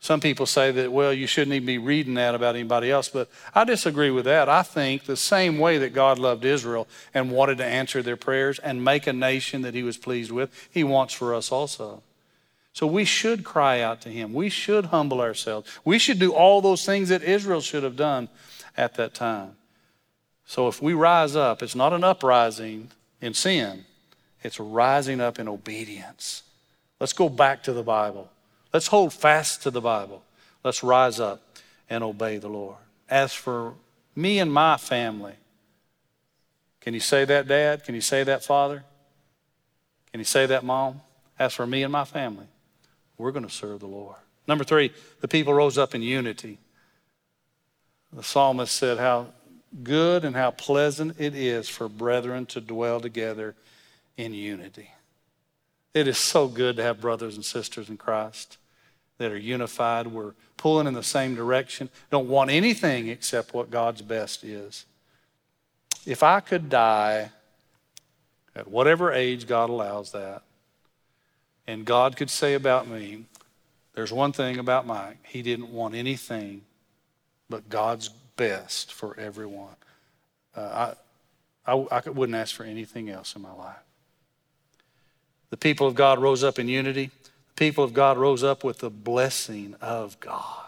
Some 0.04 0.20
people 0.20 0.46
say 0.46 0.70
that, 0.70 0.92
well, 0.92 1.14
you 1.14 1.28
shouldn't 1.28 1.56
even 1.56 1.66
be 1.66 1.78
reading 1.78 2.16
that 2.16 2.36
about 2.36 2.56
anybody 2.56 2.92
else, 2.92 3.08
but 3.08 3.30
I 3.56 3.64
disagree 3.64 4.12
with 4.12 4.26
that. 4.26 4.50
I 4.50 4.62
think 4.62 5.06
the 5.06 5.16
same 5.16 5.58
way 5.60 5.78
that 5.78 5.94
God 5.94 6.20
loved 6.20 6.44
Israel 6.44 6.90
and 7.14 7.32
wanted 7.32 7.60
to 7.60 7.66
answer 7.66 8.04
their 8.04 8.18
prayers 8.18 8.60
and 8.60 8.84
make 8.84 9.08
a 9.08 9.14
nation 9.14 9.62
that 9.62 9.74
He 9.74 9.82
was 9.82 9.96
pleased 9.96 10.30
with, 10.30 10.68
He 10.70 10.84
wants 10.84 11.14
for 11.14 11.34
us 11.34 11.54
also. 11.54 12.04
So 12.74 12.86
we 12.86 13.06
should 13.06 13.46
cry 13.46 13.80
out 13.80 14.02
to 14.02 14.10
Him. 14.10 14.34
We 14.34 14.50
should 14.50 14.88
humble 14.88 15.22
ourselves. 15.22 15.72
We 15.86 16.00
should 16.00 16.20
do 16.20 16.34
all 16.34 16.60
those 16.60 16.86
things 16.86 17.08
that 17.08 17.24
Israel 17.24 17.62
should 17.62 17.84
have 17.84 17.96
done 17.96 18.28
at 18.76 18.96
that 18.96 19.14
time. 19.14 19.56
So 20.46 20.68
if 20.68 20.82
we 20.82 20.94
rise 20.94 21.38
up, 21.38 21.64
it's 21.64 21.76
not 21.76 21.94
an 21.94 22.04
uprising 22.04 22.92
in 23.22 23.34
sin, 23.34 23.86
it's 24.44 24.60
rising 24.60 25.22
up 25.22 25.40
in 25.40 25.48
obedience. 25.48 26.44
Let's 27.00 27.14
go 27.14 27.30
back 27.30 27.64
to 27.64 27.72
the 27.72 27.84
Bible. 27.84 28.30
Let's 28.74 28.88
hold 28.88 29.14
fast 29.14 29.62
to 29.64 29.72
the 29.72 29.82
Bible. 29.82 30.24
Let's 30.64 30.84
rise 30.84 31.20
up 31.20 31.42
and 31.90 32.04
obey 32.04 32.38
the 32.38 32.48
Lord. 32.48 32.78
As 33.08 33.32
for 33.32 33.76
me 34.16 34.40
and 34.40 34.52
my 34.52 34.78
family, 34.78 35.36
can 36.82 36.96
you 36.96 37.00
say 37.00 37.24
that, 37.26 37.48
Dad? 37.48 37.84
Can 37.84 37.94
you 37.94 38.02
say 38.02 38.24
that, 38.24 38.44
Father? 38.44 38.84
Can 40.12 40.20
you 40.20 40.26
say 40.26 40.48
that, 40.48 40.64
Mom? 40.64 41.02
As 41.38 41.54
for 41.54 41.68
me 41.68 41.84
and 41.84 41.92
my 41.92 42.04
family, 42.04 42.48
we're 43.18 43.32
going 43.32 43.46
to 43.46 43.52
serve 43.52 43.80
the 43.80 43.88
Lord. 43.88 44.16
Number 44.48 44.64
three, 44.64 44.92
the 45.22 45.28
people 45.28 45.54
rose 45.54 45.78
up 45.78 45.96
in 45.96 46.02
unity. 46.02 46.58
The 48.12 48.24
psalmist 48.24 48.74
said, 48.76 48.98
How 48.98 49.28
good 49.84 50.26
and 50.26 50.36
how 50.36 50.52
pleasant 50.52 51.20
it 51.20 51.36
is 51.36 51.70
for 51.70 51.88
brethren 51.88 52.46
to 52.48 52.62
dwell 52.62 53.00
together 53.00 53.56
in 54.18 54.34
unity. 54.34 54.92
It 55.94 56.08
is 56.08 56.18
so 56.18 56.48
good 56.48 56.76
to 56.78 56.84
have 56.84 57.02
brothers 57.02 57.36
and 57.36 57.46
sisters 57.46 57.90
in 57.90 57.98
Christ 57.98 58.58
that 59.18 59.32
are 59.32 59.38
unified. 59.38 60.08
We're 60.08 60.34
pulling 60.58 60.88
in 60.88 60.94
the 60.94 61.04
same 61.04 61.36
direction. 61.36 61.90
Don't 62.10 62.30
want 62.30 62.50
anything 62.50 63.08
except 63.08 63.54
what 63.54 63.70
God's 63.70 64.02
best 64.02 64.44
is. 64.44 64.86
If 66.06 66.24
I 66.24 66.40
could 66.40 66.70
die 66.70 67.30
at 68.56 68.68
whatever 68.68 69.12
age 69.12 69.48
God 69.48 69.70
allows 69.70 70.12
that, 70.12 70.44
and 71.66 71.86
God 71.86 72.18
could 72.18 72.30
say 72.30 72.56
about 72.56 72.88
me, 72.88 73.26
there's 73.94 74.12
one 74.12 74.32
thing 74.32 74.58
about 74.58 74.86
Mike, 74.86 75.18
he 75.24 75.42
didn't 75.42 75.72
want 75.72 75.96
anything 75.96 76.62
but 77.50 77.70
God's 77.70 78.10
best 78.36 78.92
for 78.92 79.18
everyone. 79.20 79.76
Uh, 80.56 80.94
I, 81.66 81.74
I, 81.74 81.88
I 81.92 82.10
wouldn't 82.10 82.36
ask 82.36 82.54
for 82.56 82.64
anything 82.64 83.10
else 83.10 83.36
in 83.36 83.42
my 83.42 83.54
life. 83.54 83.78
The 85.52 85.58
people 85.58 85.88
of 85.88 85.94
God 85.94 86.20
rose 86.20 86.44
up 86.44 86.58
in 86.58 86.68
unity 86.68 87.12
people 87.56 87.84
of 87.84 87.94
God 87.94 88.18
rose 88.18 88.44
up 88.44 88.64
with 88.64 88.80
the 88.80 88.90
blessing 88.90 89.76
of 89.82 90.20
God. 90.20 90.64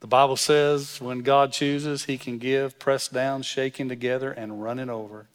The 0.00 0.06
Bible 0.06 0.36
says 0.36 1.00
when 1.00 1.20
God 1.22 1.52
chooses, 1.52 2.04
he 2.04 2.18
can 2.18 2.38
give, 2.38 2.78
pressed 2.78 3.12
down, 3.12 3.42
shaking 3.42 3.88
together, 3.88 4.30
and 4.30 4.62
running 4.62 4.90
over. 4.90 5.26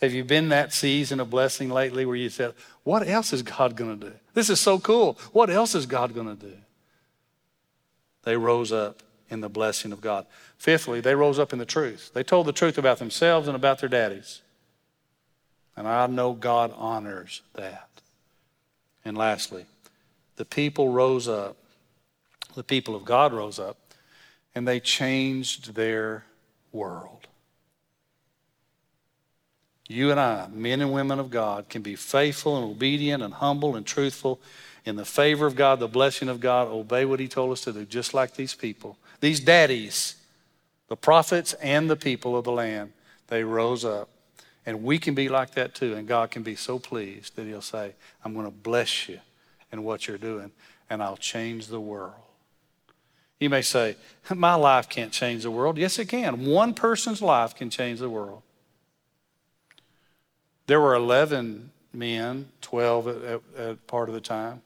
Have 0.00 0.12
you 0.12 0.24
been 0.24 0.48
that 0.48 0.72
season 0.72 1.20
of 1.20 1.30
blessing 1.30 1.70
lately 1.70 2.04
where 2.04 2.16
you 2.16 2.28
said, 2.28 2.54
What 2.82 3.06
else 3.06 3.32
is 3.32 3.42
God 3.42 3.76
going 3.76 3.98
to 4.00 4.10
do? 4.10 4.12
This 4.34 4.50
is 4.50 4.60
so 4.60 4.78
cool. 4.78 5.18
What 5.32 5.48
else 5.50 5.74
is 5.74 5.86
God 5.86 6.14
going 6.14 6.26
to 6.26 6.46
do? 6.46 6.56
They 8.24 8.36
rose 8.36 8.72
up 8.72 9.02
in 9.30 9.40
the 9.40 9.48
blessing 9.48 9.92
of 9.92 10.00
God. 10.00 10.26
Fifthly, 10.58 11.00
they 11.00 11.14
rose 11.14 11.38
up 11.38 11.52
in 11.52 11.58
the 11.58 11.64
truth. 11.64 12.10
They 12.14 12.22
told 12.22 12.46
the 12.46 12.52
truth 12.52 12.78
about 12.78 12.98
themselves 12.98 13.48
and 13.48 13.56
about 13.56 13.78
their 13.80 13.88
daddies. 13.88 14.42
And 15.76 15.88
I 15.88 16.06
know 16.06 16.32
God 16.32 16.72
honors 16.76 17.42
that. 17.54 17.88
And 19.04 19.16
lastly, 19.16 19.66
the 20.36 20.44
people 20.44 20.92
rose 20.92 21.28
up, 21.28 21.56
the 22.54 22.62
people 22.62 22.94
of 22.94 23.04
God 23.04 23.32
rose 23.32 23.58
up, 23.58 23.76
and 24.54 24.66
they 24.66 24.80
changed 24.80 25.74
their 25.74 26.24
world. 26.72 27.26
You 29.88 30.10
and 30.10 30.20
I, 30.20 30.48
men 30.48 30.80
and 30.80 30.92
women 30.92 31.18
of 31.18 31.30
God, 31.30 31.68
can 31.68 31.82
be 31.82 31.96
faithful 31.96 32.56
and 32.56 32.70
obedient 32.70 33.22
and 33.22 33.34
humble 33.34 33.76
and 33.76 33.84
truthful 33.84 34.40
in 34.84 34.96
the 34.96 35.04
favor 35.04 35.46
of 35.46 35.54
God, 35.54 35.80
the 35.80 35.88
blessing 35.88 36.28
of 36.28 36.40
God, 36.40 36.68
obey 36.68 37.04
what 37.04 37.20
He 37.20 37.28
told 37.28 37.52
us 37.52 37.62
to 37.62 37.72
do, 37.72 37.84
just 37.84 38.14
like 38.14 38.34
these 38.34 38.54
people. 38.54 38.96
These 39.20 39.40
daddies, 39.40 40.16
the 40.88 40.96
prophets 40.96 41.52
and 41.54 41.90
the 41.90 41.96
people 41.96 42.36
of 42.36 42.44
the 42.44 42.52
land, 42.52 42.92
they 43.28 43.44
rose 43.44 43.84
up 43.84 44.08
and 44.64 44.82
we 44.82 44.98
can 44.98 45.14
be 45.14 45.28
like 45.28 45.52
that 45.54 45.74
too. 45.74 45.94
And 45.94 46.06
God 46.06 46.30
can 46.30 46.42
be 46.42 46.54
so 46.54 46.78
pleased 46.78 47.36
that 47.36 47.46
He'll 47.46 47.60
say, 47.60 47.94
I'm 48.24 48.34
going 48.34 48.46
to 48.46 48.52
bless 48.52 49.08
you 49.08 49.20
in 49.72 49.82
what 49.82 50.06
you're 50.06 50.18
doing, 50.18 50.52
and 50.90 51.02
I'll 51.02 51.16
change 51.16 51.68
the 51.68 51.80
world. 51.80 52.14
You 53.40 53.50
may 53.50 53.62
say, 53.62 53.96
My 54.32 54.54
life 54.54 54.88
can't 54.88 55.12
change 55.12 55.42
the 55.42 55.50
world. 55.50 55.78
Yes, 55.78 55.98
it 55.98 56.08
can. 56.08 56.46
One 56.46 56.74
person's 56.74 57.20
life 57.20 57.54
can 57.54 57.70
change 57.70 57.98
the 57.98 58.10
world. 58.10 58.42
There 60.68 60.80
were 60.80 60.94
11 60.94 61.70
men, 61.92 62.48
12 62.60 63.08
at, 63.08 63.16
at, 63.16 63.40
at 63.58 63.86
part 63.86 64.08
of 64.08 64.14
the 64.14 64.20
time. 64.20 64.62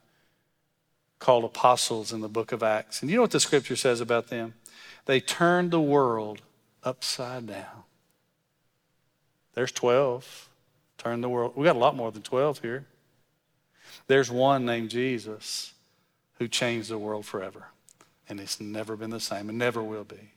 called 1.19 1.45
apostles 1.45 2.13
in 2.13 2.21
the 2.21 2.29
book 2.29 2.53
of 2.53 2.63
Acts. 2.63 3.01
And 3.01 3.11
you 3.11 3.17
know 3.17 3.23
what 3.23 3.31
the 3.31 3.41
scripture 3.41 3.77
says 3.77 4.03
about 4.03 4.29
them? 4.29 4.53
They 5.07 5.21
turned 5.21 5.71
the 5.71 5.81
world 5.81 6.43
upside 6.85 7.47
down. 7.47 7.86
There's 9.57 9.73
12. 9.73 10.49
Turn 10.99 11.23
the 11.23 11.29
world. 11.29 11.55
We 11.57 11.65
got 11.65 11.77
a 11.77 11.81
lot 11.81 11.97
more 11.97 12.13
than 12.13 12.23
12 12.23 12.61
here. 12.61 12.87
There's 14.07 14.31
one 14.31 14.65
named 14.65 14.91
Jesus 14.91 15.73
who 16.39 16.47
changed 16.47 16.91
the 16.91 16.99
world 16.99 17.27
forever. 17.27 17.69
And 18.29 18.39
it's 18.39 18.61
never 18.61 18.97
been 18.97 19.11
the 19.11 19.19
same 19.19 19.49
and 19.49 19.59
never 19.59 19.83
will 19.83 20.05
be. 20.05 20.31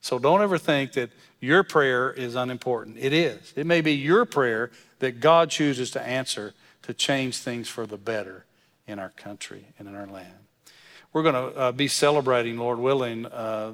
So 0.00 0.18
don't 0.18 0.42
ever 0.42 0.58
think 0.58 0.92
that 0.92 1.10
your 1.40 1.64
prayer 1.64 2.12
is 2.12 2.36
unimportant. 2.36 2.96
It 3.00 3.12
is. 3.12 3.52
It 3.56 3.66
may 3.66 3.80
be 3.80 3.92
your 3.92 4.24
prayer 4.24 4.70
that 5.00 5.18
God 5.18 5.50
chooses 5.50 5.90
to 5.92 6.02
answer 6.02 6.54
to 6.82 6.94
change 6.94 7.38
things 7.38 7.68
for 7.68 7.86
the 7.86 7.96
better 7.96 8.44
in 8.86 9.00
our 9.00 9.08
country 9.10 9.64
and 9.78 9.88
in 9.88 9.96
our 9.96 10.06
land. 10.06 10.34
We're 11.12 11.24
going 11.24 11.34
to 11.34 11.58
uh, 11.58 11.72
be 11.72 11.88
celebrating, 11.88 12.58
Lord 12.58 12.78
willing, 12.78 13.26
uh, 13.26 13.72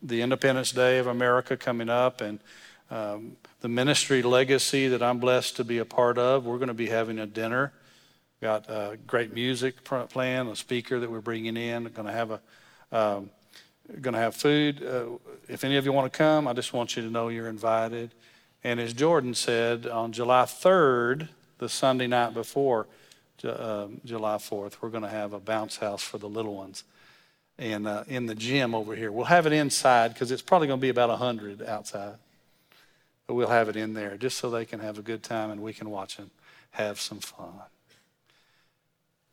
the 0.00 0.22
Independence 0.22 0.70
Day 0.70 0.98
of 0.98 1.08
America 1.08 1.56
coming 1.56 1.88
up 1.88 2.20
and 2.20 2.38
um, 2.92 3.36
the 3.60 3.68
ministry 3.68 4.22
legacy 4.22 4.88
that 4.88 5.02
I'm 5.02 5.18
blessed 5.18 5.56
to 5.56 5.64
be 5.64 5.78
a 5.78 5.84
part 5.84 6.18
of. 6.18 6.44
We're 6.44 6.58
going 6.58 6.68
to 6.68 6.74
be 6.74 6.88
having 6.88 7.18
a 7.18 7.26
dinner. 7.26 7.72
Got 8.42 8.68
uh, 8.68 8.96
great 9.06 9.32
music 9.32 9.82
plan, 9.82 10.48
a 10.48 10.56
speaker 10.56 11.00
that 11.00 11.10
we're 11.10 11.22
bringing 11.22 11.56
in. 11.56 11.84
Going 11.84 12.06
to 12.06 12.12
have 12.12 12.30
a 12.32 12.40
um, 12.92 13.30
going 14.00 14.12
to 14.12 14.20
have 14.20 14.36
food. 14.36 14.84
Uh, 14.84 15.04
if 15.48 15.64
any 15.64 15.76
of 15.76 15.86
you 15.86 15.92
want 15.92 16.12
to 16.12 16.16
come, 16.16 16.46
I 16.46 16.52
just 16.52 16.74
want 16.74 16.94
you 16.94 17.02
to 17.02 17.10
know 17.10 17.28
you're 17.28 17.48
invited. 17.48 18.12
And 18.62 18.78
as 18.78 18.92
Jordan 18.92 19.34
said, 19.34 19.86
on 19.86 20.12
July 20.12 20.44
3rd, 20.44 21.28
the 21.58 21.68
Sunday 21.68 22.06
night 22.06 22.34
before 22.34 22.86
uh, 23.42 23.86
July 24.04 24.36
4th, 24.36 24.76
we're 24.80 24.90
going 24.90 25.02
to 25.02 25.08
have 25.08 25.32
a 25.32 25.40
bounce 25.40 25.78
house 25.78 26.02
for 26.02 26.18
the 26.18 26.28
little 26.28 26.54
ones 26.54 26.84
and 27.58 27.86
uh, 27.86 28.04
in 28.06 28.26
the 28.26 28.34
gym 28.34 28.74
over 28.74 28.94
here. 28.94 29.10
We'll 29.10 29.24
have 29.26 29.46
it 29.46 29.52
inside 29.52 30.12
because 30.12 30.30
it's 30.30 30.42
probably 30.42 30.68
going 30.68 30.78
to 30.78 30.82
be 30.82 30.90
about 30.90 31.08
100 31.08 31.62
outside. 31.62 32.16
But 33.26 33.34
we'll 33.34 33.48
have 33.48 33.68
it 33.68 33.76
in 33.76 33.94
there 33.94 34.16
just 34.16 34.38
so 34.38 34.50
they 34.50 34.64
can 34.64 34.80
have 34.80 34.98
a 34.98 35.02
good 35.02 35.22
time 35.22 35.50
and 35.50 35.62
we 35.62 35.72
can 35.72 35.90
watch 35.90 36.16
them 36.16 36.30
have 36.72 37.00
some 37.00 37.20
fun. 37.20 37.52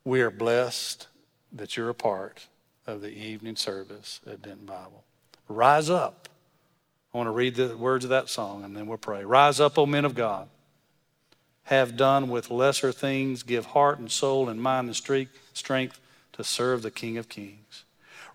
We 0.04 0.20
are 0.20 0.30
blessed 0.30 1.08
that 1.52 1.76
you're 1.76 1.88
a 1.88 1.94
part 1.94 2.46
of 2.86 3.00
the 3.00 3.10
evening 3.10 3.56
service 3.56 4.20
at 4.26 4.42
Denton 4.42 4.66
Bible. 4.66 5.04
Rise 5.48 5.90
up. 5.90 6.28
I 7.12 7.18
want 7.18 7.26
to 7.26 7.32
read 7.32 7.56
the 7.56 7.76
words 7.76 8.04
of 8.04 8.10
that 8.10 8.28
song 8.28 8.64
and 8.64 8.76
then 8.76 8.86
we'll 8.86 8.98
pray. 8.98 9.24
Rise 9.24 9.58
up, 9.58 9.78
O 9.78 9.86
men 9.86 10.04
of 10.04 10.14
God. 10.14 10.48
Have 11.64 11.96
done 11.96 12.28
with 12.28 12.50
lesser 12.50 12.92
things. 12.92 13.42
Give 13.42 13.66
heart 13.66 13.98
and 13.98 14.10
soul 14.10 14.48
and 14.48 14.62
mind 14.62 14.88
and 14.88 14.96
strength 15.54 16.00
to 16.32 16.44
serve 16.44 16.82
the 16.82 16.90
King 16.90 17.18
of 17.18 17.28
Kings. 17.28 17.84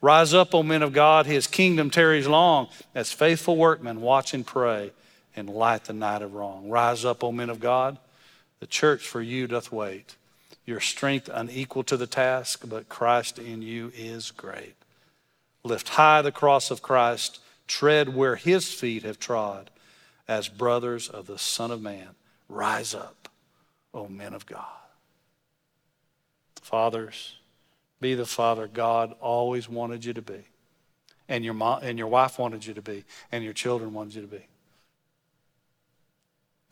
Rise 0.02 0.34
up, 0.34 0.54
O 0.54 0.62
men 0.62 0.84
of 0.84 0.94
God. 0.94 1.26
His 1.26 1.48
kingdom 1.48 1.90
tarries 1.90 2.28
long 2.28 2.68
as 2.94 3.12
faithful 3.12 3.56
workmen 3.56 4.02
watch 4.02 4.34
and 4.34 4.46
pray 4.46 4.92
and 5.36 5.50
light 5.50 5.86
the 5.86 5.94
night 5.94 6.22
of 6.22 6.34
wrong. 6.34 6.70
Rise 6.70 7.06
up, 7.06 7.24
O 7.24 7.32
men 7.32 7.50
of 7.50 7.60
God. 7.60 7.98
The 8.60 8.68
church 8.68 9.08
for 9.08 9.22
you 9.22 9.48
doth 9.48 9.72
wait. 9.72 10.16
Your 10.66 10.80
strength 10.80 11.30
unequal 11.32 11.84
to 11.84 11.98
the 11.98 12.08
task, 12.08 12.64
but 12.68 12.90
Christ 12.90 13.38
in 13.38 13.62
you 13.62 13.92
is 13.96 14.32
great. 14.32 14.76
Lift 15.64 15.90
high 15.90 16.22
the 16.22 16.32
cross 16.32 16.72
of 16.72 16.82
Christ, 16.82 17.40
tread 17.68 18.16
where 18.16 18.36
his 18.36 18.72
feet 18.74 19.04
have 19.04 19.20
trod. 19.20 19.70
As 20.28 20.48
brothers 20.48 21.08
of 21.08 21.28
the 21.28 21.38
Son 21.38 21.70
of 21.70 21.82
Man, 21.82 22.10
rise 22.50 22.96
up, 22.96 23.30
O 23.94 24.08
men 24.08 24.34
of 24.34 24.48
God. 24.48 24.66
Fathers, 26.62 27.36
be 28.02 28.16
the 28.16 28.26
father 28.26 28.68
God 28.68 29.16
always 29.22 29.70
wanted 29.70 30.04
you 30.04 30.14
to 30.14 30.22
be. 30.22 30.46
And 31.30 31.46
your, 31.46 31.54
mom, 31.54 31.82
and 31.84 31.98
your 31.98 32.08
wife 32.08 32.40
wanted 32.40 32.66
you 32.66 32.74
to 32.74 32.82
be. 32.82 33.04
And 33.32 33.44
your 33.44 33.54
children 33.54 33.94
wanted 33.94 34.16
you 34.16 34.22
to 34.22 34.28
be. 34.28 34.46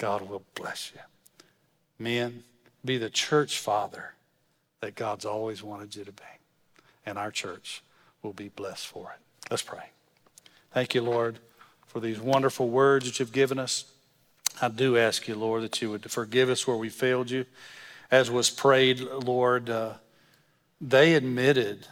God 0.03 0.29
will 0.29 0.43
bless 0.53 0.91
you. 0.93 0.99
Men, 1.97 2.43
be 2.83 2.97
the 2.97 3.09
church 3.09 3.57
father 3.57 4.15
that 4.81 4.95
God's 4.95 5.23
always 5.23 5.63
wanted 5.63 5.95
you 5.95 6.03
to 6.03 6.11
be. 6.11 6.23
And 7.05 7.17
our 7.17 7.31
church 7.31 7.81
will 8.21 8.33
be 8.33 8.49
blessed 8.49 8.85
for 8.85 9.15
it. 9.15 9.21
Let's 9.49 9.63
pray. 9.63 9.91
Thank 10.73 10.93
you, 10.93 11.01
Lord, 11.01 11.39
for 11.87 12.01
these 12.01 12.19
wonderful 12.19 12.67
words 12.67 13.05
that 13.05 13.17
you've 13.17 13.31
given 13.31 13.57
us. 13.57 13.85
I 14.61 14.67
do 14.67 14.97
ask 14.97 15.25
you, 15.29 15.35
Lord, 15.35 15.63
that 15.63 15.81
you 15.81 15.89
would 15.91 16.11
forgive 16.11 16.49
us 16.49 16.67
where 16.67 16.75
we 16.75 16.89
failed 16.89 17.31
you. 17.31 17.45
As 18.11 18.29
was 18.29 18.49
prayed, 18.49 18.99
Lord, 18.99 19.69
uh, 19.69 19.93
they 20.81 21.13
admitted 21.13 21.87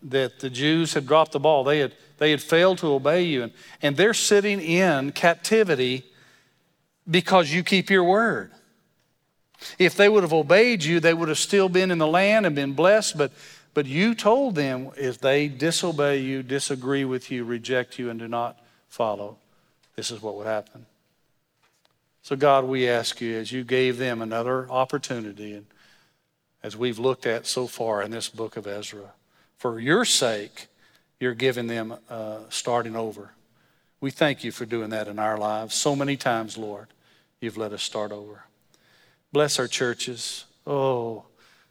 that 0.00 0.38
the 0.38 0.48
Jews 0.48 0.94
had 0.94 1.08
dropped 1.08 1.32
the 1.32 1.40
ball. 1.40 1.64
They 1.64 1.80
had, 1.80 1.96
they 2.18 2.30
had 2.30 2.40
failed 2.40 2.78
to 2.78 2.86
obey 2.92 3.24
you. 3.24 3.42
And, 3.42 3.52
and 3.82 3.96
they're 3.96 4.14
sitting 4.14 4.60
in 4.60 5.10
captivity 5.10 6.04
because 7.08 7.52
you 7.52 7.62
keep 7.62 7.90
your 7.90 8.04
word. 8.04 8.50
If 9.78 9.96
they 9.96 10.08
would 10.08 10.22
have 10.22 10.32
obeyed 10.32 10.84
you, 10.84 11.00
they 11.00 11.14
would 11.14 11.28
have 11.28 11.38
still 11.38 11.68
been 11.68 11.90
in 11.90 11.98
the 11.98 12.06
land 12.06 12.46
and 12.46 12.54
been 12.54 12.74
blessed. 12.74 13.18
But, 13.18 13.32
but 13.74 13.86
you 13.86 14.14
told 14.14 14.54
them 14.54 14.90
if 14.96 15.18
they 15.18 15.48
disobey 15.48 16.18
you, 16.18 16.42
disagree 16.42 17.04
with 17.04 17.30
you, 17.30 17.44
reject 17.44 17.98
you, 17.98 18.10
and 18.10 18.18
do 18.18 18.28
not 18.28 18.58
follow, 18.88 19.36
this 19.96 20.10
is 20.10 20.22
what 20.22 20.36
would 20.36 20.46
happen. 20.46 20.86
So, 22.22 22.36
God, 22.36 22.64
we 22.64 22.88
ask 22.88 23.20
you 23.20 23.36
as 23.36 23.52
you 23.52 23.64
gave 23.64 23.98
them 23.98 24.20
another 24.20 24.70
opportunity, 24.70 25.54
and 25.54 25.66
as 26.62 26.76
we've 26.76 26.98
looked 26.98 27.26
at 27.26 27.46
so 27.46 27.66
far 27.66 28.02
in 28.02 28.10
this 28.10 28.28
book 28.28 28.56
of 28.56 28.66
Ezra, 28.66 29.12
for 29.56 29.80
your 29.80 30.04
sake, 30.04 30.68
you're 31.18 31.34
giving 31.34 31.66
them 31.66 31.94
uh, 32.08 32.38
starting 32.48 32.94
over. 32.94 33.30
We 34.00 34.10
thank 34.10 34.44
you 34.44 34.52
for 34.52 34.64
doing 34.66 34.90
that 34.90 35.08
in 35.08 35.18
our 35.18 35.36
lives. 35.36 35.74
So 35.74 35.96
many 35.96 36.16
times, 36.16 36.56
Lord, 36.56 36.88
you've 37.40 37.56
let 37.56 37.72
us 37.72 37.82
start 37.82 38.12
over. 38.12 38.44
Bless 39.32 39.58
our 39.58 39.68
churches. 39.68 40.44
Oh, 40.66 41.24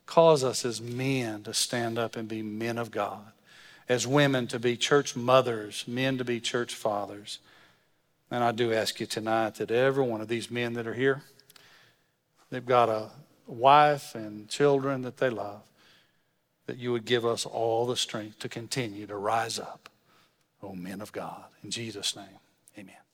cause 0.05 0.43
us 0.43 0.65
as 0.65 0.81
men 0.81 1.43
to 1.43 1.53
stand 1.53 1.97
up 1.97 2.15
and 2.15 2.27
be 2.27 2.41
men 2.41 2.77
of 2.77 2.91
God, 2.91 3.31
as 3.89 4.07
women 4.07 4.47
to 4.47 4.59
be 4.59 4.77
church 4.77 5.15
mothers, 5.15 5.83
men 5.87 6.17
to 6.17 6.25
be 6.25 6.39
church 6.39 6.73
fathers. 6.73 7.39
And 8.29 8.43
I 8.43 8.51
do 8.51 8.73
ask 8.73 8.99
you 8.99 9.05
tonight 9.05 9.55
that 9.55 9.71
every 9.71 10.03
one 10.03 10.21
of 10.21 10.27
these 10.27 10.51
men 10.51 10.73
that 10.73 10.87
are 10.87 10.93
here, 10.93 11.21
they've 12.49 12.65
got 12.65 12.89
a 12.89 13.09
wife 13.47 14.15
and 14.15 14.49
children 14.49 15.01
that 15.03 15.17
they 15.17 15.29
love, 15.29 15.61
that 16.65 16.77
you 16.77 16.91
would 16.91 17.05
give 17.05 17.25
us 17.25 17.45
all 17.45 17.85
the 17.85 17.95
strength 17.95 18.39
to 18.39 18.49
continue 18.49 19.07
to 19.07 19.15
rise 19.15 19.57
up, 19.57 19.89
oh 20.61 20.73
men 20.73 21.01
of 21.01 21.11
God. 21.11 21.45
In 21.63 21.71
Jesus' 21.71 22.15
name, 22.15 22.39
amen. 22.77 23.06